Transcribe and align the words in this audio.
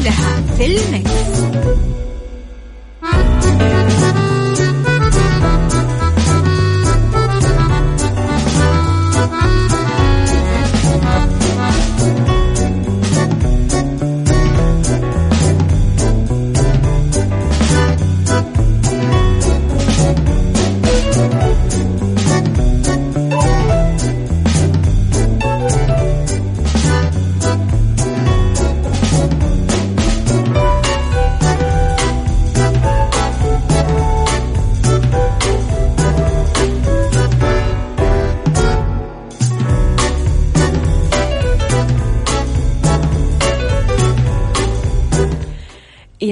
كلها 0.00 0.42
في 0.56 0.66
المكس. 0.66 2.09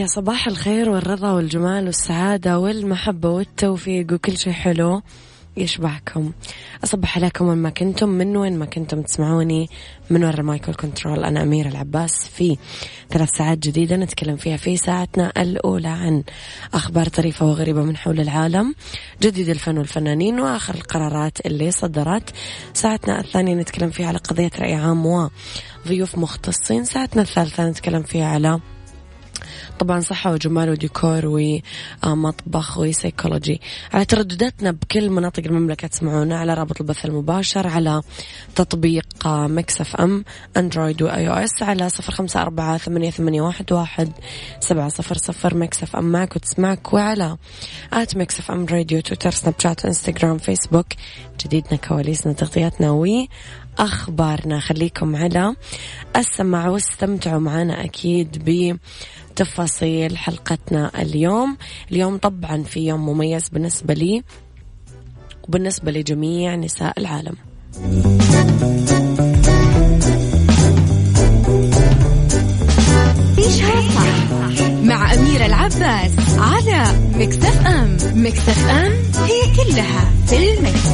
صباح 0.07 0.47
الخير 0.47 0.91
والرضا 0.91 1.33
والجمال 1.33 1.87
والسعادة 1.87 2.59
والمحبة 2.59 3.31
والتوفيق 3.31 4.13
وكل 4.13 4.37
شيء 4.37 4.53
حلو 4.53 5.03
يشبهكم 5.57 6.33
أصبح 6.85 7.19
عليكم 7.19 7.49
وين 7.49 7.59
ما 7.59 7.71
كنتم 7.71 8.09
من 8.09 8.37
وين 8.37 8.59
ما 8.59 8.65
كنتم 8.65 9.03
تسمعوني 9.03 9.69
من 10.11 10.25
وراء 10.25 10.41
المايكل 10.41 10.75
كنترول 10.75 11.25
أنا 11.25 11.43
أميرة 11.43 11.69
العباس 11.69 12.29
في 12.29 12.57
ثلاث 13.11 13.29
ساعات 13.31 13.59
جديدة 13.59 13.97
نتكلم 13.97 14.37
فيها 14.37 14.57
في 14.57 14.77
ساعتنا 14.77 15.33
الأولى 15.37 15.89
عن 15.89 16.23
أخبار 16.75 17.09
طريفة 17.09 17.47
وغريبة 17.47 17.83
من 17.83 17.97
حول 17.97 18.21
العالم 18.21 18.75
جديد 19.23 19.49
الفن 19.49 19.79
والفنانين 19.79 20.41
وآخر 20.41 20.75
القرارات 20.75 21.47
اللي 21.47 21.71
صدرت. 21.71 22.31
ساعتنا 22.75 23.21
الثانية 23.21 23.55
نتكلم 23.55 23.91
فيها 23.91 24.07
على 24.07 24.19
قضية 24.19 24.51
رأي 24.59 24.75
عام 24.75 25.29
وضيوف 25.87 26.19
مختصين. 26.19 26.85
ساعتنا 26.85 27.23
الثالثة 27.23 27.69
نتكلم 27.69 28.03
فيها 28.03 28.27
على 28.27 28.61
طبعا 29.79 30.01
صحة 30.01 30.33
وجمال 30.33 30.71
وديكور 30.71 31.51
ومطبخ 32.05 32.79
وسيكولوجي. 32.79 33.61
على 33.93 34.05
تردداتنا 34.05 34.71
بكل 34.71 35.11
مناطق 35.11 35.43
المملكة 35.47 35.89
تسمعونا 35.89 36.39
على 36.39 36.55
رابط 36.55 36.81
البث 36.81 37.05
المباشر 37.05 37.67
على 37.67 38.03
تطبيق 38.55 39.07
Mix 39.27 39.97
FM 39.97 40.25
Android 40.57 41.03
و 41.03 41.29
iOS 41.29 41.63
على 41.63 41.89
صفر 41.89 42.13
خمسة 42.13 42.43
أربعة 42.43 42.79
ثمانية, 42.79 43.11
ثمانية 43.11 43.43
واحد, 43.43 43.73
واحد 43.73 44.13
سبعة 44.61 44.89
صفر 44.89 45.17
صفر. 45.17 45.57
Mix 45.57 45.97
FM 45.97 46.05
معك 46.13 46.37
وتسمعك 46.37 46.93
وعلى 46.93 47.37
at 47.93 48.17
Mix 48.17 48.51
FM 48.51 48.67
Radio 48.67 49.01
تويتر 49.01 49.31
سناب 49.31 49.55
شات 49.59 49.85
إنستغرام 49.87 50.39
فيسبوك. 50.39 50.87
جديدنا 51.45 51.77
كواليسنا 51.77 52.33
تغطياتنا 52.33 52.91
وي 52.91 53.29
أخبارنا 53.79 54.61
خليكم 54.61 55.17
على 55.17 55.55
السمع 56.17 56.69
واستمتعوا 56.69 57.41
معنا 57.41 57.85
أكيد 57.85 58.45
بتفاصيل 59.39 60.17
حلقتنا 60.17 61.03
اليوم. 61.03 61.57
اليوم 61.93 62.17
طبعا 62.17 62.63
في 62.63 62.81
يوم 62.87 63.07
مميز 63.07 63.49
بالنسبة 63.49 63.95
لي 63.95 64.23
وبالنسبة 65.49 65.93
لجميع 65.93 66.55
نساء 66.55 67.01
العالم. 67.01 67.35
صح 73.95 74.31
مع 74.83 75.15
أميرة 75.15 75.47
العباس 75.47 76.13
على 76.39 76.85
مكتف 77.15 77.67
أم. 77.67 77.97
مكتف 78.15 78.69
أم 78.69 78.93
هي 79.25 79.57
كلها 79.57 80.13
في 80.27 80.59
المكس. 80.59 80.89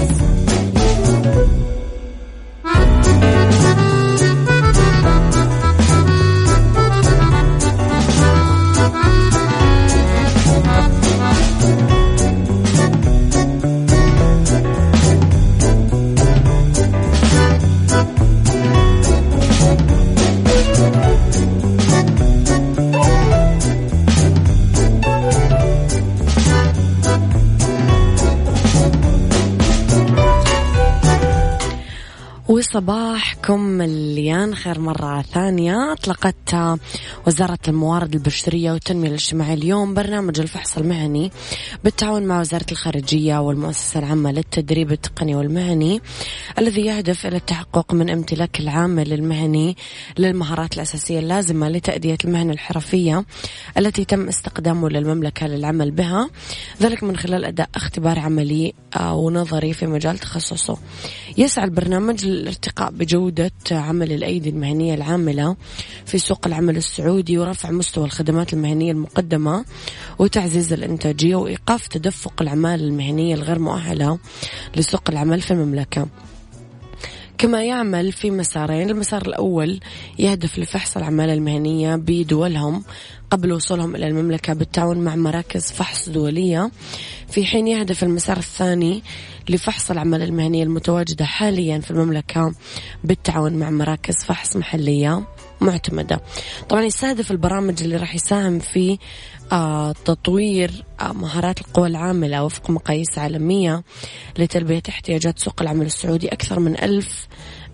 مليان 34.44 34.54
خير 34.56 34.78
مرة 34.80 35.22
ثانية. 35.22 35.92
أطلقت 35.92 36.54
وزارة 37.26 37.58
الموارد 37.68 38.14
البشرية 38.14 38.72
والتنمية 38.72 39.08
الاجتماعية 39.08 39.54
اليوم 39.54 39.94
برنامج 39.94 40.40
الفحص 40.40 40.78
المهني 40.78 41.32
بالتعاون 41.84 42.22
مع 42.22 42.40
وزارة 42.40 42.66
الخارجية 42.72 43.38
والمؤسسة 43.38 44.00
العامة 44.00 44.32
للتدريب 44.32 44.92
التقني 44.92 45.34
والمهني 45.34 46.00
الذي 46.58 46.86
يهدف 46.86 47.26
إلى 47.26 47.36
التحقق 47.36 47.94
من 47.94 48.10
امتلاك 48.10 48.60
العامل 48.60 49.12
المهني 49.12 49.76
للمهارات 50.18 50.74
الأساسية 50.74 51.18
اللازمة 51.18 51.68
لتأدية 51.68 52.18
المهنة 52.24 52.52
الحرفية 52.52 53.24
التي 53.78 54.04
تم 54.04 54.28
استقدامه 54.28 54.88
للمملكة 54.88 55.46
للعمل 55.46 55.90
بها 55.90 56.30
ذلك 56.82 57.02
من 57.02 57.16
خلال 57.16 57.44
أداء 57.44 57.68
اختبار 57.74 58.18
عملي 58.18 58.74
آه، 58.96 59.14
ونظري 59.14 59.72
في 59.72 59.86
مجال 59.86 60.18
تخصصه. 60.18 60.78
يسعى 61.36 61.64
البرنامج 61.64 62.26
للارتقاء 62.26 62.90
بجودة 62.90 63.52
عمل 63.70 64.12
الأيدي 64.12 64.50
المهنية 64.50 64.94
العاملة 64.94 65.56
في 66.06 66.18
سوق 66.18 66.46
العمل 66.46 66.76
السعودي 66.76 67.38
ورفع 67.38 67.70
مستوى 67.70 68.04
الخدمات 68.04 68.52
المهنية 68.52 68.92
المقدمة 68.92 69.64
وتعزيز 70.18 70.72
الإنتاجية 70.72 71.36
وإيقاف 71.36 71.86
تدفق 71.86 72.42
الأعمال 72.42 72.84
المهنية 72.84 73.34
الغير 73.34 73.58
مؤهلة 73.58 74.18
لسوق 74.76 75.02
العمل 75.08 75.40
في 75.40 75.50
المملكة. 75.50 76.08
كما 77.38 77.64
يعمل 77.64 78.12
في 78.12 78.30
مسارين 78.30 78.90
المسار 78.90 79.22
الأول 79.22 79.80
يهدف 80.18 80.58
لفحص 80.58 80.96
الأعمال 80.96 81.30
المهنية 81.30 81.96
بدولهم 81.96 82.84
قبل 83.30 83.52
وصولهم 83.52 83.96
إلى 83.96 84.08
المملكة 84.08 84.52
بالتعاون 84.52 84.98
مع 84.98 85.16
مراكز 85.16 85.72
فحص 85.72 86.08
دولية. 86.08 86.70
في 87.28 87.44
حين 87.44 87.68
يهدف 87.68 88.02
المسار 88.04 88.36
الثاني 88.36 89.02
لفحص 89.48 89.90
الأعمال 89.90 90.22
المهنية 90.22 90.62
المتواجدة 90.62 91.24
حاليا 91.24 91.78
في 91.78 91.90
المملكة 91.90 92.54
بالتعاون 93.04 93.52
مع 93.52 93.70
مراكز 93.70 94.14
فحص 94.24 94.56
محلية 94.56 95.22
معتمدة. 95.60 96.20
طبعا 96.68 96.82
يستهدف 96.82 97.30
البرامج 97.30 97.82
اللي 97.82 97.96
راح 97.96 98.14
يساهم 98.14 98.58
في 98.58 98.98
آه 99.52 99.92
تطوير 99.92 100.84
آه 101.00 101.12
مهارات 101.12 101.60
القوى 101.60 101.88
العاملة 101.88 102.44
وفق 102.44 102.70
مقاييس 102.70 103.18
عالمية 103.18 103.82
لتلبية 104.38 104.82
احتياجات 104.88 105.38
سوق 105.38 105.62
العمل 105.62 105.86
السعودي. 105.86 106.28
أكثر 106.28 106.60
من 106.60 106.80
ألف 106.80 107.26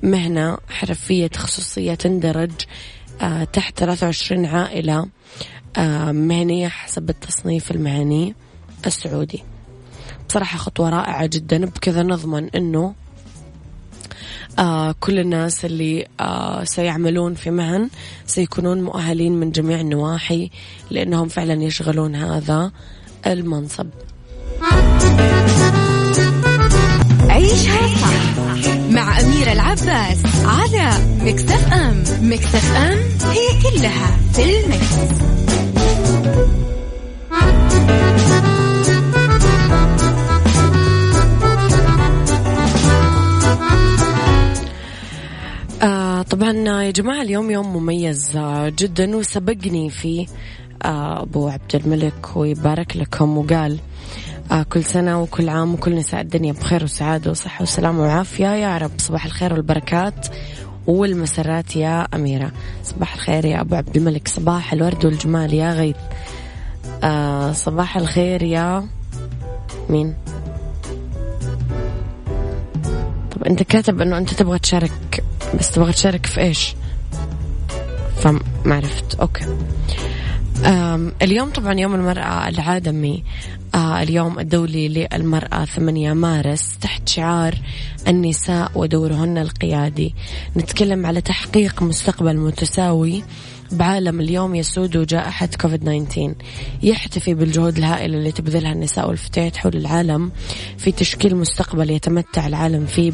مهنة 0.02 0.58
حرفية 0.68 1.26
تخصصية 1.26 1.94
تندرج 1.94 2.52
آه 3.20 3.44
تحت 3.44 3.78
23 3.78 4.46
عائلة 4.46 5.08
مهنية 6.12 6.68
حسب 6.68 7.10
التصنيف 7.10 7.70
المهني 7.70 8.34
السعودي. 8.86 9.42
بصراحة 10.30 10.58
خطوة 10.58 10.88
رائعة 10.88 11.26
جدا 11.26 11.66
بكذا 11.66 12.02
نضمن 12.02 12.48
أنه 12.48 12.94
آه 14.58 14.94
كل 15.00 15.18
الناس 15.18 15.64
اللي 15.64 16.06
آه 16.20 16.64
سيعملون 16.64 17.34
في 17.34 17.50
مهن 17.50 17.88
سيكونون 18.26 18.82
مؤهلين 18.82 19.32
من 19.32 19.50
جميع 19.50 19.80
النواحي 19.80 20.50
لأنهم 20.90 21.28
فعلا 21.28 21.62
يشغلون 21.62 22.14
هذا 22.14 22.72
المنصب 23.26 23.86
عيشها 27.28 27.86
صح 27.86 28.74
مع 28.90 29.20
أميرة 29.20 29.52
العباس 29.52 30.18
على 30.44 30.92
مكتف 31.20 31.72
أم 31.72 32.04
مكتف 32.20 32.76
أم 32.76 32.98
هي 33.30 33.62
كلها 33.62 34.16
في 34.32 34.64
المكتف. 34.64 35.30
طبعا 46.22 46.52
يا 46.82 46.90
جماعة 46.90 47.22
اليوم 47.22 47.50
يوم 47.50 47.76
مميز 47.76 48.36
آه 48.36 48.68
جدا 48.78 49.16
وسبقني 49.16 49.90
فيه 49.90 50.26
آه 50.82 51.22
أبو 51.22 51.48
عبد 51.48 51.74
الملك 51.74 52.36
ويبارك 52.36 52.96
لكم. 52.96 53.38
وقال 53.38 53.78
آه 54.52 54.62
كل 54.62 54.84
سنة 54.84 55.22
وكل 55.22 55.48
عام 55.48 55.74
وكل 55.74 55.96
نساء 55.96 56.20
الدنيا 56.20 56.52
بخير 56.52 56.84
وسعادة 56.84 57.30
وصحة 57.30 57.62
وسلامة 57.62 58.00
وعافية. 58.02 58.46
يا 58.54 58.78
رب 58.78 58.90
صباح 58.98 59.24
الخير 59.24 59.52
والبركات 59.52 60.26
والمسرات 60.86 61.76
يا 61.76 62.06
أميرة. 62.14 62.52
صباح 62.84 63.14
الخير 63.14 63.44
يا 63.44 63.60
أبو 63.60 63.74
عبد 63.74 63.96
الملك. 63.96 64.28
صباح 64.28 64.72
الورد 64.72 65.04
والجمال 65.04 65.54
يا 65.54 65.72
غيث. 65.72 65.96
آه 67.04 67.52
صباح 67.52 67.96
الخير 67.96 68.42
يا 68.42 68.88
مين؟ 69.88 70.14
طب 73.30 73.44
أنت 73.46 73.62
كاتب 73.62 74.00
أنه 74.00 74.18
أنت 74.18 74.34
تبغى 74.34 74.58
تشارك 74.58 75.24
بس 75.58 75.70
تبغى 75.70 75.92
تشارك 75.92 76.26
في 76.26 76.40
إيش؟ 76.40 76.74
فما 78.16 78.40
عرفت. 78.66 79.14
أوكي. 79.14 79.44
أم 80.64 81.12
اليوم 81.22 81.50
طبعا 81.50 81.74
يوم 81.74 81.94
المرأة 81.94 82.48
العالمي. 82.48 83.24
آه 83.74 84.02
اليوم 84.02 84.38
الدولي 84.38 84.88
للمرأة 84.88 85.64
8 85.64 86.12
مارس 86.12 86.78
تحت 86.80 87.08
شعار 87.08 87.54
النساء 88.08 88.70
ودورهن 88.74 89.38
القيادي. 89.38 90.14
نتكلم 90.56 91.06
على 91.06 91.20
تحقيق 91.20 91.82
مستقبل 91.82 92.36
متساوي 92.36 93.22
بعالم 93.72 94.20
اليوم 94.20 94.54
يسود 94.54 95.06
جائحة 95.06 95.48
كوفيد 95.60 95.80
19 95.80 96.34
يحتفي 96.82 97.34
بالجهود 97.34 97.76
الهائلة 97.78 98.18
اللي 98.18 98.32
تبذلها 98.32 98.72
النساء 98.72 99.08
والفتيات 99.08 99.56
حول 99.56 99.76
العالم 99.76 100.32
في 100.78 100.92
تشكيل 100.92 101.36
مستقبل 101.36 101.90
يتمتع 101.90 102.46
العالم 102.46 102.86
فيه 102.86 103.12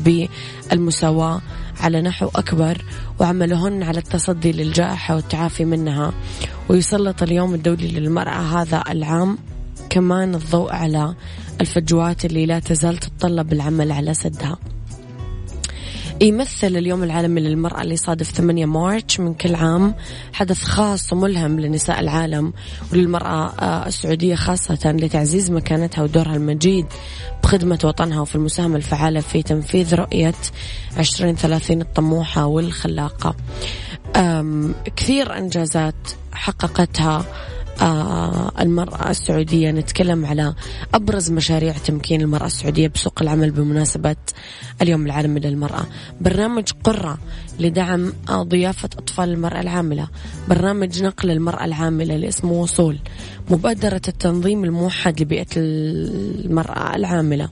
بالمساواة 0.70 1.40
على 1.80 2.02
نحو 2.02 2.30
أكبر 2.36 2.84
وعملهن 3.20 3.82
على 3.82 3.98
التصدي 3.98 4.52
للجائحة 4.52 5.14
والتعافي 5.16 5.64
منها 5.64 6.12
ويسلط 6.68 7.22
اليوم 7.22 7.54
الدولي 7.54 7.88
للمرأة 7.88 8.62
هذا 8.62 8.84
العام 8.90 9.38
كمان 9.90 10.34
الضوء 10.34 10.72
على 10.72 11.14
الفجوات 11.60 12.24
اللي 12.24 12.46
لا 12.46 12.58
تزال 12.58 12.96
تتطلب 12.98 13.52
العمل 13.52 13.92
على 13.92 14.14
سدها. 14.14 14.56
يمثل 16.20 16.76
اليوم 16.76 17.02
العالمي 17.02 17.40
للمرأة 17.40 17.82
اللي 17.82 17.96
صادف 17.96 18.30
8 18.30 18.66
مارش 18.66 19.20
من 19.20 19.34
كل 19.34 19.54
عام. 19.54 19.94
حدث 20.32 20.62
خاص 20.62 21.12
وملهم 21.12 21.60
لنساء 21.60 22.00
العالم 22.00 22.52
وللمرأة 22.92 23.48
آه، 23.48 23.86
السعودية 23.86 24.34
خاصة 24.34 24.92
لتعزيز 24.92 25.50
مكانتها 25.50 26.02
ودورها 26.02 26.36
المجيد 26.36 26.86
بخدمة 27.42 27.78
وطنها 27.84 28.20
وفي 28.20 28.34
المساهمة 28.34 28.76
الفعالة 28.76 29.20
في 29.20 29.42
تنفيذ 29.42 29.94
رؤية 29.94 30.34
2030 30.98 31.80
الطموحة 31.80 32.46
والخلاقة. 32.46 33.34
كثير 34.96 35.38
إنجازات 35.38 35.94
حققتها 36.32 37.24
المرأة 38.60 39.10
السعودية. 39.10 39.70
نتكلم 39.70 40.26
على 40.26 40.54
أبرز 40.94 41.30
مشاريع 41.30 41.72
تمكين 41.72 42.20
المرأة 42.20 42.46
السعودية 42.46 42.88
بسوق 42.88 43.22
العمل 43.22 43.50
بمناسبة 43.50 44.16
اليوم 44.82 45.06
العالمي 45.06 45.40
للمرأة 45.40 45.86
برنامج 46.20 46.64
قرة 46.84 47.18
لدعم 47.60 48.12
ضيافة 48.30 48.88
أطفال 48.98 49.28
المرأة 49.28 49.60
العاملة. 49.60 50.08
برنامج 50.48 51.02
نقل 51.02 51.30
المرأة 51.30 51.64
العاملة 51.64 52.14
اللي 52.14 52.28
اسمه 52.28 52.52
وصول. 52.52 52.98
مبادرة 53.50 54.02
التنظيم 54.08 54.64
الموحد 54.64 55.20
لبيئة 55.20 55.46
المرأة 55.56 56.96
العاملة. 56.96 57.48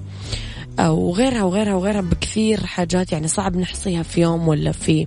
آه، 0.78 0.92
وغيرها 0.92 1.42
وغيرها 1.42 1.74
وغيرها 1.74 2.00
بكثير 2.00 2.66
حاجات 2.66 3.12
يعني 3.12 3.28
صعب 3.28 3.56
نحصيها 3.56 4.02
في 4.02 4.20
يوم 4.20 4.48
ولا 4.48 4.72
في 4.72 5.06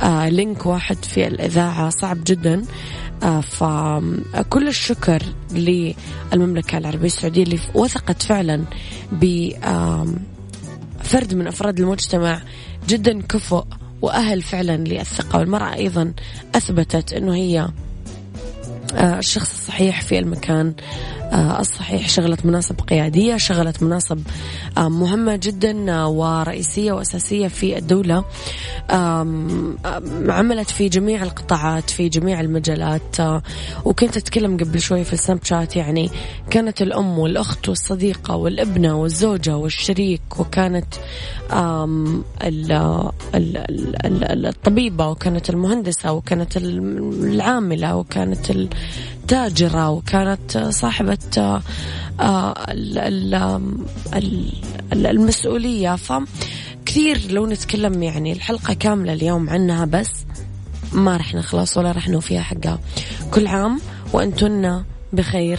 آه 0.00 0.28
لينك 0.28 0.66
واحد 0.66 1.04
في 1.04 1.26
الإذاعة. 1.26 1.90
صعب 1.90 2.18
جدا. 2.26 2.54
آه 2.54 2.62
فكل 3.22 4.68
الشكر 4.68 5.22
للمملكة 5.52 6.78
العربية 6.78 7.06
السعودية 7.06 7.42
اللي 7.42 7.58
وثقت 7.74 8.22
فعلا 8.22 8.64
بفرد 9.12 10.14
من 11.34 11.46
أفراد 11.46 11.80
المجتمع 11.80 12.42
جدا 12.88 13.22
كفؤ 13.22 13.64
وأهل 14.02 14.42
فعلا 14.42 14.76
للثقة. 14.76 15.38
والمرأة 15.38 15.74
أيضا 15.74 16.12
أثبتت 16.54 17.12
أنه 17.12 17.34
هي 17.34 17.68
آه، 18.94 19.18
الشخص 19.18 19.50
الصحيح 19.50 20.02
في 20.02 20.18
المكان. 20.18 20.66
آه، 20.66 21.21
الصحيح 21.32 22.08
شغلت 22.08 22.46
مناصب 22.46 22.80
قيادية 22.80 23.36
شغلت 23.36 23.82
مناصب 23.82 24.18
آه، 24.78 24.88
مهمة 24.88 25.36
جدا 25.36 26.04
ورئيسية 26.04 26.92
وأساسية 26.92 27.48
في 27.48 27.78
الدولة. 27.78 28.24
عملت 30.28 30.70
في 30.70 30.88
جميع 30.88 31.22
القطاعات 31.22 31.90
في 31.90 32.08
جميع 32.08 32.40
المجالات. 32.40 33.16
وكنت 33.84 34.16
أتكلم 34.16 34.56
قبل 34.56 34.80
شوي 34.80 35.04
في 35.04 35.12
السناب 35.12 35.44
شات 35.44 35.76
يعني 35.76 36.10
كانت 36.50 36.82
الأم 36.82 37.18
والأخت 37.18 37.68
والصديقة 37.68 38.36
والابنة 38.36 39.00
والزوجة 39.00 39.56
والشريك 39.56 40.22
وكانت 40.38 40.94
الطبيبة 44.44 45.08
وكانت 45.08 45.50
المهندسة 45.50 46.12
وكانت 46.12 46.56
العاملة 46.56 47.96
وكانت 47.96 48.50
التاجرة 49.22 49.90
وكانت 49.90 50.58
صاحبة 50.58 51.18
آه، 52.20 52.54
المسؤولية. 54.92 55.96
فكثير 55.96 57.30
لو 57.30 57.46
نتكلم 57.46 58.02
يعني 58.02 58.32
الحلقة 58.32 58.74
كاملة 58.74 59.12
اليوم 59.12 59.50
عنها 59.50 59.84
بس 59.84 60.10
ما 60.92 61.16
رح 61.16 61.34
نخلص 61.34 61.76
ولا 61.76 61.92
رح 61.92 62.08
نوفيها 62.08 62.42
حقها. 62.42 62.78
كل 63.30 63.46
عام 63.46 63.80
وأنتن 64.12 64.84
بخير 65.12 65.58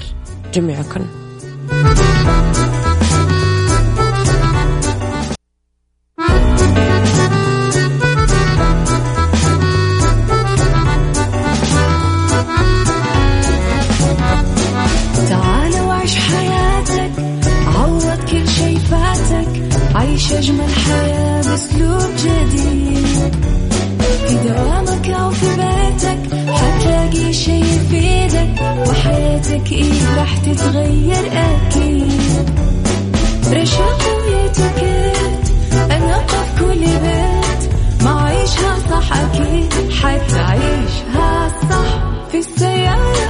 جميعكم 0.54 1.06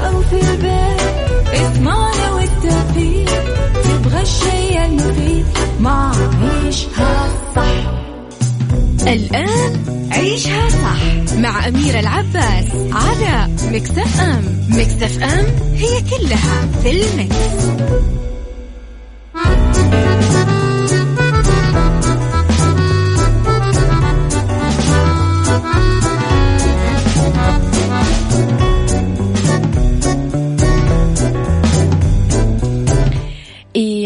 أو 0.03 0.21
في 0.21 0.35
البيت 0.51 1.01
اسمعنا 1.53 2.31
والتوفيق 2.31 3.29
تبغى 3.83 4.21
الشيء 4.21 4.85
المفيد 4.85 5.45
ما 5.79 6.11
عيشها 6.41 7.29
صح 7.55 7.93
الآن 9.07 9.83
عيشها 10.11 10.69
صح 10.69 11.35
مع 11.37 11.67
أميرة 11.67 11.99
العباس 11.99 12.65
على 12.91 13.49
مكتف 13.71 14.21
أم 14.21 14.43
مكتف 14.69 15.23
أم 15.23 15.45
هي 15.75 16.01
كلها 16.01 16.67
في 16.83 16.91
المكس. 16.91 17.63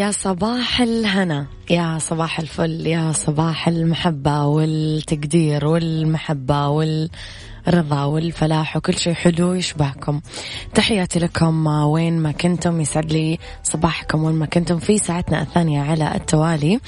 يا 0.07 0.11
صباح 0.11 0.81
الهنا 0.81 1.45
يا 1.69 1.97
صباح 1.99 2.39
الفل 2.39 2.87
يا 2.87 3.11
صباح 3.11 3.67
المحبة 3.67 4.45
والتقدير 4.45 5.65
والمحبة 5.65 6.67
وال 6.67 7.09
الرضا 7.67 8.03
والفلاح 8.03 8.77
وكل 8.77 8.97
شيء 8.97 9.13
حلو 9.13 9.53
يشبهكم. 9.53 10.21
تحياتي 10.73 11.19
لكم 11.19 11.67
وين 11.67 12.19
ما 12.19 12.31
كنتم 12.31 12.81
يسعد 12.81 13.11
لي 13.11 13.39
صباحكم 13.63 14.23
وين 14.23 14.35
ما 14.35 14.45
كنتم 14.45 14.79
في 14.79 14.97
ساعتنا 14.97 15.41
الثانية 15.41 15.81
على 15.81 16.15
التوالي. 16.15 16.79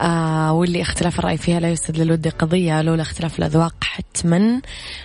آه 0.00 0.52
واللي 0.52 0.82
اختلاف 0.82 1.18
الرأي 1.18 1.36
فيها 1.36 1.60
لا 1.60 1.70
يسد 1.70 1.96
للود 1.98 2.28
قضية 2.28 2.82
لولا 2.82 3.02
اختلاف 3.02 3.38
الأذواق 3.38 3.74
حتما 3.84 4.60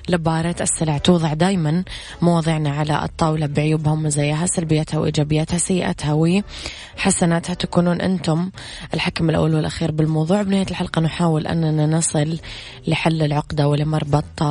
لبارة 0.09 0.55
السلع 0.61 0.97
توضع 0.97 1.33
دايما 1.33 1.83
مواضيعنا 2.21 2.69
على 2.69 3.03
الطاولة 3.03 3.45
بعيوبها 3.45 3.93
ومزاياها 3.93 4.45
سلبياتها 4.45 4.99
وإيجابياتها 4.99 5.57
سيئاتها 5.57 6.13
وحسناتها. 6.13 7.53
تكونون 7.53 8.01
أنتم 8.01 8.51
الحكم 8.93 9.29
الأول 9.29 9.55
والأخير 9.55 9.91
بالموضوع. 9.91 10.41
بنهاية 10.41 10.67
الحلقة 10.71 11.01
نحاول 11.01 11.47
أننا 11.47 11.85
نصل 11.85 12.39
لحل 12.87 13.21
العقدة 13.21 13.67
ولمربط 13.67 14.43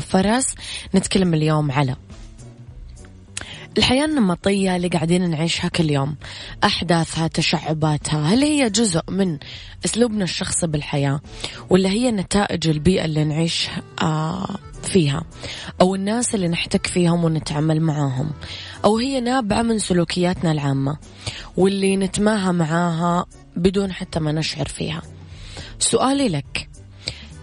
الفرس 0.00 0.54
نتكلم 0.94 1.34
اليوم 1.34 1.72
على 1.72 1.96
الحياة 3.78 4.04
النمطية 4.04 4.76
اللي 4.76 4.88
قاعدين 4.88 5.30
نعيشها 5.30 5.68
كل 5.68 5.90
يوم 5.90 6.16
أحداثها 6.64 7.28
تشعباتها 7.28 8.34
هل 8.34 8.42
هي 8.42 8.70
جزء 8.70 9.00
من 9.08 9.38
أسلوبنا 9.84 10.24
الشخصي 10.24 10.66
بالحياة 10.66 11.20
ولا 11.70 11.88
هي 11.88 12.10
نتائج 12.10 12.68
البيئة 12.68 13.04
اللي 13.04 13.24
نعيش 13.24 13.68
آه 14.02 14.56
فيها 14.82 15.22
أو 15.80 15.94
الناس 15.94 16.34
اللي 16.34 16.48
نحتك 16.48 16.86
فيهم 16.86 17.24
ونتعامل 17.24 17.80
معاهم 17.80 18.30
أو 18.84 18.98
هي 18.98 19.20
نابعة 19.20 19.62
من 19.62 19.78
سلوكياتنا 19.78 20.52
العامة 20.52 20.96
واللي 21.56 21.96
نتماهى 21.96 22.52
معاها 22.52 23.26
بدون 23.56 23.92
حتى 23.92 24.20
ما 24.20 24.32
نشعر 24.32 24.68
فيها. 24.68 25.02
سؤالي 25.78 26.28
لك 26.28 26.68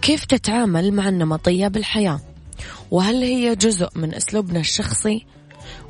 كيف 0.02 0.24
تتعامل 0.24 0.92
مع 0.92 1.08
النمطية 1.08 1.68
بالحياة؟ 1.68 2.20
وهل 2.90 3.22
هي 3.22 3.54
جزء 3.54 3.88
من 3.94 4.14
أسلوبنا 4.14 4.60
الشخصي 4.60 5.26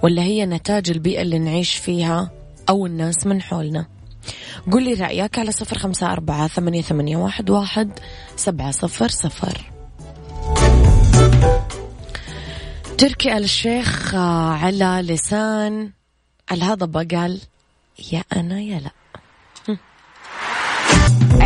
ولا 0.02 0.22
هي 0.22 0.46
نتاج 0.46 0.90
البيئة 0.90 1.22
اللي 1.22 1.38
نعيش 1.38 1.74
فيها 1.74 2.30
أو 2.68 2.86
الناس 2.86 3.26
من 3.26 3.42
حولنا؟ 3.42 3.86
قل 4.72 4.82
لي 4.82 4.94
رأيك 4.94 5.38
على 5.38 5.52
صفر 5.52 5.78
خمسة 5.78 6.12
أربعة 6.12 6.48
ثمانية, 6.48 6.82
ثمانية 6.82 7.16
واحد, 7.16 7.50
واحد 7.50 7.90
سبعة 8.36 8.70
صفر 8.70 9.08
صفر. 9.08 9.72
تركي 12.98 13.36
الشيخ 13.36 14.14
على 14.14 15.00
لسان 15.02 15.90
الهضبة 16.52 17.18
قال 17.18 17.40
يا 18.12 18.24
أنا 18.36 18.60
يا 18.60 18.80
لا؟ 18.80 18.97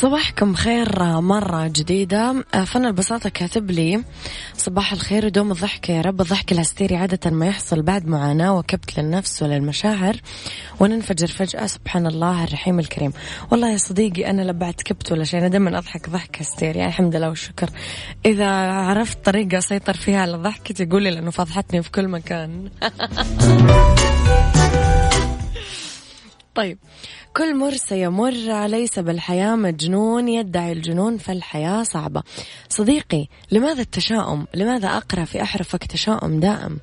صباحكم 0.00 0.54
خير 0.54 1.20
مرة 1.20 1.66
جديدة. 1.66 2.44
فن 2.66 2.86
البساطة 2.86 3.28
كاتب 3.28 3.70
لي 3.70 4.04
صباح 4.56 4.92
الخير 4.92 5.26
ودوم 5.26 5.50
الضحك 5.50 5.88
يا 5.88 6.00
رب. 6.00 6.20
الضحك 6.20 6.52
الهستيري 6.52 6.96
عادة 6.96 7.30
ما 7.30 7.46
يحصل 7.46 7.82
بعد 7.82 8.06
معاناة 8.06 8.58
وكبت 8.58 8.98
للنفس 8.98 9.42
وللمشاعر 9.42 10.16
وننفجر 10.80 11.26
فجأة. 11.26 11.66
سبحان 11.66 12.06
الله 12.06 12.44
الرحيم 12.44 12.78
الكريم. 12.78 13.12
والله 13.52 13.72
يا 13.72 13.76
صديقي 13.76 14.30
أنا 14.30 14.42
لا 14.42 14.52
بعد 14.52 14.74
كبت 14.74 15.12
ولا 15.12 15.24
شيء 15.24 15.40
أنا 15.40 15.48
دائما 15.48 15.78
أضحك 15.78 16.10
ضحك 16.10 16.40
هستيري. 16.40 16.78
يعني 16.78 16.90
الحمد 16.90 17.16
لله 17.16 17.28
والشكر. 17.28 17.70
إذا 18.26 18.50
عرفت 18.70 19.24
طريقة 19.24 19.58
أسيطر 19.58 19.94
فيها 19.94 20.20
على 20.20 20.36
ضحكتي 20.36 20.86
قولي 20.86 21.10
لأنه 21.10 21.30
فضحتني 21.30 21.82
في 21.82 21.90
كل 21.90 22.08
مكان. 22.08 22.70
طيب. 26.54 26.78
كل 27.36 27.56
مر 27.56 27.76
سيمر 27.76 28.66
ليس 28.66 28.98
بالحياة 28.98 29.56
مجنون 29.56 30.28
يدعي 30.28 30.72
الجنون 30.72 31.18
فالحياة 31.18 31.82
صعبة. 31.82 32.22
صديقي 32.68 33.26
لماذا 33.50 33.82
التشاؤم؟ 33.82 34.46
لماذا 34.54 34.88
أقرأ 34.88 35.24
في 35.24 35.42
أحرفك 35.42 35.84
تشاؤم 35.84 36.40
دائم؟ 36.40 36.78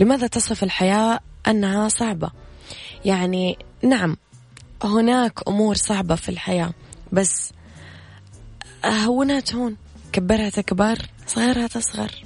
لماذا 0.00 0.26
تصف 0.26 0.62
الحياة 0.62 1.20
أنها 1.48 1.88
صعبة؟ 1.88 2.30
يعني 3.04 3.58
نعم 3.82 4.16
هناك 4.84 5.48
أمور 5.48 5.74
صعبة 5.74 6.14
في 6.14 6.28
الحياة 6.28 6.72
بس 7.12 7.52
هونها 8.84 9.40
تهون 9.40 9.76
كبرها 10.12 10.50
تكبر 10.50 10.98
صغيرها 11.26 11.66
تصغر. 11.66 12.24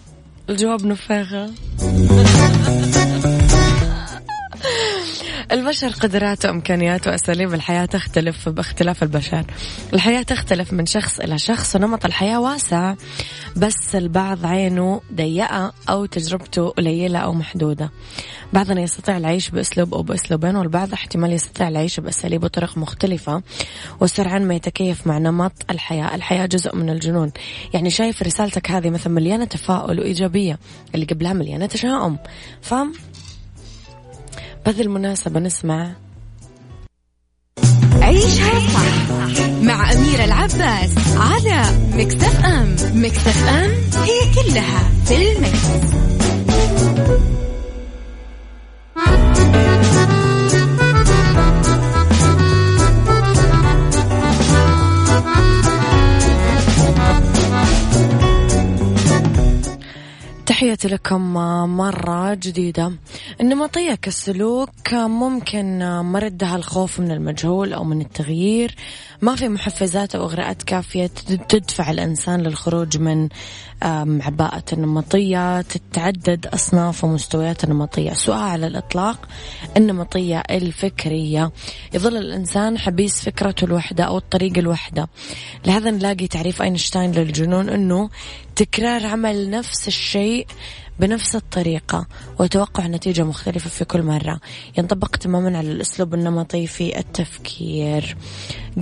الجواب 0.51 0.87
نفاخة. 0.87 1.51
البشر 5.53 5.89
قدرات 5.89 6.47
وإمكانيات 6.47 7.07
وأساليب 7.07 7.55
الحياة 7.55 7.85
تختلف 7.85 8.49
باختلاف 8.49 9.03
البشر. 9.03 9.45
الحياة 9.95 10.23
تختلف 10.23 10.73
من 10.73 10.87
شخص 10.87 11.21
إلى 11.21 11.39
شخص 11.39 11.77
ونمط 11.77 12.05
الحياة 12.05 12.41
واسع 12.41 12.95
بس 13.57 13.95
البعض 13.95 14.47
عينه 14.47 15.01
ضيقة 15.15 15.73
أو 15.89 16.07
تجربته 16.07 16.69
قليلة 16.69 17.19
أو 17.19 17.33
محدودة. 17.33 17.91
بعضنا 18.53 18.81
يستطيع 18.81 19.17
العيش 19.17 19.51
بأسلوب 19.51 19.95
أو 19.95 20.03
بأسلوبين 20.03 20.57
والبعض 20.57 20.93
احتمال 20.93 21.33
يستطيع 21.33 21.69
العيش 21.69 22.01
بأساليب 22.01 22.45
وطرق 22.45 22.79
مختلفة 22.79 23.43
وسرعان 24.01 24.49
ما 24.49 24.55
يتكيف 24.55 25.07
مع 25.07 25.19
نمط 25.19 25.53
الحياة. 25.71 26.15
الحياة 26.15 26.47
جزء 26.47 26.77
من 26.77 26.91
الجنون. 26.91 27.33
يعني 27.75 27.91
شايف 27.91 28.23
رسالتك 28.23 28.71
هذه 28.71 28.91
مثلا 28.91 29.13
مليانة 29.13 29.45
تفاؤل 29.45 30.01
وإيجابية 30.01 30.59
اللي 30.95 31.07
قبلها 31.07 31.33
مليانة 31.33 31.67
تشاؤم. 31.67 32.19
فاهم؟ 32.63 32.93
بهذه 34.69 34.83
المناسبة 34.83 35.41
نسمع 35.41 35.93
عيشها 38.03 38.61
صح 38.61 39.41
مع 39.63 39.93
أميرة 39.93 40.25
العباس 40.25 40.91
على 41.17 41.63
مكتف 41.95 42.45
أم 42.45 42.77
مكتف 42.95 43.49
أم 43.49 43.71
هي 44.05 44.35
كلها 44.35 44.91
في 45.05 45.33
المكس. 45.33 45.89
تحياتي 60.59 60.89
لكم 60.89 61.35
مرة 61.77 62.35
جديدة. 62.35 62.93
النمطية 63.41 63.95
كالسلوك 63.95 64.95
ممكن 64.95 65.79
مردها 66.01 66.57
الخوف 66.57 67.01
من 67.01 67.11
المجهول 67.11 67.73
أو 67.73 67.85
من 67.85 68.01
التغيير. 68.01 68.75
ما 69.23 69.37
في 69.37 69.49
محفزات 69.49 70.15
أو 70.15 70.25
إغراءات 70.25 70.63
كافية 70.63 71.07
تدفع 71.49 71.91
الإنسان 71.91 72.41
للخروج 72.41 72.99
من 72.99 73.29
عباءة 73.83 74.65
النمطية 74.73 75.61
تتعدد 75.61 76.47
أصناف 76.47 77.05
ومستويات 77.05 77.65
النمطية 77.65 78.13
سؤال 78.13 78.39
على 78.39 78.67
الإطلاق 78.67 79.29
النمطية 79.77 80.39
الفكرية. 80.51 81.53
يظل 81.95 82.17
الإنسان 82.17 82.79
حبيس 82.79 83.21
فكرته 83.21 83.65
الوحدة 83.65 84.05
أو 84.05 84.19
الطريقة 84.19 84.59
الوحدة. 84.59 85.09
لهذا 85.67 85.91
نلاقي 85.91 86.27
تعريف 86.27 86.63
أينشتاين 86.63 87.13
للجنون 87.13 87.69
أنه 87.69 88.11
تكرار 88.57 89.07
عمل 89.07 89.51
نفس 89.51 89.89
الشيء 89.89 90.47
بنفس 91.01 91.37
الطريقة 91.37 92.07
وتوقع 92.39 92.87
نتيجة 92.87 93.25
مختلفة 93.25 93.71
في 93.71 93.85
كل 93.85 94.03
مرة. 94.03 94.41
ينطبق 94.79 95.17
تماما 95.17 95.59
على 95.59 95.73
الأسلوب 95.73 96.15
النمطي 96.15 96.67
في 96.67 96.99
التفكير. 96.99 98.17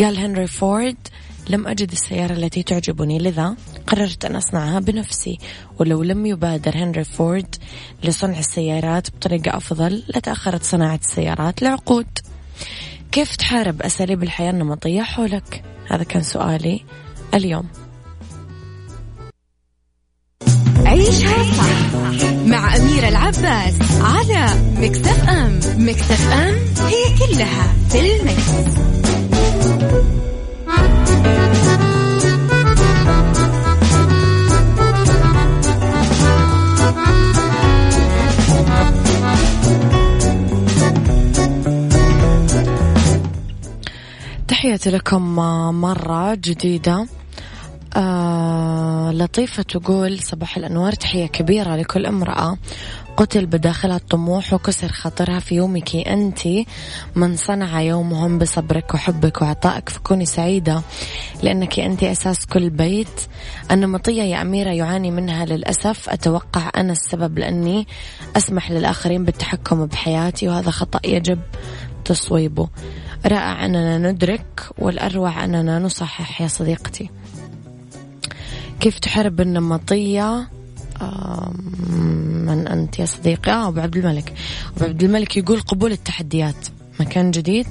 قال 0.00 0.18
هنري 0.18 0.46
فورد 0.46 0.96
لم 1.48 1.66
أجد 1.66 1.92
السيارة 1.92 2.32
التي 2.32 2.62
تعجبني. 2.62 3.18
لذا؟ 3.18 3.56
قررت 3.86 4.24
أن 4.24 4.36
أصنعها 4.36 4.80
بنفسي 4.80 5.38
ولو 5.78 6.02
لم 6.02 6.26
يبادر 6.26 6.76
هنري 6.76 7.04
فورد 7.04 7.56
لصنع 8.04 8.38
السيارات 8.38 9.10
بطريقة 9.10 9.56
أفضل 9.56 10.02
لتأخرت 10.08 10.62
صناعة 10.62 11.00
السيارات 11.04 11.62
لعقود 11.62 12.06
كيف 13.12 13.36
تحارب 13.36 13.82
أساليب 13.82 14.22
الحياة 14.22 14.50
النمطية 14.50 15.02
حولك؟ 15.02 15.64
هذا 15.90 16.02
كان 16.02 16.22
سؤالي 16.22 16.84
اليوم 17.34 17.68
عيشها 20.86 21.42
صح 21.52 21.96
مع 22.46 22.76
أميرة 22.76 23.08
العباس 23.08 23.74
على 24.00 24.46
مكتف 24.76 25.28
أم 25.28 25.60
مكتف 25.76 26.32
أم 26.32 26.54
هي 26.86 27.18
كلها 27.18 27.74
في 27.88 28.00
المكس. 28.00 28.76
تحياتي 44.66 44.90
لكم 44.90 45.36
مرة 45.80 46.34
جديدة. 46.34 47.06
آه 47.96 49.10
لطيفة 49.12 49.62
تقول 49.62 50.18
صباح 50.18 50.56
الأنوار 50.56 50.92
تحية 50.92 51.26
كبيرة 51.26 51.76
لكل 51.76 52.06
امرأة. 52.06 52.58
قتل 53.16 53.46
بداخلها 53.46 53.96
الطموح 53.96 54.52
وكسر 54.52 54.88
خاطرها 54.88 55.40
في 55.40 55.54
يومك 55.54 55.96
أنت. 55.96 56.40
من 57.14 57.36
صنع 57.36 57.80
يومهم 57.82 58.38
بصبرك 58.38 58.94
وحبك 58.94 59.42
وعطائك 59.42 59.88
فكوني 59.88 60.26
سعيدة 60.26 60.82
لأنك 61.42 61.80
أنت 61.80 62.02
أساس 62.02 62.46
كل 62.46 62.70
بيت. 62.70 63.20
النمطية 63.70 64.22
يا 64.22 64.42
أميرة 64.42 64.70
يعاني 64.70 65.10
منها 65.10 65.44
للأسف. 65.44 66.08
أتوقع 66.08 66.70
أنا 66.76 66.92
السبب 66.92 67.38
لأني 67.38 67.86
أسمح 68.36 68.70
للآخرين 68.70 69.24
بالتحكم 69.24 69.86
بحياتي 69.86 70.48
وهذا 70.48 70.70
خطأ 70.70 71.00
يجب 71.04 71.38
تصويبه. 72.04 72.68
رائع 73.26 73.64
أننا 73.64 73.98
ندرك 73.98 74.68
والأروع 74.78 75.44
أننا 75.44 75.78
نصحح 75.78 76.40
يا 76.40 76.48
صديقتي. 76.48 77.10
كيف 78.80 78.98
تحارب 78.98 79.40
النمطية؟ 79.40 80.48
من 82.46 82.68
أنت 82.68 82.98
يا 82.98 83.06
صديقي؟ 83.06 83.52
آه 83.52 83.68
أبو 83.68 83.80
عبد 83.80 83.96
الملك. 83.96 84.34
أبو 84.76 84.84
عبد 84.84 85.02
الملك 85.02 85.36
يقول 85.36 85.60
قبول 85.60 85.92
التحديات. 85.92 86.68
مكان 87.00 87.30
جديد 87.30 87.66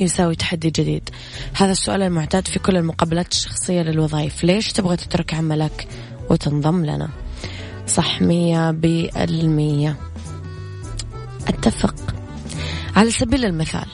يساوي 0.00 0.36
تحدي 0.36 0.70
جديد. 0.70 1.10
هذا 1.54 1.72
السؤال 1.72 2.02
المعتاد 2.02 2.48
في 2.48 2.58
كل 2.58 2.76
المقابلات 2.76 3.32
الشخصية 3.32 3.82
للوظائف. 3.82 4.44
ليش 4.44 4.72
تبغى 4.72 4.96
تترك 4.96 5.34
عملك 5.34 5.88
وتنضم 6.30 6.84
لنا؟ 6.84 7.08
صح 7.86 8.22
مية 8.22 8.70
بإلمية. 8.70 9.96
أتفق. 11.48 11.94
على 12.96 13.10
سبيل 13.10 13.44
المثال 13.44 13.86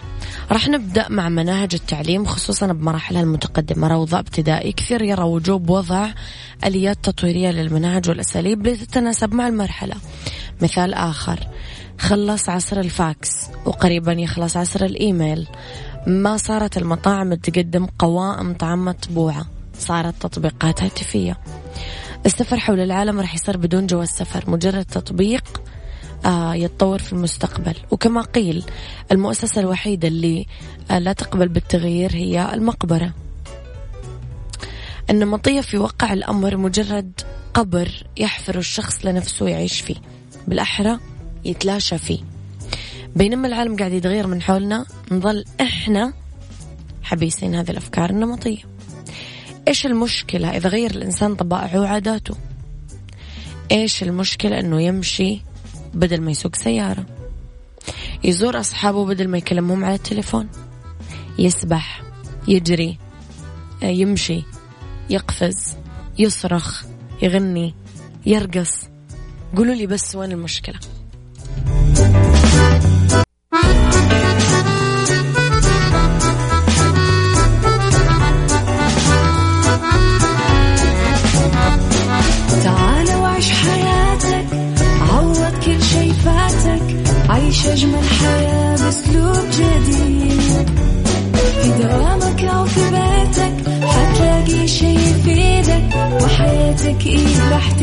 راح 0.53 0.69
نبدأ 0.69 1.09
مع 1.09 1.29
مناهج 1.29 1.75
التعليم 1.75 2.25
خصوصا 2.25 2.67
بمراحلها 2.67 3.23
المتقدمة 3.23 3.89
روضة 3.89 4.19
ابتدائي. 4.19 4.73
كثير 4.73 5.03
يرى 5.03 5.23
وجوب 5.23 5.71
وضع 5.71 6.09
آليات 6.65 6.99
تطويرية 7.03 7.51
للمناهج 7.51 8.09
والأساليب 8.09 8.67
لتتناسب 8.67 9.35
مع 9.35 9.49
المرحلة. 9.49 9.95
مثال 10.63 10.95
آخر 10.95 11.41
خلص 11.99 12.49
عصر 12.49 12.81
الفاكس 12.81 13.31
وقريبا 13.65 14.13
يخلص 14.13 14.57
عصر 14.57 14.85
الإيميل. 14.85 15.47
ما 16.07 16.37
صارت 16.37 16.77
المطاعم 16.77 17.35
تقدم 17.35 17.87
قوائم 17.99 18.53
طعام 18.55 18.85
مطبوعة 18.85 19.47
صارت 19.79 20.23
تطبيقات 20.23 20.83
هاتفية. 20.83 21.39
السفر 22.27 22.59
حول 22.59 22.81
العالم 22.81 23.21
راح 23.21 23.35
يصير 23.35 23.57
بدون 23.57 23.87
جواز 23.87 24.09
سفر 24.09 24.51
مجرد 24.51 24.85
تطبيق 24.85 25.63
يتطور 26.55 26.99
في 26.99 27.13
المستقبل. 27.13 27.75
وكما 27.91 28.21
قيل 28.21 28.65
المؤسسة 29.13 29.61
الوحيدة 29.61 30.09
اللي 30.09 30.47
آه، 30.91 30.99
لا 30.99 31.13
تقبل 31.13 31.49
بالتغيير 31.49 32.13
هي 32.15 32.55
المقبرة. 32.55 33.13
النمطية 35.11 35.61
في 35.61 35.79
واقع 35.79 36.13
الأمر 36.13 36.57
مجرد 36.57 37.21
قبر 37.55 38.07
يحفر 38.17 38.59
الشخص 38.59 39.07
لنفسه 39.07 39.49
يعيش 39.49 39.81
فيه. 39.81 39.97
بالأحرى 40.49 40.99
يتلاشى 41.45 41.99
فيه. 41.99 42.19
بينما 43.17 43.49
العالم 43.49 43.77
قاعد 43.77 43.93
يتغير 43.93 44.27
من 44.27 44.43
حولنا 44.43 44.87
نظل 45.13 45.45
إحنا 45.61 46.13
حبيسين 47.03 47.55
هذه 47.55 47.71
الأفكار. 47.71 48.11
النمطية 48.11 48.63
إيش 49.69 49.87
المشكلة؟ 49.87 50.57
إذا 50.57 50.69
غير 50.69 50.91
الإنسان 50.91 51.35
طبائعه 51.35 51.81
وعاداته. 51.81 52.35
إيش 53.73 54.03
المشكلة؟ 54.03 54.61
أنه 54.61 54.83
يمشي 54.83 55.43
بدل 55.95 56.21
ما 56.21 56.31
يسوق 56.31 56.57
سيارة. 56.57 57.07
يزور 58.25 58.61
أصحابه 58.61 59.07
بدل 59.07 59.29
ما 59.29 59.39
يكلمهم 59.39 59.85
على 59.85 59.95
التليفون. 59.95 60.49
يسبح 61.39 62.03
يجري 62.49 62.99
يمشي 63.83 64.45
يقفز 65.11 65.77
يصرخ 66.19 66.85
يغني 67.23 67.75
يرقص. 68.27 68.89
قولوا 69.57 69.75
لي 69.75 69.87
بس 69.87 70.17
وين 70.17 70.33
المشكلة. 70.33 70.79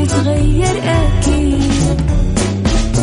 إيه 0.01 0.07
راح 0.07 0.21
تتغير 0.21 0.83
أكيد. 0.83 2.01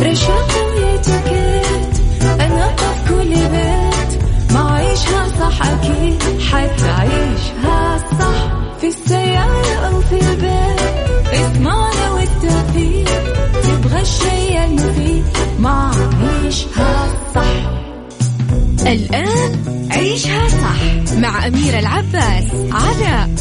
رشاق 0.01 0.51
ويتوكيت 0.75 1.95
أنا 2.41 2.75
في 2.75 3.09
كل 3.09 3.29
بيت. 3.29 4.23
ما 4.53 4.71
عيشها 4.71 5.27
صح 5.39 5.67
أكيد. 5.67 6.23
حتعيشها 6.51 7.97
صح. 8.19 8.51
في 8.81 8.87
السيارة 8.87 9.73
أو 9.87 10.01
في 10.01 10.15
البيت. 10.15 11.33
اسمعنا 11.33 12.11
والتوفيق. 12.11 13.09
تبغى 13.63 14.01
الشي 14.01 14.65
المفيد. 14.65 15.23
ما 15.59 15.91
عيشها 16.43 17.07
صح. 17.35 17.69
الآن 18.87 19.87
عيشها 19.91 20.47
صح. 20.47 21.13
مع 21.17 21.47
أميرة 21.47 21.79
العباس. 21.79 22.38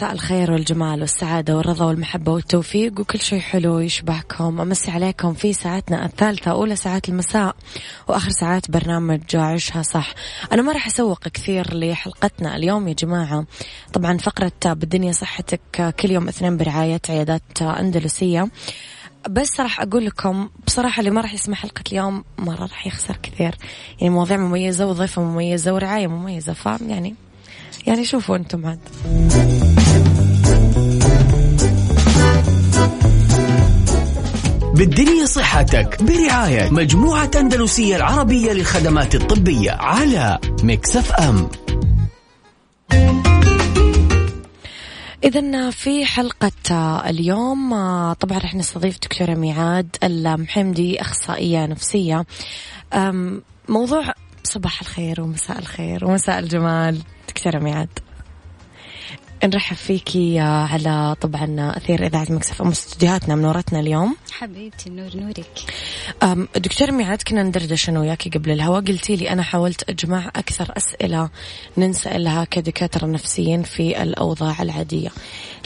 مساء 0.00 0.12
الخير 0.12 0.52
والجمال 0.52 1.00
والسعادة 1.00 1.56
والرضا 1.56 1.84
والمحبة 1.84 2.32
والتوفيق 2.32 3.00
وكل 3.00 3.20
شيء 3.20 3.40
حلو 3.40 3.78
يشبهكم. 3.78 4.60
أمسي 4.60 4.90
عليكم 4.90 5.34
في 5.34 5.52
ساعتنا 5.52 6.04
الثالثة 6.04 6.50
أولى 6.50 6.76
ساعات 6.76 7.08
المساء 7.08 7.56
وآخر 8.08 8.30
ساعات 8.30 8.70
برنامج 8.70 9.20
عيشها 9.34 9.82
صح. 9.82 10.14
أنا 10.52 10.62
ما 10.62 10.72
راح 10.72 10.86
أسوق 10.86 11.28
كثير 11.28 11.74
لحلقتنا 11.74 12.56
اليوم 12.56 12.88
يا 12.88 12.92
جماعة. 12.92 13.46
طبعا 13.92 14.18
فقرة 14.18 14.52
بالدنيا 14.64 15.12
صحتك 15.12 15.94
كل 16.00 16.10
يوم 16.10 16.28
اثنين 16.28 16.56
برعاية 16.56 17.00
عيادات 17.08 17.62
أندلسية. 17.62 18.48
بس 19.30 19.60
راح 19.60 19.80
أقول 19.80 20.06
لكم 20.06 20.48
بصراحة 20.66 21.00
اللي 21.00 21.10
ما 21.10 21.20
راح 21.20 21.34
يسمع 21.34 21.54
حلقة 21.54 21.82
اليوم 21.92 22.24
مرة 22.38 22.62
راح 22.62 22.86
يخسر 22.86 23.16
كثير. 23.22 23.54
يعني 24.00 24.14
مواضيع 24.14 24.36
مميزة 24.36 24.86
وضيفة 24.86 25.22
مميزة 25.22 25.74
ورعاية 25.74 26.06
مميزة 26.06 26.52
فاهم 26.52 26.90
يعني؟ 26.90 27.14
يعني 27.86 28.04
شوفوا 28.04 28.36
أنتم 28.36 28.66
عاد. 28.66 29.69
بالدنيا 34.80 35.26
صحتك 35.26 36.02
برعاية 36.02 36.70
مجموعة 36.70 37.30
أندلسية 37.36 37.96
العربية 37.96 38.52
للخدمات 38.52 39.14
الطبية 39.14 39.70
على 39.70 40.38
مكسف 40.62 41.12
أم. 41.12 41.48
إذا 45.24 45.70
في 45.70 46.06
حلقة 46.06 47.00
اليوم 47.08 47.70
طبعا 48.12 48.38
رح 48.38 48.54
نستضيف 48.54 48.98
دكتورة 48.98 49.34
ميعاد 49.34 49.96
المحمدي 50.02 51.00
أخصائية 51.00 51.66
نفسية. 51.66 52.24
موضوع 53.68 54.14
صباح 54.44 54.80
الخير 54.80 55.20
ومساء 55.20 55.58
الخير 55.58 56.04
ومساء 56.04 56.38
الجمال 56.38 56.98
دكتورة 57.28 57.58
ميعاد. 57.58 57.98
نرحب 59.44 59.76
فيكي 59.76 60.38
على 60.40 61.16
طبعا 61.20 61.72
أثير 61.76 62.06
إذاعة 62.06 62.26
مكسف 62.30 62.62
أم 62.62 62.68
استديوهاتنا 62.68 63.34
منورتنا 63.34 63.80
اليوم. 63.80 64.16
حبيبتي 64.32 64.88
النور 64.88 65.10
نورك. 65.16 65.64
دكتور 66.56 66.92
ميعاد 66.92 67.22
كنا 67.22 67.42
ندردش 67.42 67.88
أنا 67.88 68.00
وياكي 68.00 68.30
قبل 68.30 68.50
الهواء. 68.50 68.80
قلتي 68.80 69.16
لي 69.16 69.30
أنا 69.30 69.42
حاولت 69.42 69.90
أجمع 69.90 70.28
أكثر 70.36 70.72
أسئلة 70.76 71.30
ننسألها 71.76 72.44
كدكاترة 72.44 73.06
نفسيين 73.06 73.62
في 73.62 74.02
الأوضاع 74.02 74.62
العادية. 74.62 75.10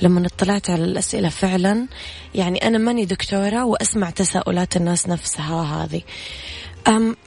لما 0.02 0.26
اطلعت 0.26 0.70
على 0.70 0.84
الأسئلة 0.84 1.28
فعلا 1.28 1.86
يعني 2.34 2.66
أنا 2.66 2.78
ماني 2.78 3.04
دكتورة 3.04 3.64
وأسمع 3.64 4.10
تساؤلات 4.10 4.76
الناس 4.76 5.08
نفسها 5.08 5.62
هذه. 5.62 6.02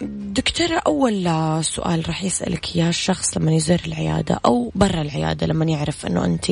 دكتورة 0.02 0.82
أول 0.88 1.24
سؤال 1.66 2.08
راح 2.08 2.24
يسألك 2.24 2.76
إياه 2.76 2.90
الشخص 2.90 3.38
لما 3.38 3.52
يزور 3.52 3.80
العيادة 3.88 4.40
أو 4.46 4.72
برا 4.76 5.02
العيادة 5.02 5.48
لما 5.48 5.66
يعرف 5.66 6.06
أنه 6.06 6.26
أنت 6.26 6.52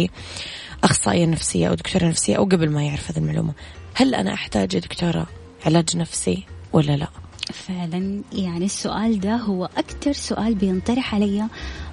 أخصائية 0.83 1.25
نفسية 1.25 1.67
أو 1.67 1.73
دكتورة 1.73 2.05
نفسية 2.05 2.35
أو 2.37 2.43
قبل 2.43 2.69
ما 2.69 2.83
يعرف 2.83 3.11
هذه 3.11 3.17
المعلومة 3.17 3.53
هل 3.93 4.15
أنا 4.15 4.33
أحتاج 4.33 4.73
يا 4.73 4.79
دكتورة 4.79 5.25
علاج 5.65 5.97
نفسي 5.97 6.43
ولا 6.73 6.97
لا؟ 6.97 7.07
فعلا 7.53 8.21
يعني 8.33 8.65
السؤال 8.65 9.19
ده 9.19 9.35
هو 9.35 9.69
أكثر 9.77 10.13
سؤال 10.13 10.55
بينطرح 10.55 11.15
علي 11.15 11.47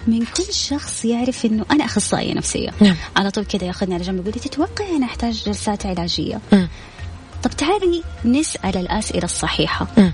من 0.07 0.25
كل 0.25 0.53
شخص 0.53 1.05
يعرف 1.05 1.45
إنه 1.47 1.65
أنا 1.71 1.85
أخصائية 1.85 2.35
نفسية 2.35 2.71
نعم. 2.81 2.97
على 3.17 3.31
طول 3.31 3.45
كده 3.45 3.67
ياخذني 3.67 3.95
على 3.95 4.05
جنب 4.05 4.21
يقول 4.21 4.33
لي 4.35 4.41
تتوقعي 4.41 4.97
أنا 4.97 5.07
أحتاج 5.07 5.43
جلسات 5.47 5.87
علاجية 5.87 6.41
مم. 6.53 6.69
طب 7.43 7.51
تعالي 7.51 8.03
نسأل 8.25 8.77
الأسئلة 8.77 9.25
الصحيحة 9.25 9.87
مم. 9.99 10.13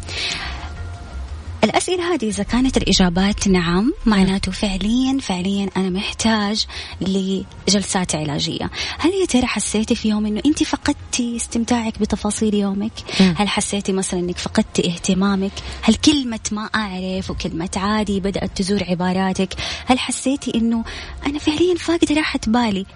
الأسئلة 1.68 2.14
هذه 2.14 2.28
إذا 2.28 2.42
كانت 2.42 2.76
الإجابات 2.76 3.48
نعم 3.48 3.92
معناته 4.06 4.52
فعليا 4.52 5.18
فعليا 5.20 5.70
أنا 5.76 5.90
محتاج 5.90 6.66
لجلسات 7.00 8.14
علاجية. 8.14 8.70
هل 8.98 9.10
يا 9.20 9.26
ترى 9.26 9.46
حسيتي 9.46 9.94
في 9.94 10.08
يوم 10.08 10.26
أنه 10.26 10.42
أنت 10.46 10.62
فقدتي 10.62 11.36
استمتاعك 11.36 11.98
بتفاصيل 11.98 12.54
يومك؟ 12.54 12.92
مم. 13.20 13.34
هل 13.38 13.48
حسيتي 13.48 13.92
مثلا 13.92 14.20
أنك 14.20 14.38
فقدتي 14.38 14.88
اهتمامك؟ 14.88 15.52
هل 15.82 15.94
كلمة 15.94 16.40
ما 16.52 16.70
أعرف 16.74 17.30
وكلمة 17.30 17.70
عادي 17.76 18.20
بدأت 18.20 18.50
تزور 18.56 18.84
عباراتك؟ 18.84 19.54
هل 19.86 19.98
حسيتي 19.98 20.54
أنه 20.54 20.84
أنا 21.26 21.38
فعليا 21.38 21.74
فاقدة 21.74 22.14
راحة 22.14 22.40
بالي؟ 22.46 22.86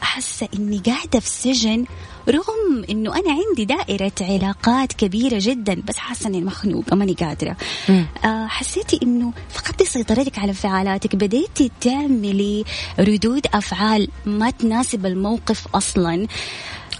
حاسة 0.00 0.48
إني 0.54 0.78
قاعدة 0.78 1.20
في 1.20 1.28
سجن 1.28 1.84
رغم 2.28 2.84
إنه 2.90 3.16
أنا 3.16 3.30
عندي 3.30 3.64
دائرة 3.64 4.12
علاقات 4.20 4.92
كبيرة 4.92 5.38
جدا 5.40 5.82
بس 5.88 5.96
حاسة 5.96 6.28
إني 6.28 6.40
مخنوقة 6.40 6.96
ماني 6.96 7.12
قادرة. 7.12 7.56
مم. 7.88 8.06
آه 8.24 8.46
حسيتي 8.46 9.00
إنه 9.02 9.32
فقدتي 9.48 9.84
سيطرتك 9.84 10.38
على 10.38 10.48
انفعالاتك 10.48 11.16
بديتي 11.16 11.70
تعملي 11.80 12.64
ردود 12.98 13.46
أفعال 13.54 14.08
ما 14.26 14.50
تناسب 14.50 15.06
الموقف 15.06 15.66
أصلا. 15.74 16.26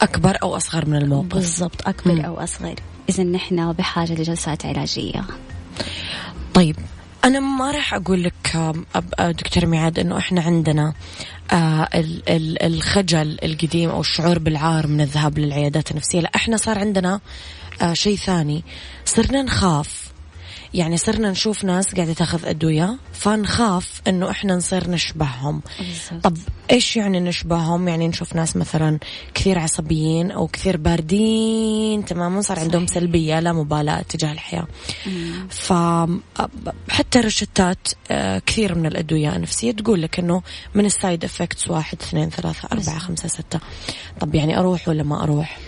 أكبر 0.02 0.36
أو 0.42 0.56
أصغر 0.56 0.86
من 0.86 0.96
الموقف. 0.96 1.34
بالضبط 1.34 1.88
أكبر 1.88 2.14
مم. 2.14 2.20
أو 2.20 2.34
أصغر. 2.34 2.74
إذا 3.08 3.24
نحن 3.24 3.72
بحاجة 3.72 4.12
لجلسات 4.12 4.66
علاجية. 4.66 5.24
طيب 6.54 6.76
أنا 7.24 7.40
ما 7.40 7.70
راح 7.70 7.94
أقول 7.94 8.22
لك 8.24 8.56
آه، 9.18 9.30
دكتور 9.30 9.66
ميعاد 9.66 9.98
إنه 9.98 10.18
إحنا 10.18 10.40
عندنا 10.42 10.94
آه 11.52 11.88
ال- 11.94 12.22
ال- 12.28 12.62
الخجل 12.62 13.38
القديم 13.42 13.90
أو 13.90 14.00
الشعور 14.00 14.38
بالعار 14.38 14.86
من 14.86 15.00
الذهاب 15.00 15.38
للعيادات 15.38 15.90
النفسية. 15.90 16.20
لا 16.20 16.30
إحنا 16.34 16.56
صار 16.56 16.78
عندنا 16.78 17.20
آه 17.82 17.92
شيء 17.94 18.16
ثاني. 18.16 18.64
صرنا 19.04 19.42
نخاف. 19.42 20.03
يعني 20.74 20.96
صرنا 20.96 21.30
نشوف 21.30 21.64
ناس 21.64 21.94
قاعدة 21.94 22.12
تاخذ 22.12 22.46
أدوية 22.46 22.98
فنخاف 23.12 24.02
إنه 24.08 24.30
إحنا 24.30 24.56
نصير 24.56 24.90
نشبههم. 24.90 25.62
طب 26.22 26.36
إيش 26.70 26.96
يعني 26.96 27.20
نشبههم؟ 27.20 27.88
يعني 27.88 28.08
نشوف 28.08 28.36
ناس 28.36 28.56
مثلا 28.56 28.98
كثير 29.34 29.58
عصبيين 29.58 30.30
أو 30.30 30.46
كثير 30.46 30.76
باردين 30.76 32.04
تماما؟ 32.04 32.40
صار 32.40 32.58
عندهم 32.60 32.86
سلبية 32.86 33.40
لا 33.40 33.52
مبالاة 33.52 34.02
تجاه 34.02 34.32
الحياة. 34.32 34.66
فحتى 35.50 37.20
روشتات 37.20 37.88
آه، 38.10 38.38
كثير 38.46 38.74
من 38.74 38.86
الأدوية 38.86 39.36
النفسية 39.36 39.72
تقول 39.72 40.02
لك 40.02 40.18
أنه 40.18 40.42
من 40.74 40.86
ال 40.86 40.94
side 40.94 41.24
effects 41.24 41.70
واحد 41.70 42.02
اثنين 42.02 42.30
ثلاثة 42.30 42.68
أربعة 42.72 42.98
خمسة 42.98 43.28
ستة. 43.28 43.60
طب 44.20 44.34
يعني 44.34 44.58
أروح 44.58 44.88
ولا 44.88 45.02
ما 45.02 45.22
أروح؟ 45.22 45.58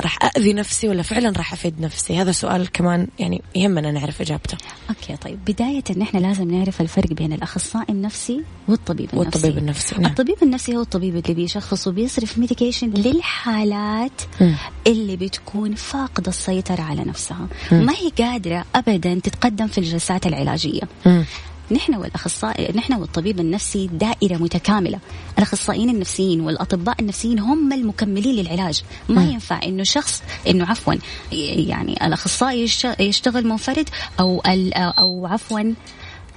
راح 0.00 0.18
أذي 0.36 0.52
نفسي 0.52 0.88
ولا 0.88 1.02
فعلا 1.02 1.32
راح 1.36 1.52
أفيد 1.52 1.80
نفسي؟ 1.80 2.20
هذا 2.20 2.32
سؤال 2.32 2.72
كمان 2.72 3.08
يعني 3.18 3.42
يهمنا 3.54 3.90
نعرف 3.90 4.20
إجابته. 4.20 4.56
okay 4.90 5.16
طيب. 5.16 5.44
بداية 5.44 5.84
نحن 5.96 6.18
لازم 6.18 6.50
نعرف 6.50 6.80
الفرق 6.80 7.12
بين 7.12 7.32
الأخصائي 7.32 7.86
النفسي 7.88 8.42
والطبيب 8.68 9.08
النفسي. 9.14 9.18
والطبيب 9.18 9.58
النفسي 9.58 9.94
نعم. 9.94 10.10
الطبيب 10.10 10.36
النفسي 10.42 10.76
هو 10.76 10.80
الطبيب 10.80 11.16
اللي 11.16 11.34
بيشخص 11.34 11.88
وبيصرف 11.88 12.38
medication 12.38 12.90
للحالات 12.90 14.22
مم. 14.40 14.56
اللي 14.86 15.16
بتكون 15.16 15.74
فاقدة 15.74 16.28
السيطرة 16.28 16.82
على 16.82 17.04
نفسها. 17.04 17.48
ما 17.72 17.92
هي 17.92 18.24
قادرة 18.24 18.64
ابدا 18.74 19.14
تتقدم 19.14 19.66
في 19.66 19.78
الجلسات 19.78 20.26
العلاجية. 20.26 20.82
مم. 21.06 21.24
نحن 21.70 21.94
والأخصائي 21.94 22.72
نحن 22.76 22.92
والطبيب 22.94 23.40
النفسي 23.40 23.86
دائرة 23.86 24.36
متكاملة، 24.36 24.98
الأخصائيين 25.38 25.90
النفسيين 25.90 26.40
والأطباء 26.40 26.96
النفسيين 27.00 27.38
هم 27.38 27.72
المكملين 27.72 28.34
للعلاج، 28.36 28.82
ما 29.08 29.22
مم. 29.24 29.30
ينفع 29.30 29.60
إنه 29.64 29.82
شخص 29.84 30.22
إنه 30.48 30.66
عفوا 30.66 30.94
يعني 31.32 32.06
الأخصائي 32.06 32.62
يش- 32.62 32.86
يشتغل 33.00 33.46
منفرد 33.46 33.88
أو 34.20 34.42
ال- 34.46 34.74
أو 34.74 35.26
عفوا 35.26 35.74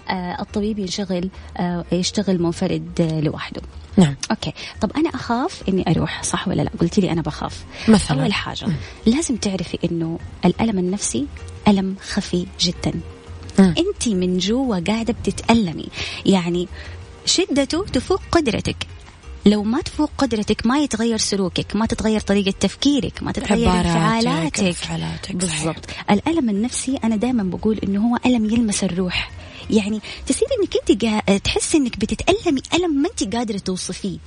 آه، 0.10 0.42
الطبيب 0.42 0.80
ينشغل 0.80 1.30
آه، 1.58 1.86
يشتغل 1.92 2.42
منفرد 2.42 3.02
آه، 3.02 3.20
لوحده. 3.22 3.62
نعم 3.98 4.16
أوكي 4.32 4.54
طب 4.82 4.92
أنا 4.98 5.10
أخاف 5.10 5.64
إني 5.70 5.84
أروح 5.92 6.24
صح 6.24 6.48
ولا 6.48 6.62
لا 6.62 6.70
قلت 6.82 7.00
لي 7.00 7.12
أنا 7.12 7.22
بخاف 7.22 7.66
مثلاً. 7.88 8.22
أول 8.24 8.34
حاجة 8.34 8.68
لازم 9.06 9.36
تعرفي 9.36 9.78
إنه 9.92 10.20
الألم 10.46 10.80
النفسي 10.80 11.28
ألم 11.68 11.96
خفي 12.12 12.46
جدا. 12.60 12.94
انت 13.60 14.08
من 14.08 14.38
جوا 14.38 14.80
قاعدة 14.80 15.14
بتتألمي. 15.14 15.86
يعني 16.26 16.68
شدته 17.26 17.86
تفوق 17.94 18.22
قدرتك. 18.32 18.76
لو 19.46 19.64
ما 19.64 19.82
تفوق 19.82 20.12
قدرتك 20.18 20.66
ما 20.66 20.80
يتغير 20.80 21.18
سلوكك 21.18 21.76
ما 21.76 21.86
تتغير 21.86 22.20
طريقة 22.20 22.54
تفكيرك 22.60 23.24
ما 23.24 23.32
تتغير 23.32 23.70
انفعالاتك. 23.72 24.60
انفعالاتك،. 24.60 25.36
بالضبط. 25.36 25.86
الألم 26.12 26.50
النفسي 26.50 26.98
أنا 27.04 27.16
دائما 27.16 27.44
بقول 27.44 27.78
إنه 27.84 28.08
هو 28.08 28.20
ألم 28.26 28.46
يلمس 28.46 28.84
الروح. 28.84 29.32
يعني 29.70 30.02
تصير 30.28 30.48
إنك 30.62 30.74
أنت 30.90 31.06
قا- 31.06 31.42
تحسي 31.44 31.78
إنك 31.78 32.00
بتتألمي 32.00 32.62
ألم 32.74 33.02
ما 33.02 33.10
أنت 33.10 33.36
قادرة 33.36 33.58
توصفيه. 33.58 34.18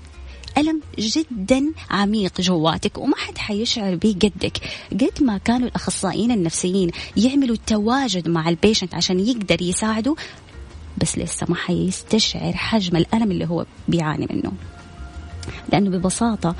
ألم 0.61 0.81
جدا 0.99 1.73
عميق 1.90 2.40
جواتك 2.40 2.99
وما 2.99 3.16
حد 3.16 3.38
حيشعر 3.38 3.94
به 3.94 4.16
قدك. 4.23 4.59
قد 4.92 5.23
ما 5.23 5.38
كانوا 5.38 5.68
الأخصائيين 5.68 6.31
النفسيين 6.31 6.90
يعملوا 7.16 7.57
تواجد 7.66 8.29
مع 8.29 8.49
ال 8.48 8.54
patient 8.54 8.94
عشان 8.94 9.20
يقدر 9.20 9.62
يساعده 9.62 10.16
بس 10.99 11.18
لسه 11.18 11.46
ما 11.49 11.57
حيستشعر 11.57 12.53
حجم 12.53 12.96
الألم 12.96 13.31
اللي 13.31 13.49
هو 13.49 13.66
بيعاني 13.88 14.29
منه. 14.31 14.53
لأنه 15.73 15.90
ببساطة. 15.90 16.55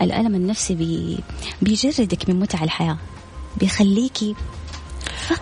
الألم 0.00 0.34
النفسي 0.34 0.74
بي 0.74 1.18
بيجردك 1.62 2.28
من 2.28 2.40
متع 2.40 2.64
الحياة 2.64 2.98
بيخليكي 3.60 4.34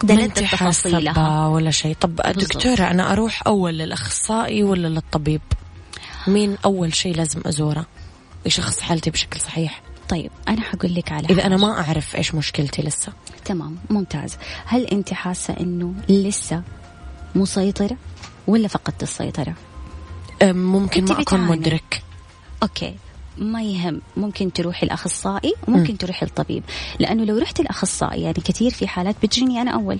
لذة 0.02 0.24
انت 0.24 0.38
تفاصيلها. 0.38 1.46
ولا 1.46 1.70
شيء. 1.70 1.96
طب 2.00 2.16
بالضبط. 2.16 2.44
دكتورة 2.44 2.90
أنا 2.90 3.12
أروح 3.12 3.46
أول 3.46 3.78
للأخصائي 3.78 4.62
ولا 4.62 4.88
للطبيب؟ 4.88 5.40
مين 6.26 6.56
أول 6.64 6.94
شيء 6.94 7.16
لازم 7.16 7.40
أزوره؟ 7.46 7.86
يشخص 8.46 8.80
حالتي 8.80 9.10
بشكل 9.10 9.40
صحيح. 9.40 9.82
طيب 10.08 10.30
أنا 10.48 10.60
حقول 10.60 10.94
لك 10.94 11.12
على 11.12 11.26
إذا 11.30 11.46
أنا 11.46 11.56
حاجة. 11.56 11.66
ما 11.66 11.80
أعرف 11.80 12.16
إيش 12.16 12.34
مشكلتي 12.34 12.82
لسه. 12.82 13.12
تمام 13.44 13.76
ممتاز. 13.90 14.36
هل 14.66 14.84
أنت 14.84 15.14
حاسة 15.14 15.54
أنه 15.60 15.94
لسه 16.08 16.62
مسيطرة 17.34 17.96
ولا 18.46 18.68
فقدت 18.68 19.02
السيطرة؟ 19.02 19.54
أم، 20.42 20.56
ممكن 20.72 21.04
ما 21.04 21.14
بتعاني. 21.14 21.50
مدرك. 21.50 22.02
أوكي. 22.62 22.96
ما 23.40 23.62
يهم. 23.62 24.00
ممكن 24.16 24.52
تروحي 24.52 24.86
الأخصائي 24.86 25.54
وممكن 25.68 25.98
تروحي 25.98 26.26
الطبيب. 26.26 26.62
لأنه 26.98 27.24
لو 27.24 27.38
رحت 27.38 27.60
الأخصائي 27.60 28.22
يعني 28.22 28.34
كثير 28.44 28.70
في 28.70 28.86
حالات 28.86 29.16
بتجيني 29.22 29.62
أنا 29.62 29.70
أول. 29.70 29.98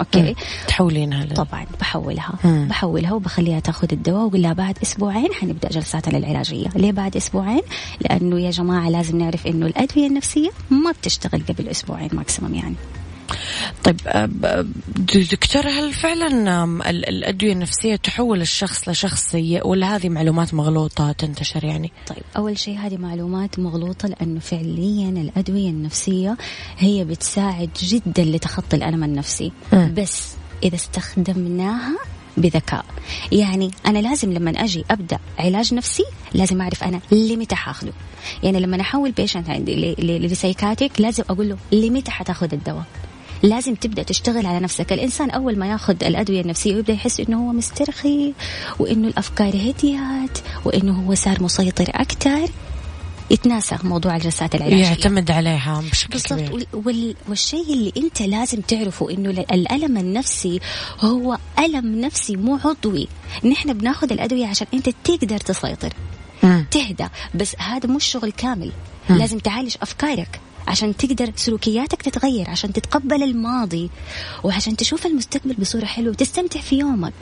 okay. 0.00 0.34
تحولينها 0.68 1.24
لل- 1.24 1.34
طبعا 1.34 1.66
بحولها. 1.80 2.32
مم. 2.44 2.66
بحولها 2.70 3.12
وبخليها 3.12 3.60
تأخذ 3.60 3.88
الدواء 3.92 4.24
وأقول 4.24 4.42
لها 4.42 4.52
بعد 4.52 4.78
أسبوعين 4.82 5.32
حنبدأ 5.34 5.68
جلساتنا 5.68 6.18
العلاجية. 6.18 6.68
ليه 6.76 6.92
بعد 6.92 7.16
أسبوعين؟ 7.16 7.62
لأنه 8.00 8.40
يا 8.40 8.50
جماعة 8.50 8.88
لازم 8.90 9.18
نعرف 9.18 9.46
إنه 9.46 9.66
الأدوية 9.66 10.06
النفسية 10.06 10.50
ما 10.70 10.90
بتشتغل 10.92 11.42
قبل 11.48 11.68
أسبوعين 11.68 12.10
maximum 12.12 12.54
يعني. 12.54 12.74
طيب 13.84 14.00
أه، 14.06 14.26
ب- 14.26 14.66
د- 14.96 15.28
دكتورة 15.30 15.68
هل 15.68 15.92
فعلا 15.92 16.64
الأدوية 16.90 17.52
النفسية 17.52 17.96
تحول 17.96 18.40
الشخص 18.40 18.88
لشخص 18.88 19.30
سيء 19.30 19.66
ولا 19.66 19.96
هذه 19.96 20.08
معلومات 20.08 20.54
مغلوطة 20.54 21.12
تنتشر 21.12 21.64
يعني؟ 21.64 21.92
طيب 22.06 22.22
أول 22.36 22.58
شيء 22.58 22.78
هذه 22.78 22.96
معلومات 22.96 23.58
مغلوطة 23.58 24.08
لأنه 24.08 24.40
فعليا 24.40 25.08
الأدوية 25.08 25.68
النفسية 25.70 26.36
هي 26.78 27.04
بتساعد 27.04 27.70
جدا 27.82 28.24
لتخطي 28.24 28.76
الألم 28.76 29.04
النفسي. 29.04 29.52
مم. 29.72 29.94
بس 29.96 30.28
إذا 30.62 30.74
استخدمناها 30.74 31.98
بذكاء. 32.36 32.84
يعني 33.32 33.70
أنا 33.86 33.98
لازم 33.98 34.32
لما 34.32 34.50
أجي 34.50 34.84
أبدأ 34.90 35.18
علاج 35.38 35.74
نفسي 35.74 36.04
لازم 36.34 36.60
أعرف 36.62 36.84
أنا 36.84 37.00
لمتى 37.12 37.54
حاخده. 37.54 37.92
يعني 38.42 38.60
لما 38.60 38.80
أحول 38.80 39.10
patient 39.10 39.50
عندي 39.50 39.74
ل- 39.76 40.06
ل- 40.06 40.26
ل 40.26 40.32
psychiatric 40.32 41.00
لازم 41.00 41.24
أقول 41.30 41.48
له 41.48 41.56
لمتى 41.72 42.10
حتاخذ 42.10 42.48
الدواء. 42.52 42.84
لازم 43.42 43.74
تبدأ 43.74 44.02
تشتغل 44.02 44.46
على 44.46 44.60
نفسك. 44.60 44.92
الإنسان 44.92 45.30
أول 45.30 45.58
ما 45.58 45.66
ياخذ 45.70 46.04
الأدوية 46.04 46.40
النفسية 46.40 46.74
ويبدأ 46.74 46.92
يحس 46.92 47.20
إنه 47.20 47.48
هو 47.48 47.52
مسترخي 47.52 48.32
وإنه 48.78 49.08
الأفكار 49.08 49.48
هديت 49.48 50.38
وإنه 50.64 50.92
هو 51.06 51.14
صار 51.14 51.42
مسيطر 51.42 51.90
أكثر 51.94 52.48
يتناسى 53.30 53.76
موضوع 53.84 54.16
الجلسات 54.16 54.54
العلاجية. 54.54 54.84
يعتمد 54.84 55.30
عليها 55.30 55.82
بشكل 55.90 56.12
بالضبط. 56.12 56.32
كبير. 56.40 56.52
وال- 56.54 56.66
وال... 56.86 57.14
والشيء 57.28 57.72
اللي 57.72 57.92
أنت 57.96 58.22
لازم 58.22 58.60
تعرفه 58.60 59.10
إنه 59.10 59.30
ال- 59.30 59.52
الألم 59.52 59.96
النفسي 59.96 60.60
هو 61.00 61.38
ألم 61.58 62.00
نفسي 62.00 62.36
مو 62.36 62.58
عضوي. 62.64 63.08
نحن 63.44 63.72
بناخذ 63.72 64.12
الأدوية 64.12 64.46
عشان 64.46 64.66
أنت 64.74 64.88
تقدر 65.04 65.38
تسيطر. 65.38 65.92
تهدى. 66.70 67.06
بس 67.34 67.56
هذا 67.58 67.88
مش 67.88 68.04
شغل 68.04 68.30
كامل. 68.32 68.72
لازم 69.10 69.38
تعالج 69.38 69.74
أفكارك. 69.82 70.40
عشان 70.68 70.96
تقدر 70.96 71.32
سلوكياتك 71.36 72.02
تتغير 72.02 72.50
عشان 72.50 72.72
تتقبل 72.72 73.22
الماضي 73.22 73.90
وعشان 74.44 74.76
تشوف 74.76 75.06
المستقبل 75.06 75.54
بصورة 75.54 75.84
حلوة 75.84 76.10
وتستمتع 76.10 76.60
في 76.60 76.78
يومك. 76.78 77.12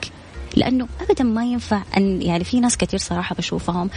لأنه 0.55 0.87
ابدا 1.01 1.23
ما 1.23 1.45
ينفع 1.45 1.83
ان 1.97 2.21
يعني 2.21 2.43
في 2.43 2.59
ناس 2.59 2.77
كثير 2.77 2.99
صراحة 2.99 3.35
بشوفهم 3.35 3.89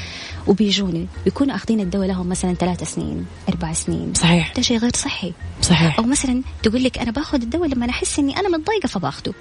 وبيجوني 0.46 1.06
بيكونوا 1.24 1.54
أخذين 1.54 1.80
الدواء 1.80 2.08
لهم 2.08 2.28
مثلا 2.28 2.54
ثلاث 2.54 2.94
سنين 2.94 3.26
أربع 3.48 3.72
سنين. 3.72 4.14
صحيح. 4.14 4.52
ده 4.56 4.62
شيء 4.62 4.78
غير 4.78 4.90
صحي. 4.96 5.32
صحيح. 5.62 5.98
أو 5.98 6.04
مثلا 6.04 6.42
تقول 6.62 6.84
لك 6.84 6.98
أنا 6.98 7.10
باخذ 7.10 7.42
الدواء 7.42 7.68
لما 7.68 7.90
أحس 7.90 8.18
إني 8.18 8.36
أنا 8.36 8.48
متضايقة 8.48 8.86
فباخذه 8.86 9.34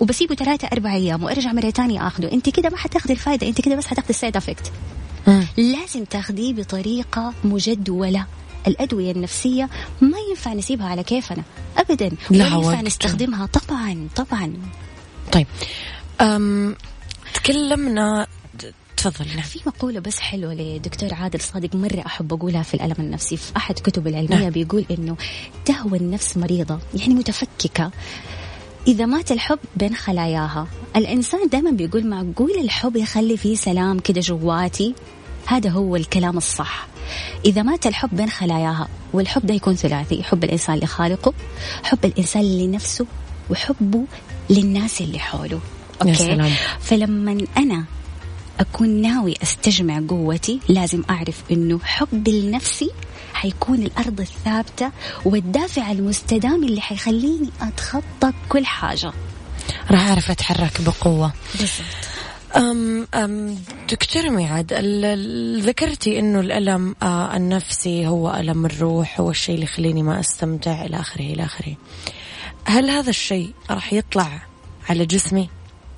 وبسيبه 0.00 0.34
ثلاثة 0.34 0.68
أربع 0.72 0.94
أيام 0.94 1.24
وأرجع 1.24 1.52
مرة 1.52 1.70
تانية 1.70 2.06
أخذه 2.06 2.32
أنت 2.32 2.48
كده 2.50 2.70
ما 2.70 2.76
حتاخذي 2.76 3.12
الفائدة 3.12 3.48
أنت 3.48 3.60
كده 3.60 3.76
بس 3.76 3.86
حتاخذي 3.86 4.10
ال 4.10 4.15
side 4.15 4.36
effect 4.36 4.72
مم. 5.26 5.46
لازم 5.56 6.04
تاخذيه 6.04 6.52
بطريقة 6.52 7.32
مجدولة. 7.44 8.26
الأدوية 8.66 9.12
النفسية 9.12 9.68
ما 10.00 10.18
ينفع 10.30 10.52
نسيبها 10.52 10.86
على 10.86 11.02
كيفنا 11.02 11.42
أبدا. 11.78 12.10
لها 12.30 12.56
ولا 12.56 12.68
ينفع. 12.68 12.80
نستخدمها. 12.80 13.46
طبعا 13.46 14.08
طبعا. 14.16 14.52
طيب 15.32 15.46
أم 16.20 16.76
تكلمنا 17.34 18.26
تفضل. 18.96 19.26
نعم. 19.28 19.42
في 19.42 19.60
مقولة 19.66 20.00
بس 20.00 20.20
حلوة 20.20 20.54
لدكتور 20.54 21.14
عادل 21.14 21.40
صادق 21.40 21.74
مرة 21.74 22.02
أحب 22.06 22.32
أقولها 22.32 22.62
في 22.62 22.74
الألم 22.74 22.94
النفسي. 22.98 23.36
في 23.36 23.56
أحد 23.56 23.74
كتب 23.74 24.06
العلمية 24.06 24.36
نعم. 24.36 24.50
بيقول 24.50 24.84
إنه 24.90 25.16
تهوى 25.64 25.98
النفس 25.98 26.36
مريضة 26.36 26.78
يعني 26.94 27.14
متفككة. 27.14 27.90
إذا 28.86 29.06
مات 29.06 29.32
الحب 29.32 29.58
بين 29.76 29.94
خلاياها. 29.94 30.66
الإنسان 30.96 31.48
دائما 31.48 31.70
بيقول 31.70 32.06
معقول 32.06 32.50
الحب 32.60 32.96
يخلي 32.96 33.36
فيه 33.36 33.54
سلام 33.56 33.98
كده 33.98 34.20
جواتي؟ 34.20 34.94
هذا 35.46 35.70
هو 35.70 35.96
الكلام 35.96 36.36
الصح. 36.36 36.88
إذا 37.44 37.62
مات 37.62 37.86
الحب 37.86 38.16
بين 38.16 38.30
خلاياها 38.30 38.88
والحب 39.12 39.46
ده 39.46 39.54
يكون 39.54 39.74
ثلاثي 39.76 40.22
حب 40.22 40.44
الإنسان 40.44 40.78
لخالقه 40.78 41.32
حب 41.84 42.04
الإنسان 42.04 42.58
لنفسه 42.58 43.06
وحبه 43.50 44.04
للناس 44.50 45.00
اللي 45.00 45.18
حوله. 45.18 45.60
يا 46.04 46.14
سلام. 46.14 46.52
فلما 46.80 47.44
أنا 47.56 47.84
أكون 48.60 48.88
ناوي 48.88 49.34
أستجمع 49.42 50.02
قوتي 50.08 50.60
لازم 50.68 51.02
أعرف 51.10 51.42
أنه 51.50 51.80
حبي 51.84 52.40
لنفسي 52.40 52.90
حيكون 53.34 53.82
الأرض 53.82 54.20
الثابتة 54.20 54.90
والدافع 55.24 55.92
المستدام 55.92 56.64
اللي 56.64 56.80
حيخليني 56.80 57.50
أتخطى 57.60 58.32
كل 58.48 58.66
حاجة. 58.66 59.12
راح 59.90 60.06
أعرف 60.08 60.30
أتحرك 60.30 60.80
بقوة. 60.80 61.32
بالضبط. 61.54 62.15
أم 62.56 63.06
أم 63.14 63.58
دكتور 63.90 64.30
ميعاد 64.30 64.72
ذكرتي 65.66 66.18
إنه 66.18 66.40
الألم 66.40 66.94
آه 67.02 67.36
النفسي 67.36 68.06
هو 68.06 68.34
ألم 68.34 68.66
الروح 68.66 69.20
هو 69.20 69.30
الشيء 69.30 69.54
اللي 69.54 69.64
يخليني 69.64 70.02
ما 70.02 70.20
أستمتع 70.20 70.84
إلى 70.84 71.00
آخره 71.00 71.22
إلى 71.22 71.44
آخره. 71.44 71.76
هل 72.64 72.90
هذا 72.90 73.10
الشيء 73.10 73.52
راح 73.70 73.92
يطلع 73.92 74.42
على 74.88 75.06
جسمي؟ 75.06 75.48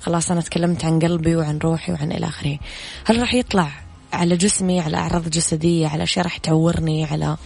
خلاص 0.01 0.31
أنا 0.31 0.41
تكلمت 0.41 0.85
عن 0.85 0.99
قلبي 0.99 1.35
وعن 1.35 1.57
روحي 1.57 1.91
وعن 1.91 2.11
إلى 2.11 2.27
آخره. 2.27 2.59
هل 3.05 3.19
راح 3.19 3.33
يطلع 3.33 3.71
على 4.13 4.37
جسمي 4.37 4.79
على 4.79 4.97
أعراض 4.97 5.29
جسدية 5.29 5.87
على 5.87 6.03
اشياء 6.03 6.25
راح 6.25 6.37
تعورني 6.37 7.05
على 7.05 7.37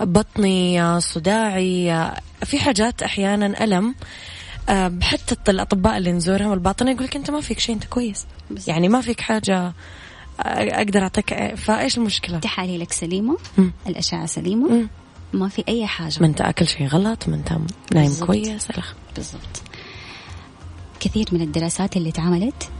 بطني 0.00 1.00
صداعي 1.00 2.10
في 2.44 2.58
حاجات 2.58 3.02
أحيانا 3.02 3.64
ألم 3.64 3.94
حتى 5.02 5.50
الأطباء 5.50 5.96
اللي 5.96 6.12
نزورهم 6.12 6.52
الباطنه 6.52 6.90
يقول 6.90 7.04
لك 7.04 7.16
أنت 7.16 7.30
ما 7.30 7.40
فيك 7.40 7.58
شيء 7.58 7.74
أنت 7.74 7.84
كويس 7.84 8.26
بالضبط. 8.50 8.68
يعني 8.68 8.88
ما 8.88 9.00
فيك 9.00 9.20
حاجة 9.20 9.58
آه، 9.60 9.72
أقدر 10.80 11.02
أعطيك 11.02 11.54
فإيش 11.54 11.98
المشكلة؟ 11.98 12.38
تحاليلك. 12.38 12.92
الأشعة 13.86 14.26
سليمة 14.26 14.68
مم. 14.68 14.88
ما 15.32 15.48
في 15.48 15.64
أي 15.68 15.86
حاجة 15.86 16.14
ما 16.20 16.26
أنت 16.26 16.40
أكل 16.40 16.66
شيء 16.66 16.86
غلط 16.86 17.28
ما 17.28 17.36
أنت 17.36 17.52
نايم. 17.94 18.14
كويس 18.26 18.68
بالضبط 19.16 19.62
كثير 21.00 21.26
من 21.32 21.40
الدراسات 21.40 21.96
اللي 21.96 22.08
اتعملت. 22.08 22.70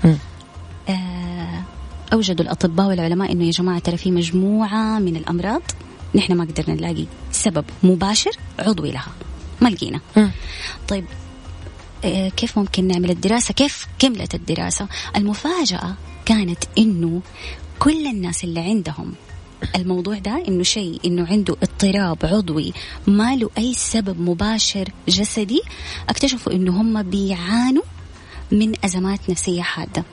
آه، 0.89 1.63
أوجدوا 2.13 2.45
الأطباء 2.45 2.87
والعلماء 2.87 3.33
إنه 3.33 3.45
يا 3.45 3.51
جماعة 3.51 3.79
ترى 3.79 3.97
في 3.97 4.11
مجموعة 4.11 4.99
من 4.99 5.17
الأمراض 5.17 5.63
نحن 6.15 6.33
ما 6.33 6.45
قدرنا 6.45 6.75
نلاقي 6.75 7.07
سبب 7.33 7.65
مباشر 7.83 8.31
عضوي 8.59 8.91
لها 8.91 9.09
ما 9.61 9.69
لقينا. 9.69 10.01
طيب 10.89 11.05
آه، 11.05 11.24
كيف 12.37 12.59
ممكن 12.59 12.89
نعمل 12.89 13.11
الدراسة؟ 13.11 13.55
كيف 13.55 13.87
كملت 13.99 14.35
الدراسة؟ 14.35 14.89
المفاجأة 15.17 15.95
كانت 16.27 16.65
إنه 16.79 17.23
كل 17.79 18.07
الناس 18.07 18.45
اللي 18.45 18.61
عندهم 18.61 19.15
الموضوع 19.77 20.19
ده 20.19 20.43
إنه 20.49 20.63
شيء 20.63 21.01
إنه 21.05 21.27
عنده 21.27 21.57
اضطراب 21.63 22.19
عضوي 22.23 22.73
ما 23.07 23.37
له 23.37 23.51
أي 23.59 23.75
سبب 23.75 24.21
مباشر 24.21 24.89
جسدي 25.09 25.63
اكتشفوا 26.09 26.53
إنه 26.53 26.81
هم 26.81 27.03
بيعانوا 27.03 27.83
من 28.53 28.73
أزمات 28.85 29.31
نفسية 29.31 29.63
حادة 29.63 30.05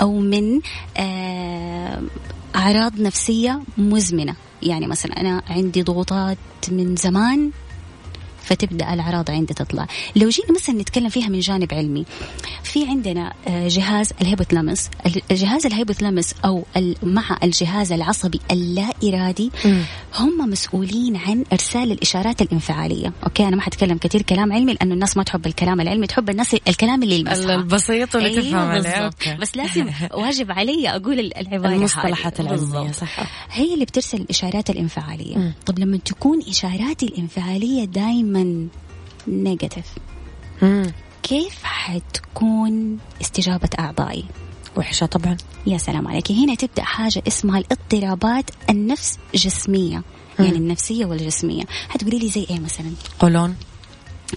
أو 0.00 0.18
من 0.18 0.60
آه، 0.96 2.02
أعراض 2.56 3.00
نفسية 3.00 3.62
مزمنة. 3.78 4.34
يعني 4.62 4.86
مثلا 4.86 5.20
أنا 5.20 5.42
عندي 5.48 5.82
ضغوطات 5.82 6.38
من 6.68 6.96
زمان 6.96 7.50
فتبدأ 8.46 8.94
الأعراض 8.94 9.30
عندي 9.30 9.54
تطلع 9.54 9.86
لو 10.16 10.28
جينا 10.28 10.52
مثلا 10.54 10.74
نتكلم 10.74 11.08
فيها 11.08 11.28
من 11.28 11.40
جانب 11.40 11.74
علمي 11.74 12.04
في 12.62 12.86
عندنا 12.88 13.32
آه، 13.48 13.68
جهاز 13.68 14.10
الهيبوثلامس 14.22 14.90
الجهاز 15.30 15.66
الهيبوثلامس 15.66 16.34
أو 16.44 16.64
مع 17.02 17.38
الجهاز 17.42 17.92
العصبي 17.92 18.40
اللا 18.50 18.86
ارادي. 19.04 19.50
هم 20.14 20.50
مسؤولين 20.50 21.16
عن 21.16 21.44
إرسال 21.52 21.92
الإشارات 21.92 22.42
الانفعالية 22.42 23.12
أوكي 23.24 23.48
أنا 23.48 23.56
ما 23.56 23.62
حتكلم 23.62 23.98
كثير 23.98 24.22
كلام 24.22 24.52
علمي 24.52 24.72
لأنه 24.74 24.94
الناس 24.94 25.16
ما 25.16 25.22
تحب 25.22 25.46
الكلام 25.46 25.80
العلمي 25.80 26.06
تحب 26.06 26.30
الناس 26.30 26.54
الكلام 26.68 27.02
اللي 27.02 27.14
يلمسها 27.14 27.54
البسيط 27.54 28.14
واللي 28.14 28.28
أيوة 28.30 28.40
تفهم 28.42 28.56
عليه. 28.68 29.10
بس 29.40 29.56
لازم 29.56 29.90
واجب 30.22 30.50
علي 30.52 30.88
أقول 30.88 31.20
ال- 31.20 31.36
العبارة 31.36 31.72
المصطلحات. 31.74 32.40
العلمية. 32.40 32.92
صح 32.92 33.20
هي 33.52 33.74
اللي 33.74 33.84
بترسل 33.84 34.20
الإشارات 34.20 34.70
الانفعالية. 34.70 35.54
طب 35.66 35.78
لما 35.78 35.96
تكون 35.96 36.40
إشاراتي 36.48 37.06
الانفعالية 37.06 37.84
دائما 37.84 38.35
نيجاتيف 39.28 39.86
مم. 40.62 40.92
كيف 41.22 41.62
حتكون 41.62 42.98
استجابة 43.20 43.68
أعضائي؟ 43.78 44.24
وحشة 44.76 45.06
طبعا. 45.06 45.36
يا 45.66 45.78
سلام 45.78 46.08
عليك. 46.08 46.32
هنا 46.32 46.54
تبدأ 46.54 46.82
حاجة 46.82 47.22
اسمها 47.28 47.58
الاضطرابات 47.58 48.50
النفس 48.70 49.18
جسمية. 49.34 50.02
يعني 50.38 50.50
مم. 50.50 50.56
النفسية 50.56 51.04
والجسمية. 51.04 51.64
حتقولي 51.88 52.18
لي 52.18 52.28
زي 52.28 52.46
إيه 52.50 52.60
مثلا؟ 52.60 52.90
قولون. 53.18 53.56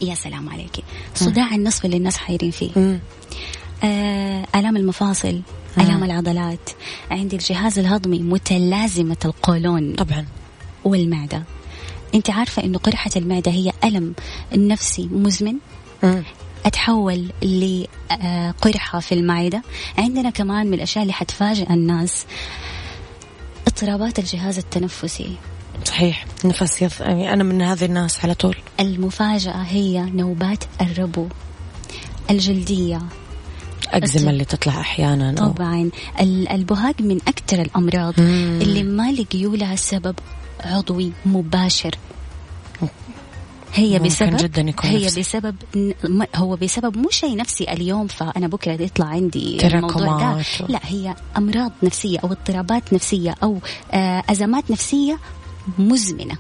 يا 0.02 0.16
سلام 0.16 0.50
عليك. 0.50 0.84
صداع 1.16 1.56
النصف 1.56 1.86
اللي 1.86 1.98
الناس 1.98 2.18
حايرين 2.18 2.52
فيه. 2.52 2.72
مم. 2.76 3.00
آه، 3.84 4.46
آلام 4.56 4.78
المفاصل 4.78 5.42
آلام 5.78 6.04
العضلات 6.04 6.70
عندي 7.12 7.36
الجهاز 7.36 7.80
الهضمي 7.80 8.20
متلازمة 8.20 9.18
القولون 9.26 9.96
طبعا. 9.96 10.26
والمعدة. 10.84 11.44
انت 12.16 12.30
عارفة 12.30 12.64
انه 12.64 12.78
قرحة 12.78 13.12
المعدة 13.16 13.52
هي 13.52 13.72
ألم 13.84 14.14
نفسي 14.54 15.10
مزمن؟ 15.12 15.54
مم. 16.04 16.24
أتحول 16.66 17.30
لقرحة 17.44 19.00
في 19.00 19.12
المعدة. 19.12 19.62
عندنا 19.98 20.30
كمان 20.30 20.68
من 20.68 20.74
الأشياء 20.74 21.02
اللي 21.02 21.14
حتفاجئ 21.14 21.74
الناس 21.74 22.26
اضطرابات 23.68 24.20
الجهاز 24.20 24.58
التنفسي. 24.58 25.36
صحيح. 25.86 26.26
نفس 26.46 26.82
يض... 26.82 26.92
يعني 27.00 27.34
أنا 27.34 27.44
من 27.44 27.62
هذه 27.62 27.86
الناس 27.86 28.24
على 28.26 28.34
طول. 28.34 28.56
المفاجأة 28.80 29.64
هي 29.64 30.02
نوبات 30.02 30.64
الربو 30.82 31.28
الجلدية. 32.30 33.02
أكزيما 33.88 34.32
اللي 34.32 34.46
تطلع 34.46 34.80
أحيانا 34.80 35.36
طبعا. 35.36 35.90
ال- 36.20 36.48
البهاق 36.50 37.02
من 37.02 37.18
أكثر 37.28 37.62
الأمراض 37.62 38.20
مم. 38.20 38.60
اللي 38.62 38.84
ما 38.84 39.12
لقيوا 39.12 39.58
لها 39.58 39.76
سبب 39.76 40.16
عضوي 40.60 41.12
مباشر 41.26 41.96
هي 43.74 44.00
بسبب 44.00 44.38
جداً 44.38 44.62
يكون 44.62 44.90
هي 44.90 45.06
نفسي. 45.06 45.20
بسبب 45.20 45.56
هو 46.36 46.56
بسبب 46.56 46.98
مو 46.98 47.10
شيء 47.10 47.36
نفسي 47.36 47.72
اليوم 47.74 48.08
فأنا 48.08 48.48
بكرة 48.48 48.82
يطلع 48.82 49.06
عندي 49.06 49.68
الموضوع 49.68 50.18
ده 50.18 50.44
لا 50.70 50.80
هي 50.84 51.16
أمراض 51.38 51.72
نفسية 51.84 52.20
أو 52.20 52.32
اضطرابات 52.32 52.94
نفسية 52.94 53.36
أو 53.44 53.60
آه 53.92 54.24
أزمات 54.30 54.72
نفسية 54.72 55.20
مزمنة 55.80 56.38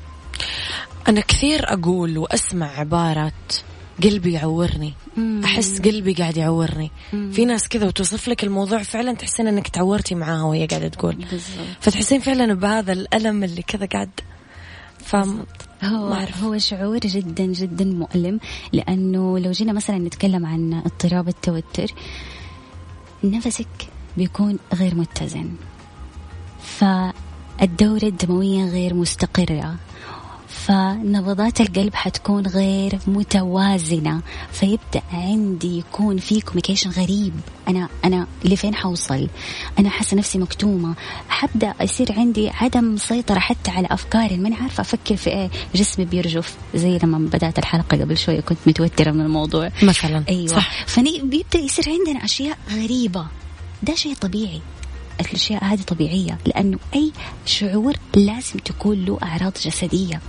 أنا 1.08 1.22
كثير 1.22 1.74
أقول 1.74 2.18
وأسمع 2.18 2.80
عبارة 2.80 3.32
قلبي 4.04 4.34
يعورني. 4.34 4.94
أحس 5.44 5.82
قلبي 5.82 6.14
قاعد 6.14 6.38
يعورني. 6.38 6.92
في 7.12 7.46
ناس 7.46 7.68
كذا 7.68 7.88
وتوصف 7.88 8.28
لك 8.28 8.44
الموضوع 8.44 8.84
فعلا 8.84 9.14
تحسين 9.14 9.48
إنك 9.48 9.68
تعورتي 9.68 10.16
معاها 10.16 10.44
وهي 10.44 10.66
قاعدة 10.66 10.88
تقول. 10.88 11.16
بالضبط. 11.16 11.68
فتحسين 11.80 12.20
فعلا 12.20 12.54
بهذا 12.54 12.94
الألم 12.94 13.44
اللي 13.44 13.62
كذا 13.62 13.86
قاعد. 13.86 14.10
ف 15.00 15.16
هو. 15.84 16.18
هو 16.44 16.58
شعور 16.58 17.00
جدا 17.00 17.46
جدا 17.46 17.86
مؤلم 17.86 18.40
لأنه 18.74 19.40
لو 19.40 19.52
جينا 19.52 19.74
مثلا 19.74 19.98
نتكلم 19.98 20.46
عن 20.46 20.74
اضطراب 20.74 21.28
التوتر 21.28 21.94
نفسك 23.24 23.68
بيكون 24.18 24.60
غير 24.74 24.96
متزن. 24.96 25.50
فالدورة 26.62 28.04
الدموية 28.06 28.66
غير 28.66 28.94
مستقرة. 28.94 29.76
فنبضات 30.68 31.62
القلب 31.62 31.96
حتكون 31.96 32.48
غير 32.48 33.00
متوازنة 33.08 34.22
فيبدأ 34.52 35.02
عندي 35.14 35.78
يكون 35.78 36.18
في 36.18 36.42
كوميونيكيشن 36.42 36.90
غريب. 36.90 37.34
أنا 37.68 37.90
أنا 38.06 38.28
لفين 38.46 38.76
حوصل؟ 38.76 39.28
أنا 39.80 39.90
حاسة 39.90 40.18
نفسي 40.18 40.38
مكتومة. 40.40 40.96
حبدأ 41.30 41.74
يصير 41.82 42.12
عندي 42.12 42.50
عدم 42.50 42.98
سيطرة 42.98 43.40
حتى 43.40 43.72
على 43.72 43.88
أفكاري. 43.92 44.38
ماني 44.38 44.56
عارفة 44.56 44.82
أفكر 44.82 45.16
في 45.16 45.30
إيه. 45.30 45.50
جسمي 45.76 46.06
بيرجف 46.06 46.58
زي 46.76 47.00
لما 47.04 47.18
بدأت 47.18 47.60
الحلقة 47.60 47.98
قبل 47.98 48.18
شوية 48.18 48.40
كنت 48.40 48.60
متوترة 48.68 49.12
من 49.12 49.22
الموضوع. 49.22 49.72
مثلا. 49.84 50.24
أيوه. 50.30 50.48
صح. 50.48 50.86
فبيبدا 50.88 51.60
يصير 51.60 51.86
عندنا 51.90 52.26
أشياء 52.26 52.58
غريبة. 52.72 53.28
ده 53.84 53.96
شيء 53.96 54.16
طبيعي. 54.16 54.62
الأشياء 55.20 55.64
هذه 55.64 55.82
طبيعية 55.82 56.38
لأنه 56.46 56.80
أي 56.96 57.12
شعور 57.46 57.94
لازم 58.16 58.60
تكون 58.66 59.06
له 59.06 59.18
أعراض 59.24 59.54
جسدية. 59.66 60.22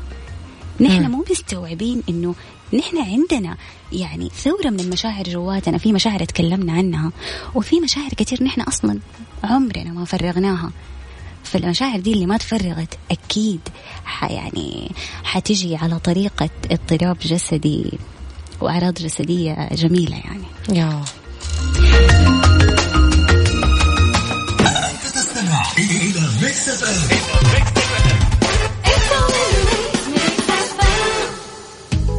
نحن. 0.81 1.11
مو 1.11 1.25
مستوعبين 1.31 2.03
إنه 2.09 2.35
نحن 2.75 2.99
عندنا 2.99 3.57
يعني 3.93 4.31
ثورة 4.43 4.71
من 4.71 4.81
المشاعر 4.81 5.23
جواتنا 5.23 5.79
في 5.79 5.93
مشاعر 5.93 6.25
تكلمنا 6.25 6.73
عنها 6.73 7.13
وفي 7.55 7.81
مشاعر 7.81 8.09
كثير 8.09 8.43
نحن 8.43 8.61
أصلا 8.61 8.99
عمرنا 9.45 9.93
ما 9.93 10.05
فرغناها. 10.05 10.71
فالمشاعر 11.45 12.01
دي 12.01 12.13
اللي 12.13 12.27
ما 12.27 12.37
تفرغت 12.37 12.99
أكيد 13.11 13.61
ح 14.05 14.31
يعني 14.31 14.93
حتجي 15.25 15.77
على 15.77 15.99
طريقة 15.99 16.51
اضطراب 16.71 17.19
جسدي 17.23 17.99
وأعراض 18.61 18.95
جسدية 18.95 19.69
جميلة 19.73 20.17
يعني. 20.17 20.45
يا. 20.69 21.05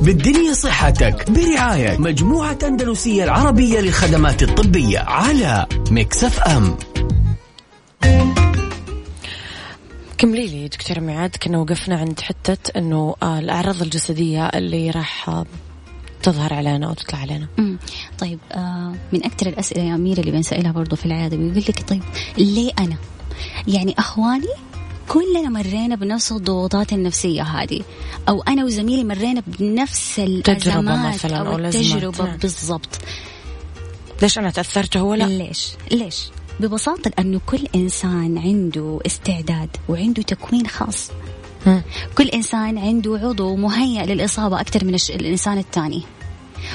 بالدنيا 0.01 0.53
صحتك 0.53 1.31
برعاية 1.31 1.97
مجموعة 1.97 2.57
أندلسية 2.63 3.23
العربية 3.23 3.79
للخدمات 3.79 4.43
الطبية 4.43 4.99
على 4.99 5.65
Mix 5.91 6.23
FM 6.23 6.77
كملي 10.17 10.47
لي 10.47 10.67
دكتورة 10.67 10.99
ميعاد 10.99 11.35
كنا 11.35 11.57
وقفنا 11.57 11.97
عند 11.97 12.19
حتة 12.19 12.79
إنه 12.79 13.15
آه 13.23 13.39
الأعراض 13.39 13.81
الجسدية 13.81 14.45
اللي 14.47 14.89
راح 14.89 15.29
آه، 15.29 15.45
تظهر 16.23 16.53
علينا 16.53 16.87
أو 16.87 16.93
تطلع 16.93 17.19
علينا 17.19 17.47
مم. 17.57 17.77
طيب 18.19 18.39
آه 18.51 18.95
من 19.13 19.25
أكثر 19.25 19.47
الأسئلة 19.47 19.83
يا 19.83 19.95
أميرة 19.95 20.19
اللي 20.19 20.31
بنسألها 20.31 20.71
برضو 20.71 20.95
في 20.95 21.05
العيادة 21.05 21.37
بيقول 21.37 21.57
لك 21.57 21.83
طيب 21.89 22.03
ليه 22.37 22.71
أنا؟ 22.79 22.95
يعني 23.67 23.95
أخواني 23.99 24.47
كلنا 25.07 25.49
مرينا 25.49 25.95
بنفس 25.95 26.31
الضغوطات 26.31 26.93
النفسية 26.93 27.41
هذه 27.43 27.81
أو 28.29 28.41
أنا 28.41 28.65
وزميلي 28.65 29.03
مرينا 29.03 29.43
بنفس 29.47 30.19
الأزمات 30.19 31.13
مثلاً 31.15 31.37
أو 31.37 31.57
التجربة. 31.57 32.35
بالضبط 32.35 32.99
ليش 34.21 34.37
أنا 34.37 34.49
تأثرت 34.49 34.97
هو 34.97 35.13
لا 35.13 35.23
ليش؟ 35.23 35.67
ليش؟ 35.91 36.29
ببساطة 36.59 37.11
لأنه 37.17 37.41
كل 37.45 37.67
إنسان 37.75 38.37
عنده 38.37 38.99
استعداد 39.05 39.69
وعنده 39.89 40.21
تكوين 40.21 40.67
خاص. 40.67 41.11
كل 42.17 42.27
إنسان 42.27 42.77
عنده 42.77 43.19
عضو 43.23 43.55
مهيأ 43.55 44.05
للإصابة 44.05 44.61
أكثر 44.61 44.85
من 44.85 44.95
الإنسان 45.09 45.57
الثاني 45.57 46.03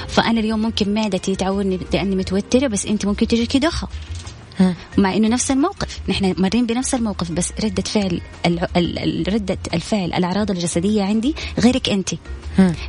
فأنا 0.07 0.39
اليوم 0.39 0.61
ممكن 0.61 0.93
معدتي 0.93 1.35
تعورني 1.35 1.79
لأني 1.93 2.15
متوترة 2.15 2.67
بس 2.67 2.85
أنت 2.85 3.05
ممكن 3.05 3.27
تجيكي 3.27 3.59
مم. 3.59 3.87
مع 4.97 5.13
إنه 5.15 5.27
نفس 5.27 5.51
الموقف 5.51 5.99
نحن 6.09 6.33
مارين 6.37 6.65
بنفس 6.65 6.95
الموقف 6.95 7.31
بس 7.31 7.51
ردة 7.63 7.83
فعل 7.83 8.21
الع- 8.45 8.67
ال- 8.77 8.99
ال- 8.99 9.33
ردة 9.33 9.57
الفعل 9.73 10.13
الأعراض 10.13 10.51
الجسدية 10.51 11.03
عندي 11.03 11.35
غيرك 11.59 11.89
أنت. 11.89 12.09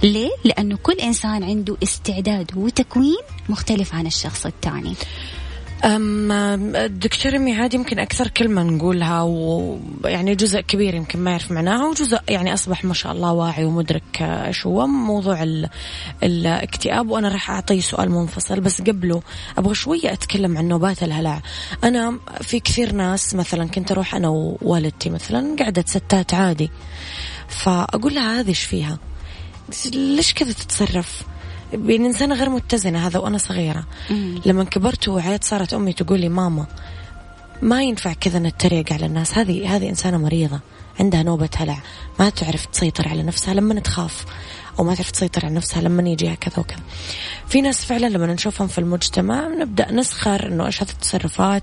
ليه؟ 0.02 0.30
لأنه 0.44 0.76
كل 0.82 0.92
إنسان 0.92 1.42
عنده 1.44 1.76
استعداد 1.82 2.50
وتكوين 2.56 3.16
مختلف 3.48 3.94
عن 3.94 4.06
الشخص 4.06 4.46
الثاني 4.46 4.94
أم 5.84 6.72
دكتورة 6.86 7.38
ميعاد 7.38 7.74
يمكن 7.74 7.98
أكثر 7.98 8.28
كلمة 8.28 8.62
نقولها 8.62 9.22
ويعني 9.22 10.34
جزء 10.34 10.60
كبير 10.60 10.94
يمكن 10.94 11.18
ما 11.18 11.30
يعرف 11.30 11.50
معناها 11.52 11.86
وجزء 11.88 12.18
يعني 12.28 12.54
أصبح 12.54 12.84
ما 12.84 12.94
شاء 12.94 13.12
الله 13.12 13.32
واعي 13.32 13.64
ومدرك 13.64 14.22
آه، 14.22 14.46
إيش 14.46 14.66
هو 14.66 14.86
موضوع 14.86 15.42
ال- 15.42 15.68
الاكتئاب. 16.22 17.10
وأنا 17.10 17.28
راح 17.28 17.50
أعطيه 17.50 17.80
سؤال 17.80 18.10
منفصل 18.10 18.60
بس 18.60 18.82
قبله 18.82 19.22
أبغى 19.58 19.74
شوية 19.74 20.12
أتكلم 20.12 20.58
عن 20.58 20.68
نوبات 20.68 21.02
الهلع. 21.02 21.42
أنا 21.84 22.18
في 22.40 22.60
كثير 22.60 22.92
ناس 22.92 23.34
مثلا 23.34 23.68
كنت 23.68 23.90
أروح 23.92 24.14
أنا 24.14 24.28
ووالدتي 24.28 25.10
مثلا 25.10 25.56
قعدة 25.58 25.84
ستات 25.86 26.34
عادي. 26.34 26.70
فأقول 27.48 28.14
لها 28.14 28.40
هذه 28.40 28.48
إيش 28.48 28.62
فيها؟ 28.64 28.98
ليش 29.94 30.34
كذا 30.34 30.52
تتصرف؟ 30.52 31.22
بين 31.72 32.04
إنسانة 32.04 32.34
غير 32.34 32.48
متزنة 32.48 33.06
هذا 33.06 33.18
وأنا 33.18 33.38
صغيرة. 33.38 33.84
مم. 34.10 34.40
لما 34.46 34.64
كبرت 34.64 35.08
ووعيت 35.08 35.44
صارت 35.44 35.74
أمي 35.74 35.92
تقول 35.92 36.20
لي 36.20 36.28
ماما 36.28 36.66
ما 37.62 37.82
ينفع 37.82 38.12
كذا 38.12 38.38
نتريق 38.38 38.92
على 38.92 39.06
الناس. 39.06 39.38
هذه 39.38 39.76
هذه 39.76 39.88
إنسانة 39.88 40.18
مريضة 40.18 40.60
عندها 41.00 41.22
نوبة 41.22 41.48
هلع 41.56 41.78
ما 42.18 42.30
تعرف 42.30 42.66
تسيطر 42.66 43.08
على 43.08 43.22
نفسها 43.22 43.54
لما 43.54 43.80
تخاف 43.80 44.24
أو 44.78 44.84
ما 44.84 44.94
تعرف 44.94 45.10
تسيطر 45.10 45.46
على 45.46 45.54
نفسها 45.54 45.82
لما 45.82 46.08
يجيها 46.08 46.34
كذا 46.34 46.58
وكذا. 46.58 46.80
في 47.48 47.60
ناس 47.60 47.84
فعلا 47.84 48.06
لما 48.06 48.26
نشوفهم 48.26 48.68
في 48.68 48.78
المجتمع 48.78 49.48
نبدأ 49.48 49.92
نسخر 49.92 50.46
إنه 50.46 50.66
إيش 50.66 50.82
هذه 50.82 50.90
التصرفات؟ 50.90 51.62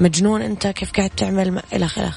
مجنون 0.00 0.42
أنت 0.42 0.66
كيف 0.66 0.92
قاعد 0.92 1.10
تعمل؟ 1.10 1.62
إلى 1.72 1.84
آخره. 1.84 2.12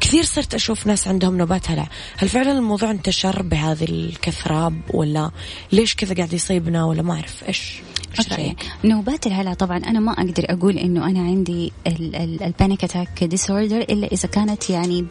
كثير 0.00 0.24
صرت 0.24 0.54
أشوف 0.54 0.86
ناس 0.86 1.08
عندهم 1.08 1.38
نوبات 1.38 1.70
هلع 1.70 1.88
هل 2.16 2.28
فعلا 2.28 2.52
الموضوع 2.52 2.90
انتشر 2.90 3.42
بهذه 3.42 3.84
الكثرة 3.84 4.72
ولا 4.90 5.30
ليش 5.72 5.94
كذا 5.94 6.14
قاعد 6.14 6.32
يصيبنا 6.32 6.84
ولا 6.84 7.02
ما 7.02 7.14
أعرف 7.14 7.44
إيش 7.48 7.82
okay. 8.18 8.56
نوبات 8.84 9.26
الهلع 9.26 9.54
طبعا 9.54 9.76
أنا 9.78 10.00
ما 10.00 10.12
أقدر 10.12 10.44
أقول 10.48 10.78
إنه 10.78 11.06
أنا 11.06 11.20
عندي 11.20 11.72
ال 11.86 12.02
panic 12.02 12.84
attack 12.84 13.24
disorder 13.24 13.80
إلا 13.80 14.06
إذا 14.06 14.28
كانت 14.28 14.70
يعني 14.70 15.06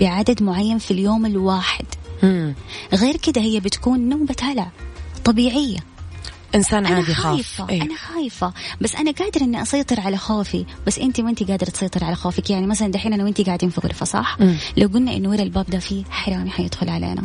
بعدد 0.00 0.42
معين 0.42 0.78
في 0.78 0.90
اليوم 0.90 1.26
الواحد. 1.26 1.84
مم. 2.22 2.54
غير 2.94 3.16
كده 3.16 3.40
هي 3.40 3.60
بتكون 3.60 4.08
نوبة 4.08 4.36
هلع 4.42 4.70
طبيعية. 5.24 5.78
إنسان 6.54 6.86
أنا 6.86 6.96
عادي 6.96 7.14
خايفة 7.14 7.56
خاف 7.64 7.70
إيه. 7.70 7.82
أنا 7.82 7.96
خايفة 7.96 8.52
بس 8.80 8.94
أنا 8.96 9.10
قادرة 9.10 9.42
إني 9.44 9.62
أسيطر 9.62 10.00
على 10.00 10.16
خوفي 10.16 10.64
بس 10.86 10.98
أنت 10.98 11.20
ما 11.20 11.30
أنت 11.30 11.42
قادرة 11.50 11.70
تسيطر 11.70 12.04
على 12.04 12.14
خوفك 12.14 12.50
يعني 12.50 12.66
مثلا 12.66 12.88
دحين 12.88 13.12
أنا 13.12 13.24
وأنت 13.24 13.40
قاعدين 13.40 13.70
في 13.70 13.80
غرفة 13.80 14.06
صح؟ 14.06 14.36
مم. 14.40 14.56
لو 14.76 14.88
قلنا 14.88 15.16
إنه 15.16 15.28
ورا 15.30 15.42
الباب 15.42 15.66
ده 15.70 15.78
فيه 15.78 16.04
حرامي 16.10 16.50
حيدخل 16.50 16.88
علينا 16.88 17.22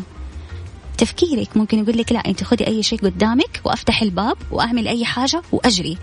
تفكيرك 0.97 1.57
ممكن 1.57 1.79
يقول 1.79 1.97
لك 1.97 2.11
لا 2.11 2.19
أنت 2.19 2.43
خدي 2.43 2.67
أي 2.67 2.83
شيء 2.83 2.99
قدامك 2.99 3.61
وأفتح 3.63 4.01
الباب 4.01 4.37
وأعمل 4.51 4.87
أي 4.87 5.05
حاجة 5.05 5.41
وأجري 5.51 5.97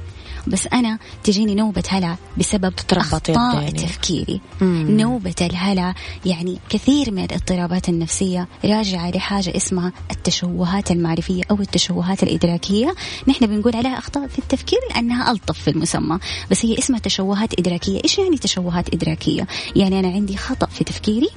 بس 0.46 0.66
أنا 0.66 0.98
تجيني 1.24 1.54
نوبة 1.54 1.82
هلع 1.88 2.16
بسبب 2.38 2.74
أخطاء. 2.92 3.70
تفكيري 3.70 4.40
مم. 4.60 4.86
نوبة 5.00 5.34
الهلع 5.40 5.94
يعني 6.24 6.58
كثير 6.68 7.10
من 7.10 7.24
الاضطرابات 7.24 7.88
النفسية 7.88 8.48
راجعة 8.64 9.10
لحاجة 9.10 9.56
اسمها 9.56 9.92
التشوهات 10.10 10.90
المعرفية 10.90 11.42
أو 11.50 11.60
التشوهات 11.60 12.22
الإدراكية 12.22 12.94
نحن 13.28 13.46
بنقول 13.46 13.76
عليها 13.76 13.98
أخطاء 13.98 14.26
في 14.26 14.38
التفكير 14.38 14.78
لأنها 14.90 15.30
ألطف 15.30 15.58
في 15.58 15.70
المسمى 15.70 16.18
بس 16.50 16.66
هي 16.66 16.78
اسمها 16.78 16.98
تشوهات 16.98 17.58
إدراكية 17.58 18.00
إيش 18.04 18.18
يعني 18.18 18.38
تشوهات 18.38 18.94
إدراكية؟ 18.94 19.46
يعني 19.76 20.00
أنا 20.00 20.08
عندي 20.08 20.36
خطأ 20.36 20.66
في 20.66 20.84
تفكيري 20.84 21.28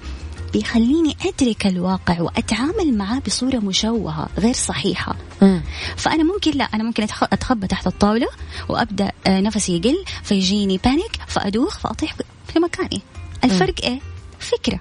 بيخليني 0.54 1.18
أدرك 1.26 1.68
الواقع 1.68 2.22
وأتعامل 2.22 2.98
معاه 2.98 3.20
بصورة 3.20 3.58
مشوهة 3.58 4.30
غير 4.38 4.54
صحيحة. 4.54 5.16
مم. 5.41 5.62
فأنا 5.97 6.24
ممكن 6.24 6.52
لا 6.52 6.64
أنا 6.64 6.84
ممكن 6.84 7.08
أتخ- 7.08 7.28
أتخبى 7.34 7.68
تحت 7.68 7.88
الطاولة 7.88 8.28
وأبدأ 8.70 9.12
آه، 9.28 9.39
نفسي 9.41 9.78
يقل 9.78 10.04
فيجيني 10.24 10.78
بانيك 10.84 11.12
فأدوخ 11.28 11.80
فأطيح 11.80 12.16
في 12.54 12.60
مكاني. 12.60 13.02
الفرق 13.43 13.74
إيه؟ 13.84 14.00
فكرة. 14.39 14.80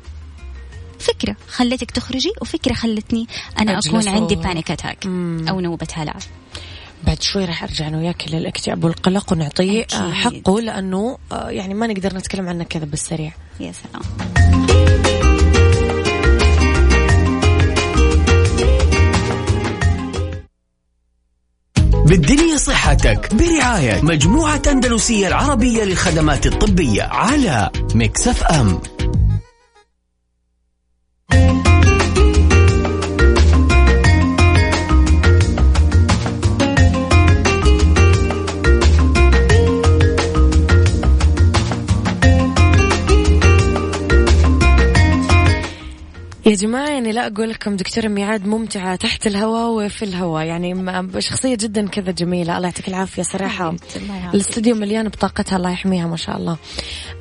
فكرة 0.99 1.37
خلتك 1.49 1.91
تخرجي 1.91 2.33
وفكرة 2.41 2.75
خلتني 2.75 3.27
أنا 3.61 3.79
أكون 3.79 4.09
عندي 4.09 4.35
panic 4.37 4.71
attack. 4.71 5.07
أو 5.49 5.61
نوبة 5.61 5.87
هلع. 5.95 6.15
بعد 7.07 7.23
شوي 7.23 7.45
راح 7.45 7.63
أرجع 7.63 7.89
أنا 7.89 7.99
وياك 7.99 8.25
للاكتئاب 8.29 8.85
والقلق 8.85 9.33
ونعطيه 9.33 9.83
أكيد. 9.83 9.99
آه، 10.01 10.13
حقه 10.13 10.61
لأنه 10.61 11.19
آه، 11.33 11.51
يعني 11.51 11.75
ما 11.75 11.87
نقدر 11.87 12.15
نتكلم 12.17 12.49
عنه 12.49 12.65
كذا 12.65 12.85
بالسريع. 12.85 13.33
يا 13.61 13.73
سلام. 13.73 14.03
بالدنيا 22.09 22.57
صحتك. 22.57 23.35
برعاية 23.35 24.01
مجموعة 24.03 24.63
أندلسية 24.69 25.29
العربية 25.29 25.85
للخدمات 25.85 26.47
الطبية 26.47 27.03
على 27.03 27.71
Mix 27.95 28.43
FM. 28.43 28.81
يا 46.49 46.55
جماعة 46.55 46.89
يعني 46.89 47.13
لا 47.13 47.27
أقول 47.27 47.51
لكم 47.51 47.77
دكتورة 47.77 48.09
ميعاد 48.09 48.47
ممتعة 48.47 48.97
تحت 48.97 49.27
الهواء 49.27 49.87
وفي 49.87 50.05
الهواء. 50.05 50.45
يعني 50.45 51.01
شخصية 51.19 51.57
جدا 51.61 51.89
كذا 51.89 52.11
جميلة. 52.11 52.57
الله 52.57 52.69
يعطيك 52.69 52.89
العافية 52.89 53.23
صراحة. 53.23 53.77
الاستوديو 54.35 54.75
مليان 54.75 55.09
بطاقتها 55.09 55.57
الله 55.57 55.71
يحميها 55.71 56.07
ما 56.07 56.17
شاء 56.17 56.37
الله. 56.37 56.57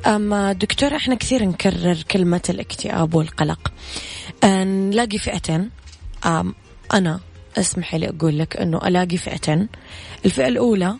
أما 0.06 0.52
دكتورة 0.52 0.96
إحنا 0.96 1.14
كثير 1.14 1.44
نكرر 1.44 2.02
كلمة 2.10 2.40
الاكتئاب 2.48 3.14
والقلق. 3.14 3.72
أه، 4.44 4.64
نلاقي 4.64 5.18
فئتين. 5.18 5.70
أنا 6.94 7.20
اسمحي 7.58 7.98
لي 7.98 8.08
أقول 8.08 8.38
لك 8.38 8.56
أنه 8.56 8.78
ألاقي 8.86 9.16
فئتين. 9.16 9.68
الفئة 10.24 10.48
الأولى 10.48 10.96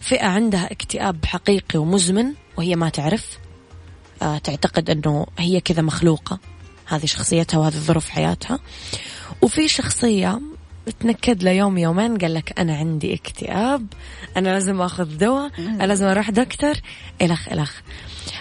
فئة 0.00 0.26
عندها 0.26 0.72
اكتئاب 0.72 1.24
حقيقي 1.24 1.78
ومزمن 1.78 2.32
وهي 2.56 2.76
ما 2.76 2.88
تعرف. 2.88 3.38
آه، 4.22 4.38
تعتقد 4.38 4.90
أنه 4.90 5.26
هي 5.38 5.60
كذا 5.60 5.82
مخلوقة. 5.82 6.51
هذه 6.96 7.06
شخصيتها 7.06 7.58
وهذه 7.58 7.74
ظروف 7.74 8.08
حياتها. 8.08 8.58
وفي 9.42 9.68
شخصية 9.68 10.40
تنكد 11.00 11.42
له 11.42 11.50
يوم 11.50 11.78
يومين 11.78 12.18
قال 12.18 12.34
لك 12.34 12.60
أنا 12.60 12.76
عندي 12.76 13.14
اكتئاب 13.14 13.86
أنا 14.36 14.48
لازم 14.48 14.80
أخذ 14.82 15.18
دواء 15.18 15.50
أنا 15.58 15.84
لازم 15.84 16.06
أروح 16.06 16.30
دكتور. 16.30 16.74
إلخ 17.22 17.48
إلخ. 17.48 17.80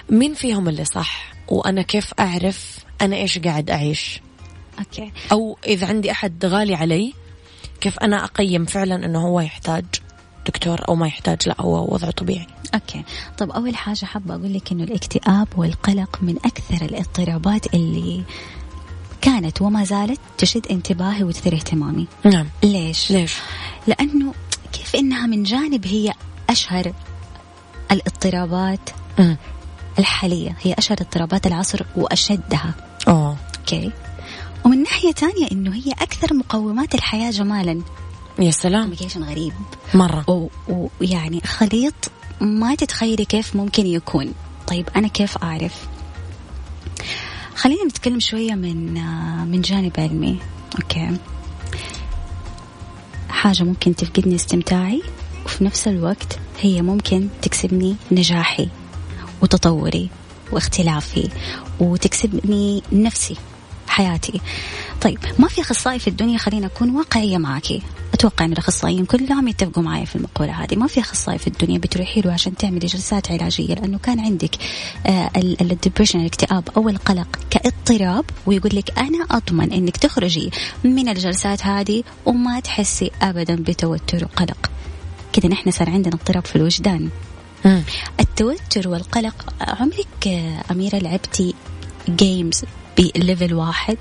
مين 0.09 0.33
فيهم 0.33 0.69
اللي 0.69 0.85
صح؟ 0.85 1.33
وأنا 1.47 1.81
كيف 1.81 2.13
أعرف 2.19 2.77
أنا 3.01 3.15
إيش 3.15 3.39
قاعد 3.39 3.69
أعيش؟ 3.69 4.21
أوكي. 4.79 5.11
أو 5.31 5.57
إذا 5.67 5.87
عندي 5.87 6.11
أحد 6.11 6.45
غالي 6.45 6.75
علي 6.75 7.13
كيف 7.81 7.99
أنا 7.99 8.23
أقيم 8.23 8.65
فعلا 8.65 9.05
أنه 9.05 9.27
هو 9.27 9.39
يحتاج؟ 9.39 9.85
دكتور 10.47 10.81
أو 10.89 10.95
ما 10.95 11.07
يحتاج 11.07 11.47
لا 11.47 11.55
هو 11.59 11.93
وضعه 11.93 12.11
طبيعي. 12.11 12.47
Okay. 12.73 13.03
طب 13.37 13.51
أول 13.51 13.75
حاجة 13.75 14.05
حابة 14.05 14.35
أقول 14.35 14.53
لك 14.53 14.71
إنه 14.71 14.83
الاكتئاب 14.83 15.47
والقلق 15.57 16.19
من 16.21 16.35
أكثر 16.45 16.85
الاضطرابات 16.85 17.73
اللي 17.73 18.23
كانت 19.21 19.61
وما 19.61 19.83
زالت 19.83 20.19
تشد 20.37 20.67
انتباهي 20.71 21.23
وتثير 21.23 21.53
اهتمامي. 21.53 22.07
نعم. 22.25 22.47
ليش؟ 22.63 23.11
ليش؟ 23.11 23.37
لأنه 23.87 24.33
كيف 24.73 24.95
إنها 24.95 25.27
من 25.27 25.43
جانب 25.43 25.87
هي 25.87 26.13
أشهر 26.49 26.93
الاضطرابات. 27.91 28.89
الحالية. 29.99 30.55
هي 30.61 30.73
أشهر 30.73 30.97
اضطرابات 31.01 31.47
العصر 31.47 31.85
وأشدها. 31.95 32.73
أوه. 33.07 33.37
Okay. 33.59 33.91
ومن 34.65 34.83
ناحية 34.83 35.11
تانية 35.11 35.47
إنه 35.51 35.75
هي 35.75 35.91
أكثر 35.91 36.33
مقومات 36.33 36.95
الحياة 36.95 37.31
جمالا. 37.31 37.81
يا 38.39 38.51
سلام. 38.51 38.81
communication 38.81 39.23
غريب. 39.23 39.53
مرة. 39.93 40.49
ويعني 41.01 41.41
خليط 41.41 41.93
ما 42.41 42.75
تتخيلي 42.75 43.25
كيف 43.25 43.55
ممكن 43.55 43.85
يكون. 43.85 44.33
طيب 44.67 44.89
أنا 44.95 45.07
كيف 45.07 45.37
أعرف؟ 45.37 45.87
خلينا 47.55 47.85
نتكلم 47.85 48.19
شوية 48.19 48.53
من 48.53 48.97
آه، 48.97 49.45
من 49.45 49.61
جانب 49.61 49.91
علمي. 49.97 50.39
okay. 50.81 51.17
حاجة 53.29 53.63
ممكن 53.63 53.95
تفقدني 53.95 54.35
استمتاعي 54.35 55.03
وفي 55.45 55.63
نفس 55.63 55.87
الوقت 55.87 56.39
هي 56.61 56.81
ممكن 56.81 57.27
تكسبني 57.41 57.95
نجاحي 58.11 58.69
وتطوري 59.41 60.09
واختلافي 60.51 61.29
وتكسبني 61.79 62.83
نفسي 62.91 63.37
حياتي. 63.87 64.41
طيب 65.01 65.19
ما 65.39 65.47
في 65.47 65.61
أخصائي 65.61 65.99
في 65.99 66.07
الدنيا 66.07 66.37
خلينا 66.37 66.67
أكون 66.67 66.95
واقعية 66.95 67.37
معك 67.37 67.81
أتوقع 68.21 68.45
ان 68.45 68.51
الأخصائيين 68.51 69.05
كلهم 69.05 69.47
يتفقوا 69.47 69.83
معي 69.83 70.05
في 70.05 70.15
المقولة 70.15 70.63
هذه. 70.63 70.75
ما 70.75 70.87
في 70.87 70.99
أخصائي 70.99 71.37
في 71.37 71.47
الدنيا 71.47 71.77
بتروحي 71.77 72.21
له 72.21 72.33
عشان 72.33 72.55
تعملي 72.55 72.87
جلسات 72.87 73.31
علاجية 73.31 73.73
لأنه 73.73 73.97
كان 73.97 74.19
عندك 74.19 74.55
آه 75.05 75.31
الدبريشن 75.37 76.19
الاكتئاب 76.19 76.69
أو 76.77 76.89
القلق 76.89 77.39
كاضطراب 77.49 78.25
ويقول 78.45 78.75
لك 78.75 78.99
أنا 78.99 79.25
أضمن 79.31 79.73
إنك 79.73 79.97
تخرجي 79.97 80.51
من 80.83 81.09
الجلسات 81.09 81.65
هذه 81.65 82.03
وما 82.25 82.59
تحسي 82.59 83.11
ابدا 83.21 83.55
بتوتر 83.55 84.23
وقلق. 84.23 84.71
كذا 85.33 85.49
نحن 85.49 85.71
صار 85.71 85.89
عندنا 85.89 86.15
اضطراب 86.15 86.45
في 86.45 86.55
الوجدان. 86.55 87.09
مم. 87.65 87.83
التوتر 88.19 88.89
والقلق 88.89 89.53
عمرك 89.61 90.27
آه، 90.27 90.63
أميرة 90.71 90.97
لعبتي 90.97 91.53
games 92.09 92.63
ب 92.97 93.06
level 93.06 93.53
واحد؟ 93.53 93.97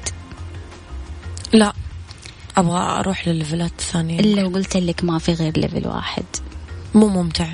لا. 1.52 1.72
أبغى 2.60 2.80
أروح 3.00 3.28
للل 3.28 3.43
levelات 3.43 3.72
الثانية. 3.78 4.20
لو 4.20 4.48
قلت 4.48 4.76
لك 4.76 5.04
ما 5.04 5.18
في 5.18 5.32
غير 5.32 5.58
level 5.58 5.88
واحد. 5.88 6.24
مو 6.94 7.08
ممتع. 7.08 7.48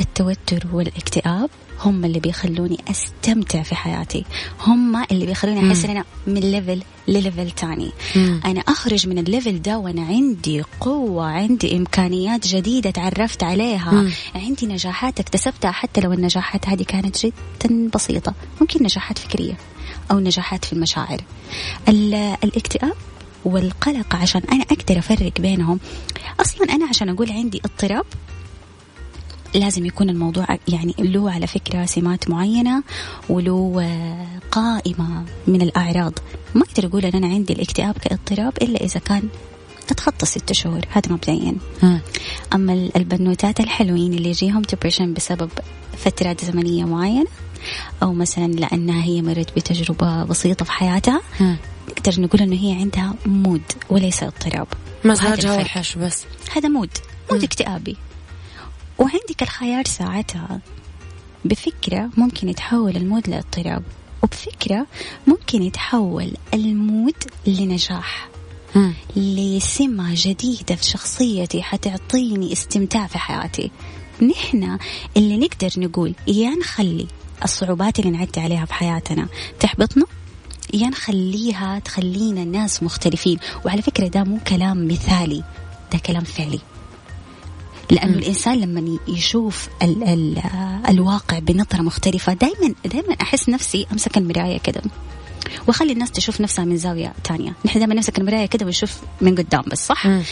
التوتر 0.00 0.66
والاكتئاب 0.72 1.50
هم 1.80 2.04
اللي 2.04 2.20
بيخلوني 2.20 2.78
أستمتع 2.90 3.62
في 3.62 3.74
حياتي. 3.74 4.24
هم 4.66 5.04
اللي 5.10 5.26
بيخلوني 5.26 5.68
أحس 5.70 5.84
إن 5.84 5.90
أنا 5.90 6.04
من 6.26 6.40
level 6.40 6.82
ل 7.08 7.15
level 7.15 7.50
تاني. 7.50 7.90
مم. 8.16 8.40
أنا 8.44 8.60
أخرج 8.60 9.08
من 9.08 9.18
ال 9.18 9.25
level 9.25 9.62
ده 9.62 9.78
وأنا 9.78 10.02
عندي 10.02 10.62
قوة 10.80 11.24
عندي 11.24 11.76
إمكانيات 11.76 12.46
جديدة 12.46 12.90
تعرفت 12.90 13.42
عليها. 13.42 13.90
مم. 13.92 14.10
عندي 14.34 14.66
نجاحات 14.66 15.20
اكتسبتها 15.20 15.70
حتى 15.70 16.00
لو 16.00 16.12
النجاحات 16.12 16.68
هذه 16.68 16.82
كانت 16.82 17.26
جدا 17.26 17.90
بسيطة. 17.94 18.34
ممكن 18.60 18.84
نجاحات 18.84 19.18
فكرية 19.18 19.54
أو 20.10 20.18
نجاحات 20.18 20.64
في 20.64 20.72
المشاعر. 20.72 21.20
ال- 21.88 22.36
الاكتئاب 22.44 22.94
والقلق 23.44 24.14
عشان 24.16 24.42
أنا 24.52 24.62
أقدر 24.62 24.98
أفرق 24.98 25.32
بينهم 25.40 25.80
أصلا 26.40 26.72
أنا 26.72 26.86
عشان 26.86 27.08
أقول 27.08 27.30
عندي 27.32 27.60
اضطراب 27.64 28.04
لازم 29.54 29.86
يكون 29.86 30.10
الموضوع 30.10 30.46
يعني 30.68 30.94
له 30.98 31.30
على 31.30 31.46
فكرة 31.46 31.86
سمات 31.86 32.30
معينة 32.30 32.82
وله 33.28 33.76
آه، 33.82 34.26
قائمة 34.50 35.24
من 35.46 35.62
الأعراض 35.62 36.12
ما 36.54 36.62
أقدر 36.62 36.86
أقول 36.86 37.04
أن 37.04 37.12
أنا 37.14 37.26
عندي 37.26 37.52
الاكتئاب 37.52 37.94
كاضطراب 37.98 38.52
إلا 38.62 38.84
إذا 38.84 39.00
كان 39.00 39.22
تتخطى 39.88 40.26
ست 40.26 40.52
شهور 40.52 40.80
هذا 40.90 41.12
مبدئيا. 41.12 41.54
أما 42.54 42.72
ال- 42.72 42.96
البنوتات 42.96 43.60
الحلوين 43.60 44.14
اللي 44.14 44.28
يجيهم 44.28 44.62
ديبريشن 44.62 45.14
بسبب 45.14 45.50
فترات 45.98 46.44
زمنية 46.44 46.84
معينة 46.84 47.26
أو 48.02 48.12
مثلا 48.12 48.46
لأنها 48.46 49.04
هي 49.04 49.22
مرت 49.22 49.56
بتجربة 49.56 50.24
بسيطة 50.24 50.64
في 50.64 50.72
حياتها. 50.72 51.20
نقدر 51.90 52.20
نقول 52.20 52.40
أنه 52.40 52.56
هي 52.56 52.72
عندها 52.72 53.14
mood 53.26 53.62
وليس 53.90 54.22
اضطراب. 54.22 54.66
مزاجها. 55.04 55.56
وحش 55.56 55.96
بس. 55.96 56.24
هذا 56.56 56.68
mood 56.68 56.90
mood 57.30 57.44
اكتئابي. 57.44 57.96
وعندك 58.98 59.42
الخيار 59.42 59.84
ساعتها 59.84 60.60
بفكرة 61.44 62.10
ممكن 62.16 62.48
يتحول 62.48 62.96
ال 62.96 63.02
mood 63.02 63.28
لاضطراب 63.28 63.82
وبفكرة 64.22 64.86
ممكن 65.26 65.62
يتحول 65.62 66.32
ال 66.54 66.66
mood 66.66 67.14
لنجاح. 67.46 68.28
مم. 68.74 68.94
لسمة 69.16 70.10
جديدة 70.14 70.74
في 70.74 70.84
شخصيتي 70.84 71.62
حتعطيني 71.62 72.52
استمتاع 72.52 73.06
في 73.06 73.18
حياتي. 73.18 73.70
نحن 74.22 74.78
اللي 75.16 75.36
نقدر 75.36 75.70
نقول 75.76 76.14
يا 76.26 76.50
نخلي 76.50 77.06
الصعوبات 77.44 77.98
اللي 77.98 78.10
نعدي 78.10 78.40
عليها 78.40 78.64
في 78.64 78.74
حياتنا 78.74 79.28
تحبطنا؟ 79.60 80.04
يا 80.74 80.88
نخليها 80.88 81.78
تخلينا 81.78 82.44
ناس 82.44 82.82
مختلفين. 82.82 83.38
وعلى 83.64 83.82
فكرة 83.82 84.08
ده 84.08 84.24
مو 84.24 84.38
كلام 84.46 84.88
مثالي 84.88 85.44
ده 85.92 85.98
كلام 85.98 86.24
فعلي. 86.24 86.60
لأنه 87.90 88.18
الإنسان 88.18 88.60
لما 88.60 88.98
يشوف 89.08 89.68
ال 89.82 90.02
ال 90.04 90.42
الواقع 90.88 91.38
بنظرة 91.38 91.82
مختلفة 91.82 92.32
دائما 92.32 92.74
دائما 92.84 93.14
أحس 93.22 93.48
نفسي 93.48 93.86
أمسك 93.92 94.18
المراية 94.18 94.58
كده. 94.58 94.82
وأخلي 95.66 95.92
الناس 95.92 96.10
تشوف 96.10 96.40
نفسها 96.40 96.64
من 96.64 96.76
زاوية 96.76 97.12
تانية. 97.24 97.52
نحن 97.64 97.78
دائما 97.78 97.94
نمسك 97.94 98.18
المراية 98.18 98.46
كده 98.46 98.66
ونشوف 98.66 98.96
من 99.20 99.34
قدام 99.34 99.62
بس 99.66 99.86
صح؟ 99.86 100.06
مم. 100.06 100.22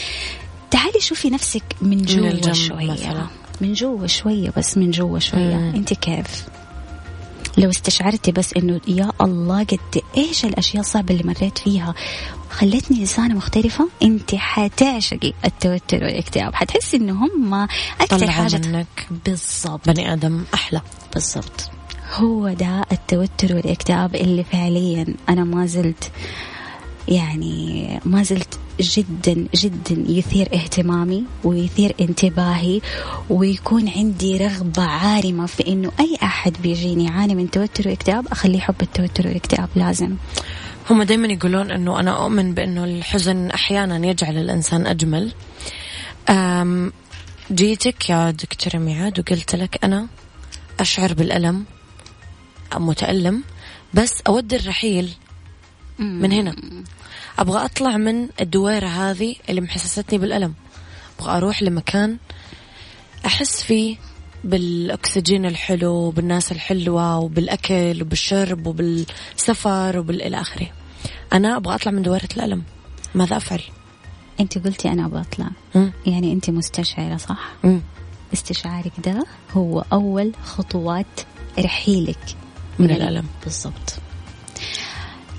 تعالي 0.70 1.01
شوفي 1.01 1.30
نفسك 1.30 1.62
من 1.82 2.03
جوا 2.03 2.53
شوية. 2.53 2.91
مثلاً. 2.91 3.26
من 3.61 3.72
جوا 3.72 4.07
شوية 4.07 4.53
بس 4.57 4.78
من 4.78 4.91
جوا 4.91 5.18
شوية. 5.18 5.57
مم. 5.57 5.74
أنت 5.74 5.95
كيف؟ 5.95 6.45
لو 7.57 7.70
استشعرتي 7.70 8.32
بس 8.32 8.53
إنه 8.57 8.80
يا 8.88 9.12
الله 9.20 9.64
قد 9.64 10.03
إيش 10.16 10.44
الأشياء 10.44 10.80
الصعبة 10.80 11.14
اللي 11.14 11.24
مريت 11.24 11.59
فيها 11.59 11.94
خلتني 12.51 13.01
إنسانة 13.01 13.34
مختلفة؟ 13.34 13.88
انت 14.03 14.34
حتعشقي 14.34 15.32
التوتر 15.44 16.05
والاكتئاب. 16.05 16.55
حتحسي 16.55 16.96
إنه 16.96 17.12
هم 17.12 17.55
أكثر 18.01 18.30
حاجة 18.30 18.61
منك. 18.68 19.09
بالضبط. 19.26 19.86
بني 19.86 20.12
آدم 20.12 20.44
أحلى. 20.55 20.80
بالضبط. 21.14 21.70
هو 22.14 22.53
ده 22.53 22.84
التوتر 22.92 23.57
والاكتئاب 23.57 24.14
اللي 24.14 24.44
فعليا 24.44 25.07
أنا 25.28 25.44
ما 25.44 25.66
زلت 25.66 26.11
يعني 27.09 28.01
ما 28.05 28.22
زلت 28.22 28.59
جدا 28.81 29.47
جدا 29.55 30.05
يثير 30.09 30.49
اهتمامي 30.55 31.24
ويثير 31.45 31.95
انتباهي 32.01 32.81
ويكون 33.31 33.89
عندي 33.89 34.37
رغبة 34.37 34.83
عارمة 34.83 35.47
في 35.47 35.68
إنه 35.68 35.93
أي 36.01 36.16
أحد 36.22 36.57
بيجيني 36.62 37.05
يعاني 37.05 37.35
من 37.35 37.51
توتر 37.51 37.89
واكتئاب 37.89 38.26
أخليه 38.29 38.59
يحب 38.59 38.83
التوتر 38.83 39.26
والاكتئاب 39.26 39.68
لازم. 39.76 40.16
هم 40.91 41.03
دائما 41.03 41.29
يقولون 41.29 41.70
إنه 41.70 42.01
أنا 42.01 42.24
أؤمن 42.24 42.55
بإنه 42.55 42.85
الحزن 42.85 43.51
أحيانا 43.51 44.07
يجعل 44.07 44.37
الإنسان 44.37 44.87
أجمل. 44.87 45.33
أم 46.29 46.93
جيتك 47.53 48.11
يا 48.11 48.31
دكتورة 48.31 48.83
ميعاد 48.83 49.20
وقلت 49.20 49.55
لك 49.55 49.85
أنا 49.85 50.07
أشعر 50.81 51.14
بالألم 51.14 51.64
متألم 52.76 53.43
بس 53.95 54.12
اود 54.26 54.55
الرحيل 54.55 55.11
من 55.99 56.33
هنا. 56.33 56.57
أبغى 57.39 57.64
أطلع 57.64 57.97
من 57.97 58.28
الدويرة 58.41 58.86
هذه 58.86 59.34
اللي 59.49 59.61
محسستني 59.61 60.18
بالألم. 60.18 60.55
أبغى 61.20 61.36
أروح 61.36 61.62
لمكان 61.62 62.16
أحس 63.26 63.62
فيه 63.62 63.97
بالأكسجين 64.45 65.47
الحلو 65.47 65.93
وبالناس 65.93 66.53
الحلوة 66.53 67.18
وبالأكل 67.18 67.99
وبالشرب 68.03 68.66
وبالسفر 68.66 69.99
وبالى 69.99 70.41
آخره. 70.41 70.66
أنا 71.32 71.57
أبغى 71.57 71.74
أطلع 71.74 71.93
من 71.93 72.03
دويرة 72.03 72.28
الألم. 72.36 72.62
ماذا 73.14 73.36
أفعل؟ 73.36 73.61
أنت 74.41 74.59
قلتي 74.59 74.89
أنا 74.89 75.07
أبغى 75.07 75.20
أطلع. 75.20 75.49
يعني 76.07 76.32
أنت 76.32 76.51
مستشعرة 76.51 77.16
صح؟ 77.16 77.53
مم. 77.64 77.80
استشعارك 78.32 78.93
ده 79.05 79.26
هو 79.53 79.84
أول 79.93 80.32
خطوات 80.45 81.20
رحيلك 81.59 82.36
من 82.78 82.91
الألم. 82.91 83.26
بالضبط. 83.45 83.99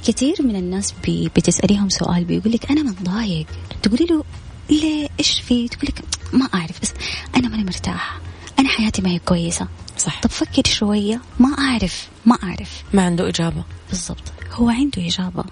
كثير 0.06 0.36
من 0.40 0.56
الناس 0.56 0.94
بي 1.04 1.30
بتسأليهم 1.36 1.90
سؤال 1.90 2.26
بيقول 2.26 2.54
لك 2.54 2.72
أنا 2.72 2.84
متضايق. 2.84 3.46
تقولي 3.82 4.06
له 4.06 4.24
ليه؟ 4.70 5.08
إيش 5.20 5.40
في؟ 5.42 5.68
تقول 5.68 5.88
لك 5.90 6.04
ما 6.34 6.50
أعرف 6.54 6.82
بس 6.82 6.94
أنا 7.36 7.50
ماني 7.50 7.64
مرتاح 7.64 8.20
أنا 8.60 8.70
حياتي 8.70 9.02
ما 9.02 9.10
هي 9.10 9.20
كويسة. 9.20 9.68
صح. 9.98 10.22
طب 10.22 10.30
فكر 10.30 10.64
شوية. 10.66 11.22
ما 11.40 11.56
أعرف 11.60 12.08
ما 12.26 12.38
أعرف. 12.44 12.84
ما 12.94 13.06
عنده 13.06 13.30
إجابة. 13.30 13.64
بالضبط. 13.90 14.24
هو 14.52 14.70
عنده 14.70 15.08
إجابة 15.08 15.44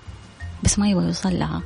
بس 0.63 0.79
ما 0.79 0.89
يبغى 0.89 1.05
يوصل 1.05 1.39
لها. 1.39 1.61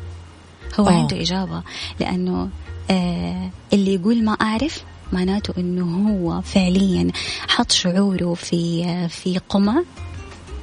هو 0.80 0.88
أوه. 0.88 1.00
عنده 1.00 1.22
إجابة 1.22 1.64
لأنه 2.00 2.50
آه 2.92 3.50
اللي 3.74 3.94
يقول 3.94 4.24
ما 4.24 4.32
أعرف 4.32 4.84
معناته 5.14 5.54
إنه 5.58 6.10
هو 6.10 6.42
فعليا 6.42 7.12
حط 7.48 7.72
شعوره 7.72 8.34
في 8.34 8.86
آه 8.86 9.08
في 9.08 9.38
قمع. 9.50 9.84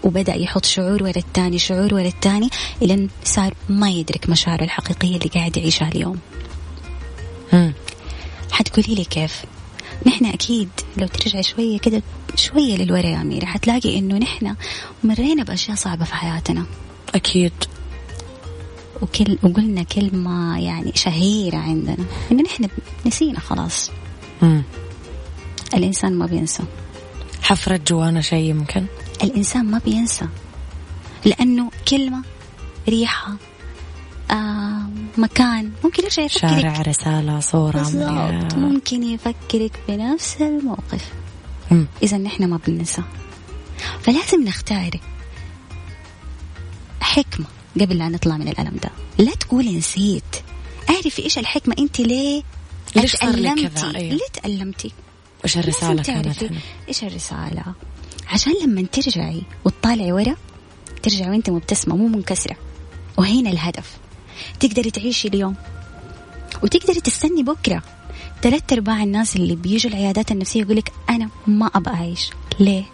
وبدأ 0.04 0.34
يحط 0.34 0.64
شعور 0.64 1.02
ورا 1.02 1.16
التاني 1.16 1.58
شعور 1.58 1.94
ورا 1.94 2.08
التاني 2.08 2.48
إلى 2.82 3.08
صار 3.24 3.54
ما 3.68 3.90
يدرك 3.90 4.30
مشاعره 4.30 4.64
الحقيقية 4.64 5.16
اللي 5.16 5.30
قاعد 5.34 5.56
يعيشها 5.56 5.88
اليوم. 5.88 6.18
حتقولي 8.50 8.94
لي 8.94 9.04
كيف؟ 9.04 9.44
نحن 10.06 10.24
أكيد 10.24 10.68
لو 10.96 11.06
ترجعي 11.06 11.42
شوية 11.42 11.78
كده 11.78 12.02
شوية 12.34 12.76
للورا 12.76 13.06
يا 13.06 13.20
أميرة 13.20 13.46
حتلاقي 13.46 13.98
إنه 13.98 14.18
نحن 14.18 14.54
مرينا 15.04 15.42
بأشياء 15.42 15.76
صعبة 15.76 16.04
في 16.04 16.14
حياتنا. 16.14 16.66
أكيد. 17.14 17.52
وكل 19.02 19.38
وقلنا 19.42 19.82
كلمة 19.82 20.58
يعني 20.58 20.92
شهيرة 20.94 21.56
عندنا 21.56 22.04
إنه 22.32 22.42
نحن 22.42 22.68
نسينا 23.06 23.40
خلاص. 23.40 23.90
مم. 24.42 24.62
الإنسان 25.74 26.14
ما 26.14 26.26
بينسى. 26.26 26.62
حفرت 27.42 27.88
جوانا 27.88 28.20
شيء 28.20 28.50
يمكن؟ 28.50 28.86
الإنسان 29.22 29.64
ما 29.64 29.78
بينسى 29.78 30.28
لأنه 31.24 31.70
كلمة 31.88 32.22
ريحة 32.88 33.36
آه 34.30 34.82
مكان 35.18 35.72
ممكن 35.84 36.02
يرجع 36.02 36.22
يفكرك. 36.22 36.50
شارع 36.50 36.82
رسالة 36.82 37.40
صورة 37.40 37.78
بالضبط. 37.78 38.54
ممكن 38.54 39.02
يفكرك 39.02 39.80
بنفس 39.88 40.36
الموقف. 40.40 41.12
إذا 42.02 42.18
نحن 42.18 42.44
ما 42.44 42.60
بننسى. 42.66 43.02
فلازم 44.02 44.44
نختار 44.44 44.90
حكمة 47.00 47.46
قبل 47.80 47.98
لا 47.98 48.08
نطلع 48.08 48.36
من 48.36 48.48
الألم 48.48 48.76
ده. 48.82 48.90
لا 49.18 49.34
تقولي 49.34 49.78
نسيت. 49.78 50.36
اعرفي 50.90 51.22
إيش 51.22 51.38
الحكمة؟ 51.38 51.74
أنت 51.78 52.00
ليه 52.00 52.42
ليش 52.96 53.16
صار 53.16 53.30
لي 53.30 53.54
كذا؟ 53.54 53.68
تألمتي 53.68 53.98
أيوه. 53.98 54.12
ليه 54.14 54.28
تألمتي؟ 54.42 54.92
وش 55.44 55.56
لازم 55.56 55.68
الرساله 55.68 56.02
كانت 56.02 56.52
إيش 56.88 57.04
الرسالة؟ 57.04 57.64
عشان 58.28 58.52
لما 58.64 58.82
ترجعي 58.92 59.42
وتطالعي 59.64 60.12
ورا 60.12 60.36
ترجعي 61.02 61.30
وانت 61.30 61.50
مبتسمة 61.50 61.96
مو 61.96 62.08
منكسرة. 62.08 62.56
وهنا 63.18 63.50
الهدف. 63.50 63.96
تقدري 64.60 64.90
تعيشي 64.90 65.28
اليوم. 65.28 65.54
وتقدري 66.62 67.00
تستني 67.00 67.42
بكرة. 67.42 67.82
ثلاث 68.42 68.72
أرباع 68.72 69.02
الناس 69.02 69.36
اللي 69.36 69.56
بيجوا 69.56 69.90
العيادات 69.90 70.32
النفسية 70.32 70.60
يقول 70.60 70.76
لك 70.76 70.92
أنا 71.10 71.28
ما 71.46 71.66
أبغى 71.74 71.94
أعيش. 71.94 72.30
ليه؟ 72.60 72.84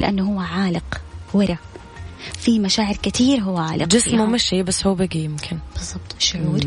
لأنه 0.00 0.22
هو 0.32 0.40
عالق 0.40 1.00
ورا. 1.34 1.56
في 2.38 2.58
مشاعر 2.58 2.96
كثير 2.96 3.40
هو 3.40 3.58
عالق 3.58 3.84
جسمه 3.86 4.16
فيها. 4.16 4.26
مشي 4.26 4.62
بس 4.62 4.86
هو 4.86 4.94
بقي 4.94 5.18
يمكن. 5.18 5.58
بالضبط 5.76 6.14
شعور. 6.18 6.58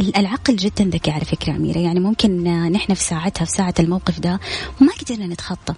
ال- 0.00 0.16
العقل 0.16 0.56
جدا 0.56 0.84
ذكي 0.84 1.10
على 1.10 1.24
فكرة 1.24 1.52
أميرة. 1.56 1.78
يعني 1.78 2.00
ممكن 2.00 2.46
آه، 2.46 2.68
نحن 2.68 2.94
في 2.94 3.02
ساعتها 3.02 3.44
في 3.44 3.50
ساعة 3.50 3.74
الموقف 3.80 4.20
ده 4.20 4.40
ما 4.80 4.92
قدرنا 4.92 5.26
نتخطى. 5.26 5.74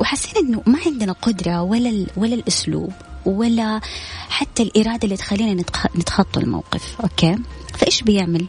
وحسينا 0.00 0.40
إنه 0.48 0.62
ما 0.66 0.78
عندنا 0.86 1.12
قدرة 1.12 1.62
ولا 1.62 2.06
ولا 2.16 2.34
الأسلوب 2.34 2.92
ولا 3.26 3.80
حتى 4.28 4.62
الإرادة 4.62 5.04
اللي 5.04 5.16
تخلينا 5.16 5.62
نتخ- 5.62 5.96
نتخطى 5.96 6.40
الموقف 6.40 7.00
أوكي؟ 7.00 7.36
فإيش 7.78 8.02
بيعمل؟ 8.02 8.46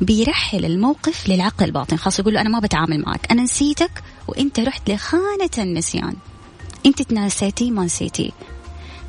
بيرحل 0.00 0.64
الموقف 0.64 1.28
للعقل 1.28 1.64
الباطن 1.64 1.96
خلاص 1.96 2.18
يقول 2.18 2.34
له 2.34 2.40
أنا 2.40 2.48
ما 2.48 2.58
بتعامل 2.58 3.00
معك 3.06 3.30
أنا 3.32 3.42
نسيتك 3.42 4.02
وإنت 4.28 4.60
رحت 4.60 4.90
لخانة 4.90 5.50
النسيان. 5.58 6.16
إنت 6.86 7.02
تناسيتي 7.02 7.70
ما 7.70 7.84
نسيتي. 7.84 8.32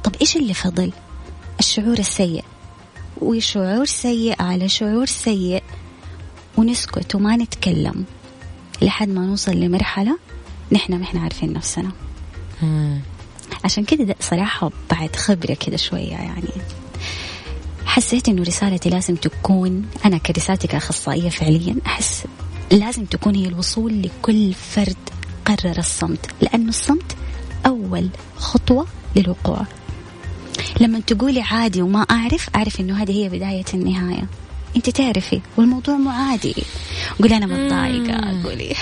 طب 0.04 0.16
إيش 0.22 0.36
اللي 0.38 0.54
فضل؟ 0.54 0.92
الشعور 1.60 2.00
السيء. 2.00 2.44
وشعور 3.22 3.86
سيء 3.86 4.42
على 4.42 4.70
شعور 4.70 5.06
سيء. 5.06 5.64
ونسكت 6.58 7.16
وما 7.16 7.36
نتكلم 7.38 8.06
لحد 8.82 9.10
ما 9.10 9.22
نوصل 9.26 9.52
لمرحلة 9.52 10.18
نحن 10.72 10.94
ما 10.96 11.04
إحنا 11.04 11.22
عارفين 11.22 11.54
نفسنا. 11.54 11.92
مم. 12.62 13.00
عشان 13.64 13.84
كده 13.84 14.04
ده 14.04 14.16
صراحة 14.20 14.72
بعد 14.92 15.16
خبرة 15.16 15.54
كده 15.54 15.78
شوية 15.78 16.12
يعني. 16.12 16.50
حسيت 17.86 18.30
إنه 18.30 18.44
رسالتي 18.44 18.90
لازم 18.90 19.16
تكون 19.16 19.86
أنا 20.06 20.18
كرسالتي 20.18 20.68
كاخصائية 20.68 21.30
فعليا 21.30 21.76
أحس 21.86 22.24
لازم 22.72 23.06
تكون 23.06 23.36
هي 23.36 23.48
الوصول 23.48 24.02
لكل 24.02 24.54
فرد 24.54 24.96
قرر 25.46 25.78
الصمت. 25.78 26.26
لأنه 26.42 26.70
الصمت 26.70 27.16
أول 27.66 28.10
خطوة 28.38 28.88
للوقوع. 29.16 29.66
لما 30.82 31.00
تقولي 31.00 31.42
عادي 31.42 31.82
وما 31.82 32.02
أعرف 32.12 32.50
أعرف 32.56 32.80
إنه 32.80 33.04
هذه 33.04 33.12
هي 33.12 33.30
بداية 33.30 33.66
النهاية. 33.74 34.28
أنت 34.76 34.90
تعرفي 34.90 35.42
والموضوع 35.58 35.96
مو 35.98 36.10
عادي. 36.10 36.56
قولي 37.20 37.38
أنا 37.38 37.46
متضايقة 37.46 38.44
قولي. 38.44 38.76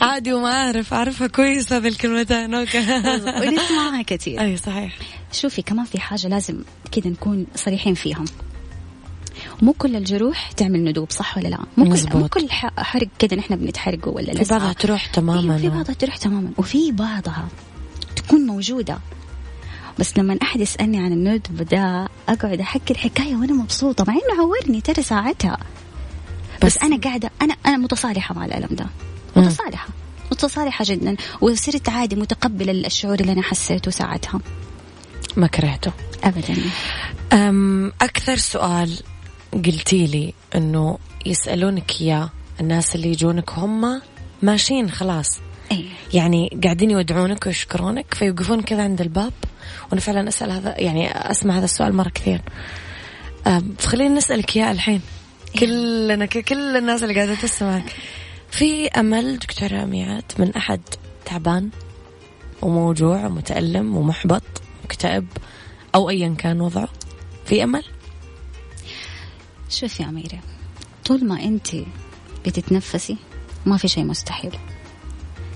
عادي 0.00 0.32
وما 0.32 0.52
أعرف 0.52 0.94
أعرفها 0.94 1.26
كويس 1.26 1.72
هذه 1.72 1.88
الكلمتين 1.88 2.54
أوكي 2.54 2.78
ونسمعها 3.40 4.02
كثير. 4.06 4.40
اي 4.40 4.56
صحيح. 4.56 4.98
شوفي 5.32 5.62
كمان 5.62 5.84
في 5.84 6.00
حاجة 6.00 6.28
لازم 6.28 6.62
كده 6.92 7.10
نكون 7.10 7.46
صريحين 7.54 7.94
فيها 7.94 8.24
مو 9.62 9.72
كل 9.72 9.96
الجروح 9.96 10.52
تعمل 10.52 10.84
ندوب 10.84 11.10
صح 11.10 11.38
ولا 11.38 11.48
لا؟ 11.48 11.58
مو 11.76 11.84
كل, 11.84 11.90
مزبوط. 11.90 12.16
مو 12.16 12.28
كل 12.28 12.46
حرق 12.78 13.08
كده 13.18 13.36
نحن 13.36 13.56
بنتحرقه 13.56 14.08
ولا 14.10 14.32
في 14.34 14.42
لسعة. 14.42 14.58
بعضها 14.58 14.72
تروح 14.72 15.06
تماما. 15.06 15.40
أيوة 15.40 15.56
في 15.58 15.68
بعضها 15.68 15.94
تروح 15.94 16.16
تماما. 16.16 16.50
وفي 16.58 16.92
بعضها 16.92 17.48
تكون 18.16 18.40
موجودة. 18.46 18.98
بس 19.98 20.18
لما 20.18 20.38
أحد 20.42 20.60
يسألني 20.60 20.98
عن 20.98 21.12
الندب 21.12 21.62
ده 21.62 22.08
أقعد 22.28 22.60
أحكي 22.60 22.92
الحكاية 22.92 23.34
وأنا 23.36 23.52
مبسوطة 23.52 24.04
مع 24.08 24.14
إنه 24.14 24.42
عورني 24.42 24.80
ترى 24.80 25.02
ساعتها. 25.02 25.58
بس, 26.64 26.76
بس- 26.76 26.82
أنا 26.82 26.96
قاعدة 27.00 27.30
أنا 27.42 27.54
أنا 27.66 27.76
متصالحة 27.76 28.34
مع 28.34 28.44
الألم 28.44 28.68
ده. 28.70 28.86
مم. 29.36 29.42
متصالحة. 29.42 29.88
متصالحة 30.32 30.84
جدا. 30.88 31.16
وصرت 31.40 31.88
عادي 31.88 32.16
متقبلة 32.16 32.72
الشعور 32.72 33.20
اللي 33.20 33.32
أنا 33.32 33.42
حسيته 33.42 33.90
ساعتها. 33.90 34.40
ما 35.36 35.46
كرهته. 35.46 35.92
أبدا. 36.24 36.56
أم 37.32 37.92
أكثر 38.02 38.36
سؤال 38.36 38.98
قلتي 39.54 40.06
لي 40.06 40.34
إنه 40.54 40.98
يسألونك 41.26 42.00
إياه 42.00 42.30
الناس 42.60 42.94
اللي 42.94 43.08
يجونك 43.08 43.50
هم 43.52 44.00
ماشيين 44.42 44.90
خلاص. 44.90 45.38
أي 45.72 45.86
يعني 46.14 46.58
قاعدين 46.64 46.90
يودعونك 46.90 47.46
ويشكرونك 47.46 48.14
فيوقفون 48.14 48.62
كذا 48.62 48.82
عند 48.82 49.00
الباب. 49.00 49.32
وأنا 49.88 50.00
فعلا 50.00 50.28
أسأل 50.28 50.50
هذا 50.50 50.80
يعني 50.80 51.30
أسمع 51.30 51.58
هذا 51.58 51.64
السؤال 51.64 51.94
مرة 51.96 52.08
كثير. 52.08 52.40
فخلينا 53.78 54.14
نسألك 54.14 54.56
إياه 54.56 54.72
الحين. 54.72 55.00
كلنا 55.58 56.26
كل 56.26 56.76
الناس 56.76 57.02
اللي 57.02 57.14
قاعدة 57.14 57.34
تسمعك. 57.34 57.84
في 58.50 58.88
أمل 58.88 59.38
دكتورة 59.38 59.84
ميعاد 59.84 60.32
من 60.38 60.54
أحد 60.54 60.80
تعبان 61.24 61.70
وموجوع 62.62 63.26
ومتألم 63.26 63.96
ومحبط 63.96 64.42
مكتئب 64.84 65.26
أو 65.94 66.10
أيا 66.10 66.34
كان 66.38 66.60
وضعه؟ 66.60 66.88
في 67.46 67.64
أمل؟ 67.64 67.84
شوف 69.70 70.00
يا 70.00 70.04
أميرة 70.04 70.38
طول 71.04 71.24
ما 71.24 71.42
أنت 71.42 71.68
بتتنفسي 72.46 73.16
ما 73.66 73.76
في 73.76 73.88
شيء 73.88 74.04
مستحيل. 74.04 74.56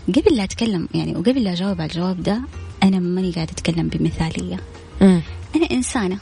قبل 0.08 0.36
لا 0.36 0.44
أتكلم 0.44 0.88
يعني 0.94 1.16
وقبل 1.16 1.44
لا 1.44 1.52
أجاوب 1.52 1.80
على 1.80 1.90
الجواب 1.90 2.22
ده 2.22 2.40
أنا 2.82 2.98
ماني 2.98 3.32
قاعدة 3.32 3.52
أتكلم 3.52 3.88
بمثالية. 3.88 4.56
مم. 5.00 5.22
أنا 5.56 5.70
إنسانة. 5.70 6.18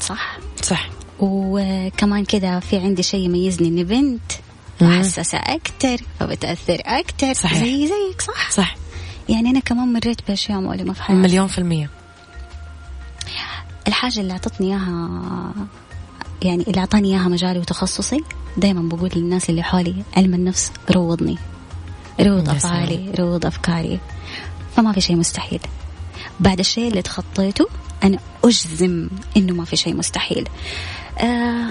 صح؟ 0.00 0.38
صح. 0.62 0.88
وكمان 1.20 2.24
كذا 2.24 2.60
في 2.60 2.76
عندي 2.78 3.02
شيء 3.02 3.20
يميزني 3.20 3.68
إني 3.68 3.84
بنت 3.84 4.32
مم. 4.80 4.88
وحساسة 4.98 5.38
أكتر 5.38 5.96
فبتأثر 6.20 6.78
أكتر. 6.84 7.32
صحيح. 7.32 7.58
زي 7.58 7.86
زيك 7.86 8.20
صح؟ 8.20 8.50
صح. 8.50 8.76
يعني 9.28 9.50
أنا 9.50 9.60
كمان 9.60 9.92
مريت 9.92 10.28
بأشياء 10.28 10.60
مؤلمة 10.60 10.92
في 10.92 11.02
حياتي 11.02 11.22
مليون 11.22 11.46
في 11.46 11.58
المية. 11.58 11.90
الحاجة 13.88 14.20
اللي 14.20 14.32
أعطتني 14.32 14.66
إياها 14.66 15.52
يعني 16.42 16.64
اللي 16.68 16.80
أعطاني 16.80 17.08
إياها 17.08 17.28
مجالي 17.28 17.58
وتخصصي 17.58 18.20
دائما 18.56 18.88
بقول 18.88 19.10
للناس 19.16 19.50
اللي 19.50 19.62
حولي 19.62 20.02
علم 20.16 20.34
النفس 20.34 20.72
روضني. 20.90 21.38
روض 22.20 22.48
أفعالي 22.48 23.12
روض 23.18 23.46
أفكاري. 23.46 24.00
فما 24.76 24.92
في 24.92 25.00
شيء 25.00 25.16
مستحيل. 25.16 25.60
بعد 26.40 26.58
الشيء 26.58 26.88
اللي 26.88 27.02
تخطيته 27.02 27.68
أنا 28.04 28.18
أجزم 28.44 29.08
إنه 29.36 29.54
ما 29.54 29.64
في 29.64 29.76
شيء 29.76 29.94
مستحيل. 29.96 30.48
آه 31.18 31.70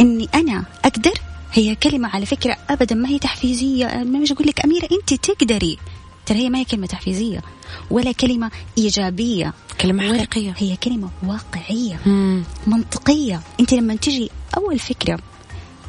إني 0.00 0.28
أنا 0.34 0.64
أقدر؟ 0.84 1.12
هي 1.52 1.74
كلمة 1.74 2.08
على 2.08 2.26
فكرة 2.26 2.56
أبدا 2.70 2.94
ما 2.94 3.08
هي 3.08 3.18
تحفيزية. 3.18 3.86
ما 3.86 4.18
مش 4.18 4.32
أقول 4.32 4.46
لك 4.46 4.64
أميرة 4.64 4.88
أنت 4.92 5.14
تقدري. 5.14 5.78
ترى 6.26 6.38
هي 6.38 6.50
ما 6.50 6.58
هي 6.58 6.64
كلمة 6.64 6.86
تحفيزية 6.86 7.42
ولا 7.90 8.12
كلمة 8.12 8.50
إيجابية. 8.78 9.52
كلمة 9.80 10.14
حقيقية. 10.14 10.54
هي 10.58 10.76
كلمة 10.76 11.10
واقعية 11.26 12.00
مم. 12.06 12.42
منطقية. 12.66 13.40
أنت 13.60 13.72
لما 13.74 13.96
تجي 13.96 14.30
أول 14.56 14.78
فكرة 14.78 15.18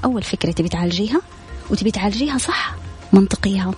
أول 0.05 0.23
فكرة 0.23 0.51
تبي 0.51 0.69
تعالجيها 0.69 1.21
وتبي 1.69 1.91
تعالجيها 1.91 2.37
صح 2.37 2.75
منطقيها 3.13 3.71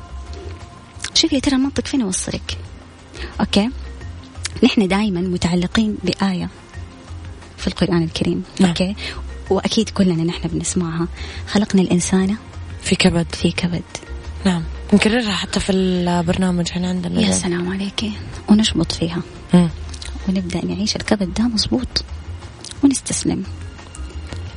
شوفي 1.14 1.36
يا 1.36 1.40
ترى 1.42 1.56
المنطق 1.56 1.88
فين 1.88 2.02
يوصلك؟ 2.02 2.58
Okay؟ 3.40 3.70
نحن 4.64 4.88
دائما 4.88 5.22
متعلقين 5.22 5.98
بآية. 6.04 6.50
في 7.64 7.68
القرآن 7.68 8.04
الكريم. 8.04 8.44
نعم. 8.60 8.70
Okay؟ 8.70 8.96
وأكيد 9.50 9.90
كلنا 9.90 10.24
نحن 10.24 10.48
بنسمعها. 10.48 11.08
خلقنا 11.48 11.82
الإنسان 11.82 12.36
في 12.82 12.96
كبد. 12.96 13.36
في 13.36 13.52
كبد. 13.52 13.84
نعم. 14.46 14.64
نكررها 14.94 15.32
حتى 15.32 15.60
في 15.60 15.72
البرنامج 15.72 16.68
هنا 16.72 16.90
عندنا 16.90 17.22
يا 17.22 17.32
سلام 17.32 17.72
عليك. 17.72 18.12
ونشبط 18.50 18.92
فيها. 18.92 19.22
مم. 19.54 19.70
ونبدأ 20.30 20.66
نعيش 20.66 20.96
الكبد 20.96 21.34
ده 21.34 21.44
مظبوط. 21.44 22.04
ونستسلم. 22.84 23.44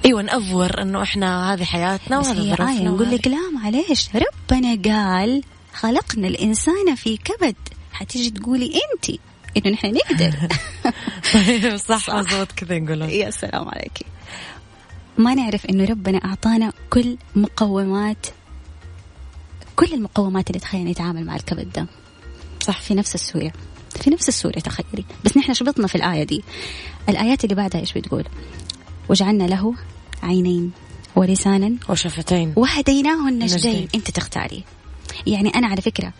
أيوه 0.04 0.22
نأ 0.22 0.42
over 0.42 0.82
إنه 0.82 1.02
إحنا 1.02 1.52
هذه 1.52 1.64
حياتنا 1.64 2.18
وهذا 2.18 2.42
هي 2.42 2.52
آية 2.52 2.84
نقول 2.84 3.10
لك 3.10 3.26
لا 3.26 3.50
معليش. 3.54 4.08
ربنا 4.14 4.78
قال 4.84 5.42
خلقنا 5.74 6.28
الإنسان 6.28 6.94
في 6.94 7.16
كبد. 7.16 7.56
حتيجي 7.92 8.30
تقولي 8.30 8.66
أنت. 8.66 9.20
إنه 9.56 9.70
نحن 9.70 9.94
نقدر. 9.94 10.34
طيب 11.34 11.76
صح 11.76 12.10
مضبوط 12.10 12.52
كذا 12.52 12.78
نقولون 12.78 13.10
يا 13.10 13.30
سلام 13.30 13.68
عليك. 13.68 14.06
ما 15.18 15.34
نعرف 15.34 15.66
إنه 15.66 15.84
ربنا 15.84 16.18
أعطانا 16.18 16.72
كل 16.90 17.16
مقومات 17.36 18.26
كل 19.76 19.94
المقومات 19.94 20.50
اللي 20.50 20.60
تخلينا 20.60 20.90
نتعامل 20.90 21.24
مع 21.24 21.36
الكبد 21.36 21.72
ده. 21.72 21.86
صح 22.60 22.80
في 22.80 22.94
نفس 22.94 23.14
السورة. 23.14 23.52
في 24.00 24.10
نفس 24.10 24.28
السورة 24.28 24.58
تخيلي. 24.58 25.04
بس 25.24 25.36
نحن 25.36 25.54
شبطنا 25.54 25.86
في 25.86 25.94
الآية 25.94 26.24
دي. 26.24 26.44
الآيات 27.08 27.44
اللي 27.44 27.54
بعدها 27.54 27.80
إيش 27.80 27.92
بتقول؟ 27.92 28.24
وجعلنا 29.08 29.44
له 29.44 29.74
عينين 30.22 30.72
ولسانا 31.16 31.76
وشفتين. 31.88 32.52
وهديناه 32.56 33.28
النجدين. 33.28 33.88
أنت 33.94 34.10
تختاري. 34.10 34.64
يعني 35.26 35.48
أنا 35.54 35.66
على 35.66 35.82
فكرة 35.82 36.12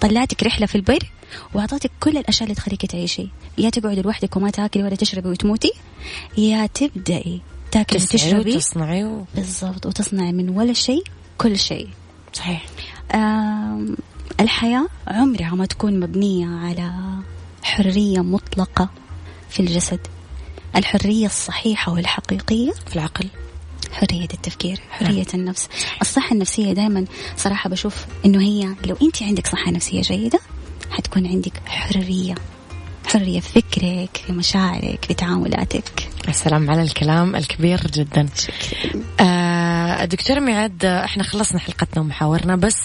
طلعتك 0.00 0.42
رحلة 0.42 0.66
في 0.66 0.74
البر 0.74 1.10
واعطيتك 1.54 1.90
كل 2.00 2.16
الأشياء 2.18 2.42
اللي 2.42 2.54
تخليك 2.54 2.86
تعيشي. 2.86 3.28
يا 3.58 3.70
تقعدي 3.70 4.02
لوحدك 4.02 4.36
وما 4.36 4.50
تاكلي 4.50 4.82
ولا 4.82 4.96
تشربي 4.96 5.28
وتموتي 5.28 5.72
يا 6.38 6.66
تبدأي 6.66 7.40
تاكلي 7.70 8.02
وتشربي. 8.02 8.56
وتصنعي 8.56 9.04
و... 9.04 9.24
بالضبط 9.34 9.86
وتصنعي 9.86 10.32
من 10.32 10.48
ولا 10.48 10.72
شيء 10.72 11.04
كل 11.38 11.58
شيء. 11.58 11.88
صحيح. 12.32 12.66
آم، 13.14 13.96
الحياة 14.40 14.86
عمرها 15.06 15.54
ما 15.54 15.66
تكون 15.66 16.00
مبنية 16.00 16.46
على 16.46 16.92
حرية 17.62 18.20
مطلقة 18.20 18.88
في 19.50 19.60
الجسد. 19.60 20.00
الحرية 20.76 21.26
الصحيحة 21.26 21.92
والحقيقية 21.92 22.72
في 22.86 22.96
العقل. 22.96 23.28
حرية 24.00 24.28
التفكير 24.34 24.80
حرية 24.90 25.26
النفس. 25.34 25.68
الصحة 26.00 26.32
النفسية 26.32 26.72
دائما 26.72 27.04
صراحة 27.36 27.70
بشوف 27.70 28.06
إنه 28.24 28.40
هي 28.40 28.74
لو 28.86 28.96
أنت 29.02 29.22
عندك 29.22 29.46
صحة 29.46 29.70
نفسية 29.70 30.02
جيدة 30.02 30.40
حتكون 30.90 31.26
عندك 31.26 31.52
حرية 31.66 32.34
حرية 33.06 33.40
في 33.40 33.48
فكرك 33.62 34.16
في 34.26 34.32
مشاعرك 34.32 35.04
في 35.04 35.14
تعاملاتك. 35.14 36.08
السلام 36.28 36.70
على 36.70 36.82
الكلام 36.82 37.36
الكبير 37.36 37.80
جدا. 37.86 38.28
آه 39.20 40.04
دكتور 40.04 40.40
ميعاد 40.40 40.84
إحنا 40.84 41.22
خلصنا 41.22 41.58
حلقتنا 41.58 42.00
ومحاورنا 42.02 42.56
بس 42.56 42.76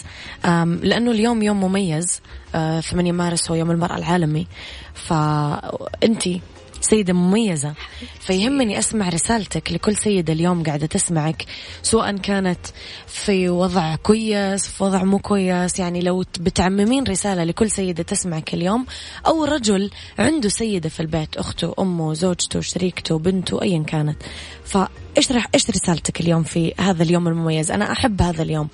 لأنه 0.81 1.11
اليوم 1.11 1.41
يوم 1.41 1.59
مميز 1.63 2.19
آه 2.55 2.79
8 2.81 3.11
مارس 3.11 3.51
هو 3.51 3.55
يوم 3.55 3.71
المرأة 3.71 3.97
العالمي. 3.97 4.47
فانتي 4.93 6.41
سيدة 6.85 7.13
مميزة. 7.13 7.73
فيهمني 8.19 8.79
أسمع 8.79 9.09
رسالتك 9.09 9.71
لكل 9.71 9.95
سيدة 9.95 10.33
اليوم 10.33 10.63
قاعدة 10.63 10.85
تسمعك 10.85 11.45
سواء 11.83 12.17
كانت 12.17 12.59
في 13.07 13.49
وضع 13.49 13.95
كويس 13.95 14.67
في 14.67 14.83
وضع 14.83 15.03
مو 15.03 15.19
كويس 15.19 15.79
يعني 15.79 16.01
لو 16.01 16.23
بتعممين 16.39 17.03
رسالة 17.03 17.43
لكل 17.43 17.71
سيدة 17.71 18.03
تسمعك 18.03 18.53
اليوم 18.53 18.85
أو 19.27 19.43
رجل 19.43 19.91
عنده 20.19 20.49
سيدة 20.49 20.89
في 20.89 20.99
البيت 20.99 21.37
أخته 21.37 21.73
أمه 21.79 22.13
زوجته 22.13 22.61
شريكته 22.61 23.19
بنته 23.19 23.61
أيا 23.61 23.83
كانت. 23.83 24.17
فإيش 24.63 25.31
رح 25.31 25.47
إيش 25.55 25.69
رسالتك 25.69 26.21
اليوم 26.21 26.43
في 26.43 26.73
هذا 26.79 27.03
اليوم 27.03 27.27
المميز؟ 27.27 27.71
أنا 27.71 27.91
أحب 27.91 28.21
هذا 28.21 28.41
اليوم. 28.43 28.67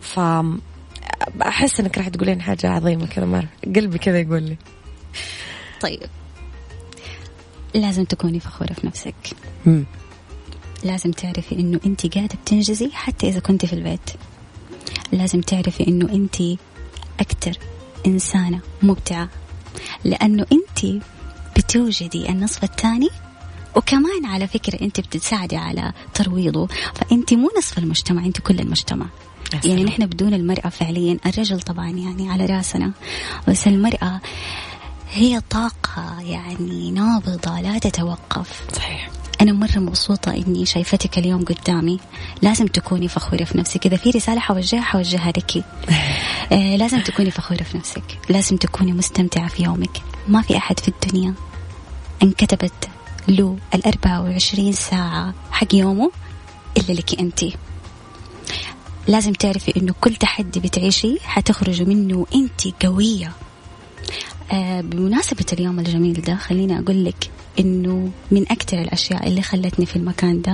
ف 0.00 0.20
أحس 1.42 1.80
إنك 1.80 1.98
راح 1.98 2.08
تقولين 2.08 2.42
حاجة 2.42 2.68
عظيمة 2.68 3.06
كذا 3.06 3.24
مرة 3.24 3.48
قلبي 3.76 3.98
كذا 3.98 4.20
يقول 4.20 4.42
لي. 4.42 4.56
طيب. 5.80 6.00
لازم 7.74 8.04
تكوني 8.04 8.40
فخورة 8.40 8.72
في 8.72 8.86
نفسك. 8.86 9.14
مم. 9.66 9.84
لازم 10.84 11.10
تعرفي 11.10 11.54
إنه 11.54 11.80
انت 11.86 12.14
قاعدة 12.14 12.38
بتنجزي 12.44 12.90
حتى 12.92 13.28
إذا 13.28 13.40
كنت 13.40 13.66
في 13.66 13.72
البيت. 13.72 14.10
لازم 15.12 15.40
تعرفي 15.40 15.88
إنه 15.88 16.12
انت 16.12 16.36
أكتر 17.20 17.58
إنسانة 18.06 18.60
مبدعة. 18.82 19.28
لأنه 20.04 20.46
انت 20.52 21.02
بتوجدي 21.56 22.28
النصف 22.28 22.64
الثاني 22.64 23.08
وكمان 23.76 24.24
على 24.24 24.46
فكرة 24.46 24.80
انت 24.80 25.00
بتساعدي 25.00 25.56
على 25.56 25.92
ترويضه. 26.14 26.66
فانت 26.94 27.34
مو 27.34 27.50
نصف 27.58 27.78
المجتمع 27.78 28.24
انت 28.24 28.40
كل 28.40 28.60
المجتمع. 28.60 29.06
يعني 29.64 29.84
نحن 29.84 30.06
بدون 30.06 30.34
المرأة 30.34 30.68
فعليا 30.68 31.18
الرجل 31.26 31.60
طبعا 31.60 31.90
يعني 31.90 32.30
على 32.30 32.46
رأسنا. 32.46 32.92
بس 33.48 33.66
المرأة 33.66 34.20
هي 35.12 35.40
طاقة 35.50 36.20
يعني 36.20 36.90
نابضة 36.90 37.60
لا 37.60 37.78
تتوقف. 37.78 38.62
صحيح. 38.72 39.10
أنا 39.40 39.52
مرة 39.52 39.78
مبسوطة 39.78 40.32
إني 40.32 40.66
شايفتك 40.66 41.18
اليوم 41.18 41.44
قدامي. 41.44 42.00
لازم 42.42 42.66
تكوني 42.66 43.08
فخورة 43.08 43.44
في 43.44 43.58
نفسك. 43.58 43.86
إذا 43.86 43.96
في 43.96 44.10
رسالة 44.10 44.40
حوجهها 44.40 44.80
حوجهها 44.80 45.30
لك. 45.30 45.64
آه 46.52 46.76
لازم 46.76 47.00
تكوني 47.00 47.30
فخورة 47.30 47.62
في 47.62 47.78
نفسك. 47.78 48.18
لازم 48.28 48.56
تكوني 48.56 48.92
مستمتعة 48.92 49.48
في 49.48 49.62
يومك. 49.62 50.02
ما 50.28 50.42
في 50.42 50.56
أحد 50.56 50.80
في 50.80 50.88
الدنيا. 50.88 51.34
انكتبت 52.22 52.88
له 53.28 53.56
الأربعة 53.74 54.22
وعشرين 54.22 54.72
ساعة 54.72 55.34
حق 55.50 55.74
يومه 55.74 56.10
إلا 56.76 56.92
لك 56.92 57.20
أنت. 57.20 57.40
لازم 59.08 59.32
تعرفي 59.32 59.76
إنه 59.76 59.94
كل 60.00 60.16
تحدي 60.16 60.60
بتعيشيه 60.60 61.18
حتخرجي 61.18 61.84
منه 61.84 62.26
أنت 62.34 62.84
قوية. 62.84 63.32
بمناسبة 64.80 65.46
اليوم 65.52 65.78
الجميل 65.78 66.12
ده 66.12 66.36
خليني 66.36 66.78
أقول 66.78 67.04
لك 67.04 67.30
إنه 67.60 68.10
من 68.30 68.42
أكثر 68.42 68.80
الأشياء 68.80 69.28
اللي 69.28 69.42
خلتني 69.42 69.86
في 69.86 69.96
المكان 69.96 70.42
ده 70.42 70.52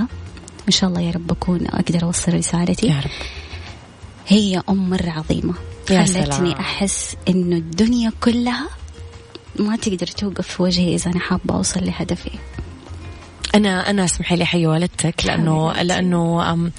إن 0.67 0.71
شاء 0.71 0.89
الله 0.89 1.01
يا 1.01 1.11
رب 1.11 1.31
أكون 1.31 1.67
أقدر 1.67 2.03
أوصل 2.03 2.33
رسالتي 2.33 2.87
يا 2.87 2.99
رب. 2.99 3.11
هي 4.27 4.61
أم 4.69 4.89
مرة 4.89 5.09
عظيمة. 5.09 5.53
يا 5.91 6.05
خلتني 6.05 6.25
سلام. 6.25 6.47
أحس 6.51 7.15
إنه 7.29 7.55
الدنيا 7.55 8.11
كلها 8.23 8.67
ما 9.59 9.75
تقدر 9.75 10.07
توقف 10.07 10.47
في 10.47 10.63
وجهي 10.63 10.95
إذا 10.95 11.11
أنا 11.11 11.19
حابة 11.19 11.55
أوصل 11.55 11.85
لهدفي. 11.85 12.31
أنا 13.55 13.89
أنا 13.89 14.05
اسمحي 14.05 14.35
لي 14.35 14.43
أحيي 14.43 14.67
والدتك 14.67 15.25
لأنه 15.25 15.69
حبيبتي. 15.69 15.87
لأنه 15.87 16.41
آه، 16.51 16.71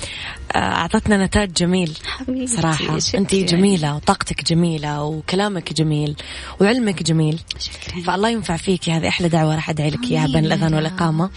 أعطتنا 0.56 1.24
نتاج 1.26 1.52
جميل 1.52 1.98
حبيبتي 2.06 2.46
صراحة. 2.46 2.98
أنت 3.14 3.34
جميلة 3.34 3.96
وطاقتك 3.96 4.44
جميلة 4.44 5.02
وكلامك 5.02 5.72
جميل 5.72 6.16
وعلمك 6.60 7.02
جميل 7.02 7.40
شكرا 7.58 8.02
فالله 8.02 8.28
ينفع 8.28 8.56
فيكي 8.56 8.92
هذه 8.92 9.08
أحلى 9.08 9.28
دعوة 9.28 9.54
راح 9.54 9.70
أدعي 9.70 9.90
لك 9.90 10.04
إياها 10.10 10.26
بين. 10.26 10.44
الأذان 10.44 10.74
والإقامة 10.74 11.30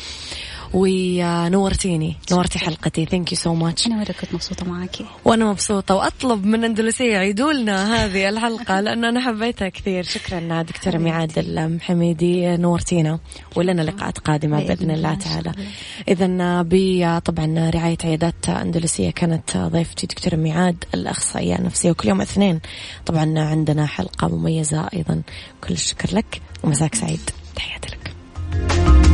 ونورتيني. 0.74 2.16
نورتي 2.32 2.60
حلقتي. 2.60 3.06
thank 3.06 3.32
you 3.32 3.38
so 3.38 3.54
much 3.54 3.88
أنا 3.88 3.96
مره 3.96 4.12
كنت 4.22 4.34
مبسوطة 4.34 4.66
معاكي 4.66 5.06
وأنا 5.26 5.46
مبسوطة 5.46 5.96
وأطلب 5.96 6.46
من 6.46 6.64
أندلسية 6.64 7.14
يعيدوا 7.14 7.54
لنا 7.54 7.96
هذه 7.96 8.30
الحلقة 8.30 8.80
لأنه 8.80 9.10
أنا 9.10 9.22
حبيتها 9.22 9.70
كثير. 9.70 10.04
شكرا 10.04 10.62
دكتورة 10.62 10.98
ميعاد 10.98 11.40
المحميدي 11.40 12.58
نورتينا 12.58 13.20
ولنا 13.56 13.82
لقاءات 13.82 14.18
قادمة 14.18 14.60
بإذن 14.60 14.92
الله 14.92 15.14
تعالى. 15.14 15.54
اذا 16.08 17.20
طبعا 17.20 17.70
رعاية 17.70 17.98
عيادات 18.04 18.50
أندلسية 18.50 19.10
كانت 19.10 19.58
ضيفتي 19.58 20.08
دكتورة 20.08 20.36
ميعاد 20.36 20.84
الأخصائية 20.94 21.56
النفسية 21.56 21.92
وكل 21.92 22.10
يوم 22.10 22.22
اثنين. 22.22 22.60
طبعا 23.06 23.40
عندنا 23.40 23.86
حلقة 23.86 24.28
مميزة 24.28 24.90
أيضا. 24.94 25.22
كل 25.68 25.74
الشكر 25.74 26.16
لك 26.16 26.42
ومساك 26.64 26.96
سعيد. 26.96 27.30
تحياتي 27.56 27.88
لك. 27.88 29.09